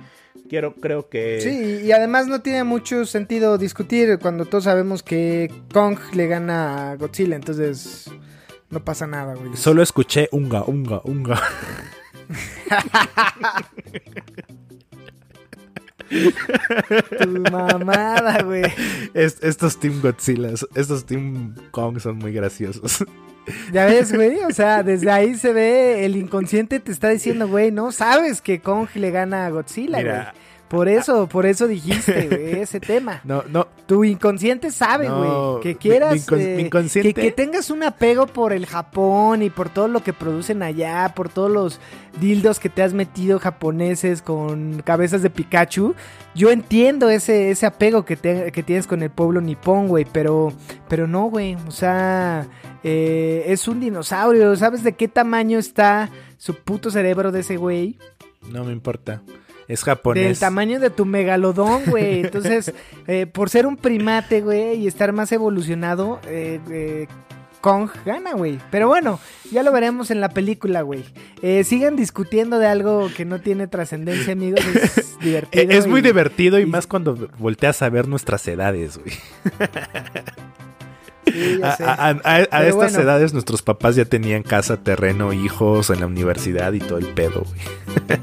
quiero, 0.55 0.73
creo 0.77 1.09
que... 1.09 1.41
Sí, 1.41 1.81
y 1.85 1.91
además 1.91 2.29
no 2.29 2.41
tiene 2.41 2.63
mucho 2.63 3.05
sentido 3.07 3.59
discutir 3.59 4.21
cuando 4.23 4.45
todos 4.45 4.63
sabemos 4.65 5.03
que 5.03 5.51
Kong 5.73 5.99
le 6.13 6.29
gana 6.29 6.93
a 6.93 6.97
Godzilla, 6.97 7.35
entonces 7.35 8.09
no 8.71 8.85
pasa 8.85 9.09
nada, 9.09 9.35
güey. 9.35 9.57
Solo 9.57 9.83
escuché 9.83 10.29
unga, 10.31 10.63
unga, 10.65 11.01
unga. 11.03 11.43
Tu 17.21 17.29
mamada, 17.51 18.43
güey. 18.43 18.63
Es- 19.15 19.39
estos 19.43 19.79
Team 19.79 20.01
Godzilla, 20.03 20.51
estos 20.75 21.05
Team 21.05 21.55
Kong 21.71 21.99
son 21.99 22.19
muy 22.19 22.33
graciosos. 22.33 23.05
Ya 23.73 23.85
ves, 23.85 24.11
güey, 24.15 24.39
o 24.45 24.51
sea, 24.53 24.83
desde 24.83 25.11
ahí 25.11 25.35
se 25.35 25.53
ve 25.53 26.07
el 26.07 26.17
inconsciente 26.17 26.81
te 26.81 26.91
está 26.91 27.11
diciendo, 27.11 27.47
güey, 27.47 27.71
no 27.71 27.93
sabes 27.93 28.41
que 28.41 28.61
Kong 28.61 28.89
le 28.95 29.11
gana 29.11 29.45
a 29.47 29.51
Godzilla, 29.51 29.99
Mira. 29.99 30.35
Por 30.75 30.89
eso, 30.89 31.27
por 31.29 31.47
eso 31.47 31.67
dijiste, 31.67 32.29
güey, 32.29 32.61
ese 32.61 32.81
tema. 32.81 33.21
No, 33.25 33.43
no, 33.49 33.67
Tu 33.87 34.05
inconsciente 34.05 34.71
sabe, 34.71 35.09
No, 35.09 35.53
güey, 35.53 35.63
que 35.63 35.77
quieras, 35.77 36.13
mi 36.15 36.21
incon- 36.21 36.41
eh, 36.41 36.57
mi 36.57 36.63
inconsciente- 36.65 37.15
que, 37.15 37.21
que 37.23 37.31
tengas 37.33 37.71
un 37.71 37.83
apego 37.83 38.27
por 38.27 38.53
el 38.53 38.67
Japón 38.67 39.43
y 39.43 39.51
por 39.51 39.69
todo 39.69 39.89
lo 39.89 40.03
que 40.03 40.13
producen 40.13 40.63
allá, 40.63 41.13
por 41.15 41.29
todos 41.29 41.51
los 41.51 41.81
dildos 42.21 42.59
que 42.61 42.69
te 42.69 42.83
has 42.83 42.95
metido 42.95 43.39
japoneses 43.39 44.23
con 44.23 44.83
cabezas 44.85 45.23
de 45.23 45.31
Pikachu. 45.31 45.95
Yo 46.35 46.51
entiendo 46.51 47.09
ese, 47.11 47.51
ese 47.51 47.67
apego 47.67 48.05
que, 48.05 48.17
te- 48.17 48.51
que 48.53 48.63
tienes 48.63 48.87
con 48.87 49.03
el 49.03 49.11
pueblo 49.11 49.41
nipón, 49.41 49.89
güey, 49.89 50.05
pero, 50.11 50.53
pero 50.89 51.07
no, 51.07 51.25
güey, 51.27 51.57
o 51.67 51.71
sea, 51.71 52.47
eh, 52.83 53.45
es 53.49 53.69
un 53.69 53.81
dinosaurio, 53.81 54.55
¿sabes 54.57 54.83
de 54.83 54.93
qué 54.95 55.09
tamaño 55.09 55.59
está 55.59 56.11
su 56.39 56.55
puto 56.55 56.91
cerebro 56.91 57.33
de 57.33 57.41
ese 57.41 57.57
güey? 57.57 57.99
no 58.51 58.63
me 58.65 58.73
importa. 58.73 59.23
Es 59.69 59.83
japonés. 59.85 60.25
Del 60.25 60.39
tamaño 60.39 60.81
de 60.81 60.91
tu 60.91 61.05
megalodón, 61.07 61.83
güey. 61.87 62.21
Entonces, 62.25 62.73
eh, 63.07 63.27
por 63.27 63.51
ser 63.51 63.67
un 63.67 63.77
primate, 63.77 64.41
güey, 64.41 64.75
y 64.81 64.87
estar 64.87 65.13
más 65.13 65.33
evolucionado, 65.33 66.21
eh, 66.27 66.61
eh, 66.71 67.07
Kong 67.61 67.89
gana, 68.05 68.35
güey. 68.35 68.59
Pero 68.71 68.89
bueno, 68.89 69.19
ya 69.51 69.63
lo 69.63 69.73
veremos 69.73 70.11
en 70.11 70.21
la 70.21 70.29
película, 70.29 70.83
güey. 70.83 71.03
Eh, 71.41 71.65
sigan 71.65 71.97
discutiendo 71.97 72.59
de 72.59 72.67
algo 72.67 73.09
que 73.17 73.25
no 73.25 73.41
tiene 73.41 73.67
trascendencia, 73.67 74.35
amigos. 74.35 74.61
Es 74.67 75.19
divertido. 75.21 75.63
Eh, 75.73 75.79
es 75.79 75.87
muy 75.87 76.01
y- 76.01 76.03
divertido 76.03 76.59
y, 76.59 76.63
y- 76.65 76.67
más 76.67 76.87
cuando 76.87 77.17
volteas 77.39 77.81
a 77.81 77.89
ver 77.89 78.07
nuestras 78.07 78.47
edades, 78.49 78.99
güey. 78.99 79.15
Sí, 81.27 81.59
A, 81.63 81.77
sé. 81.77 81.85
a- 81.85 81.95
a- 81.95 82.09
a 82.11 82.15
Pero 82.23 82.43
estas 82.43 82.75
bueno. 82.75 83.01
edades 83.01 83.33
nuestros 83.33 83.63
papás 83.63 83.97
ya 83.97 84.05
tenían 84.05 84.43
casa, 84.43 84.77
terreno, 84.77 85.33
hijos 85.33 85.89
en 85.91 86.01
la 86.01 86.07
universidad 86.07 86.73
y 86.75 86.81
todo 86.81 86.99
el 86.99 87.07
pedo, 87.09 87.45
güey. 87.45 88.21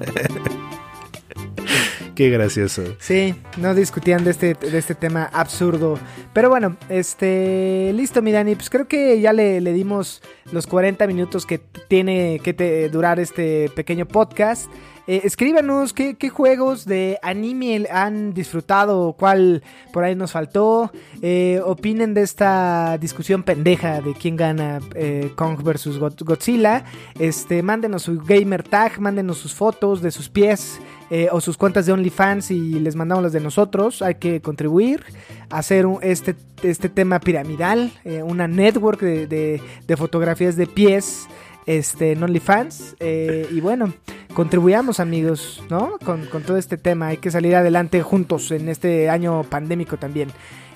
Qué 2.15 2.29
gracioso. 2.29 2.83
Sí, 2.99 3.33
no 3.57 3.73
discutían 3.73 4.23
de 4.25 4.31
este, 4.31 4.53
de 4.53 4.77
este 4.77 4.95
tema 4.95 5.29
absurdo. 5.31 5.97
Pero 6.33 6.49
bueno, 6.49 6.75
este. 6.89 7.91
Listo, 7.95 8.21
mi 8.21 8.31
Dani. 8.31 8.55
Pues 8.55 8.69
creo 8.69 8.87
que 8.87 9.19
ya 9.21 9.31
le, 9.33 9.61
le 9.61 9.71
dimos 9.73 10.21
los 10.51 10.67
40 10.67 11.07
minutos 11.07 11.45
que 11.45 11.59
tiene 11.87 12.39
que 12.43 12.53
te- 12.53 12.89
durar 12.89 13.19
este 13.19 13.69
pequeño 13.75 14.05
podcast. 14.07 14.69
Eh, 15.07 15.21
escríbanos 15.23 15.93
qué, 15.93 16.15
qué 16.15 16.29
juegos 16.29 16.85
de 16.85 17.17
anime 17.23 17.87
han 17.91 18.33
disfrutado, 18.35 19.13
cuál 19.17 19.63
por 19.91 20.03
ahí 20.03 20.13
nos 20.13 20.31
faltó. 20.31 20.91
Eh, 21.23 21.59
opinen 21.65 22.13
de 22.13 22.21
esta 22.21 22.97
discusión 22.99 23.41
pendeja 23.43 23.99
de 24.01 24.13
quién 24.13 24.35
gana 24.35 24.79
eh, 24.93 25.31
Kong 25.35 25.63
versus 25.63 25.97
God- 25.97 26.21
Godzilla. 26.23 26.83
Este, 27.19 27.63
mándenos 27.63 28.03
su 28.03 28.19
gamer 28.19 28.61
tag, 28.63 28.99
mándenos 28.99 29.37
sus 29.39 29.55
fotos 29.55 30.01
de 30.03 30.11
sus 30.11 30.29
pies 30.29 30.79
eh, 31.11 31.27
o 31.31 31.39
sus 31.41 31.57
cuentas 31.57 31.85
de 31.85 31.91
OnlyFans 31.91 32.49
y 32.49 32.79
les 32.79 32.95
mandamos 32.95 33.23
las 33.23 33.33
de 33.33 33.39
nosotros. 33.41 34.01
Hay 34.01 34.15
que 34.15 34.41
contribuir 34.41 35.03
a 35.51 35.59
hacer 35.59 35.85
un- 35.85 35.99
este, 36.01 36.35
este 36.63 36.89
tema 36.89 37.19
piramidal, 37.19 37.91
eh, 38.05 38.23
una 38.23 38.47
network 38.47 39.01
de, 39.01 39.27
de- 39.27 39.61
de 39.85 39.97
fotografías 39.97 40.55
de 40.55 40.65
pies 40.67 41.27
este, 41.67 42.13
en 42.13 42.23
OnlyFans. 42.23 42.95
eh, 42.99 43.47
y 43.51 43.59
bueno, 43.61 43.93
contribuyamos 44.33 44.99
amigos, 44.99 45.61
¿no? 45.69 45.97
Con, 46.03 46.25
con 46.27 46.41
todo 46.43 46.57
este 46.57 46.77
tema. 46.77 47.07
Hay 47.07 47.17
que 47.17 47.29
salir 47.29 47.55
adelante 47.55 48.01
juntos 48.01 48.49
en 48.51 48.69
este 48.69 49.09
año 49.09 49.43
pandémico 49.43 49.97
también. 49.97 50.29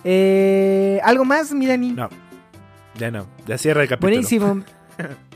Eh, 0.03 0.99
¿Algo 1.03 1.25
más, 1.25 1.51
mi 1.53 1.65
Dani? 1.65 1.91
No, 1.93 2.09
ya 2.99 3.09
no. 3.09 3.25
Ya 3.47 3.57
cierra 3.57 3.81
el 3.83 3.89
capítulo. 3.89 4.11
Buenísimo. 4.11 4.63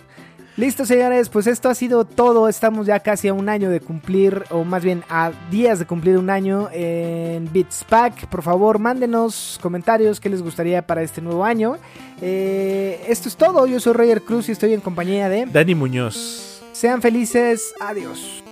Listo, 0.60 0.86
señores, 0.86 1.30
pues 1.30 1.48
esto 1.48 1.70
ha 1.70 1.74
sido 1.74 2.04
todo. 2.04 2.50
Estamos 2.50 2.86
ya 2.86 3.00
casi 3.00 3.30
a 3.30 3.34
un 3.34 3.48
año 3.48 3.70
de 3.70 3.80
cumplir, 3.80 4.44
o 4.50 4.66
más 4.66 4.84
bien 4.84 5.06
a 5.08 5.32
días 5.50 5.80
de 5.80 5.86
cumplir 5.86 6.18
un 6.18 6.30
año 6.30 6.68
en 6.74 7.50
Beats 7.54 7.86
Pack. 7.88 8.28
Por 8.28 8.42
favor, 8.42 8.78
mándenos 8.78 9.58
comentarios 9.62 10.20
qué 10.20 10.28
les 10.28 10.42
gustaría 10.42 10.86
para 10.86 11.02
este 11.02 11.22
nuevo 11.22 11.46
año. 11.46 11.78
Eh, 12.22 13.06
esto 13.08 13.30
es 13.30 13.38
todo. 13.38 13.68
Yo 13.68 13.80
soy 13.80 13.94
Roger 13.94 14.22
Cruz 14.22 14.50
y 14.50 14.52
estoy 14.52 14.74
en 14.74 14.82
compañía 14.82 15.30
de. 15.30 15.46
Dani 15.46 15.76
Muñoz. 15.76 16.62
Sean 16.74 17.02
felices. 17.02 17.74
Adiós. 17.80 18.44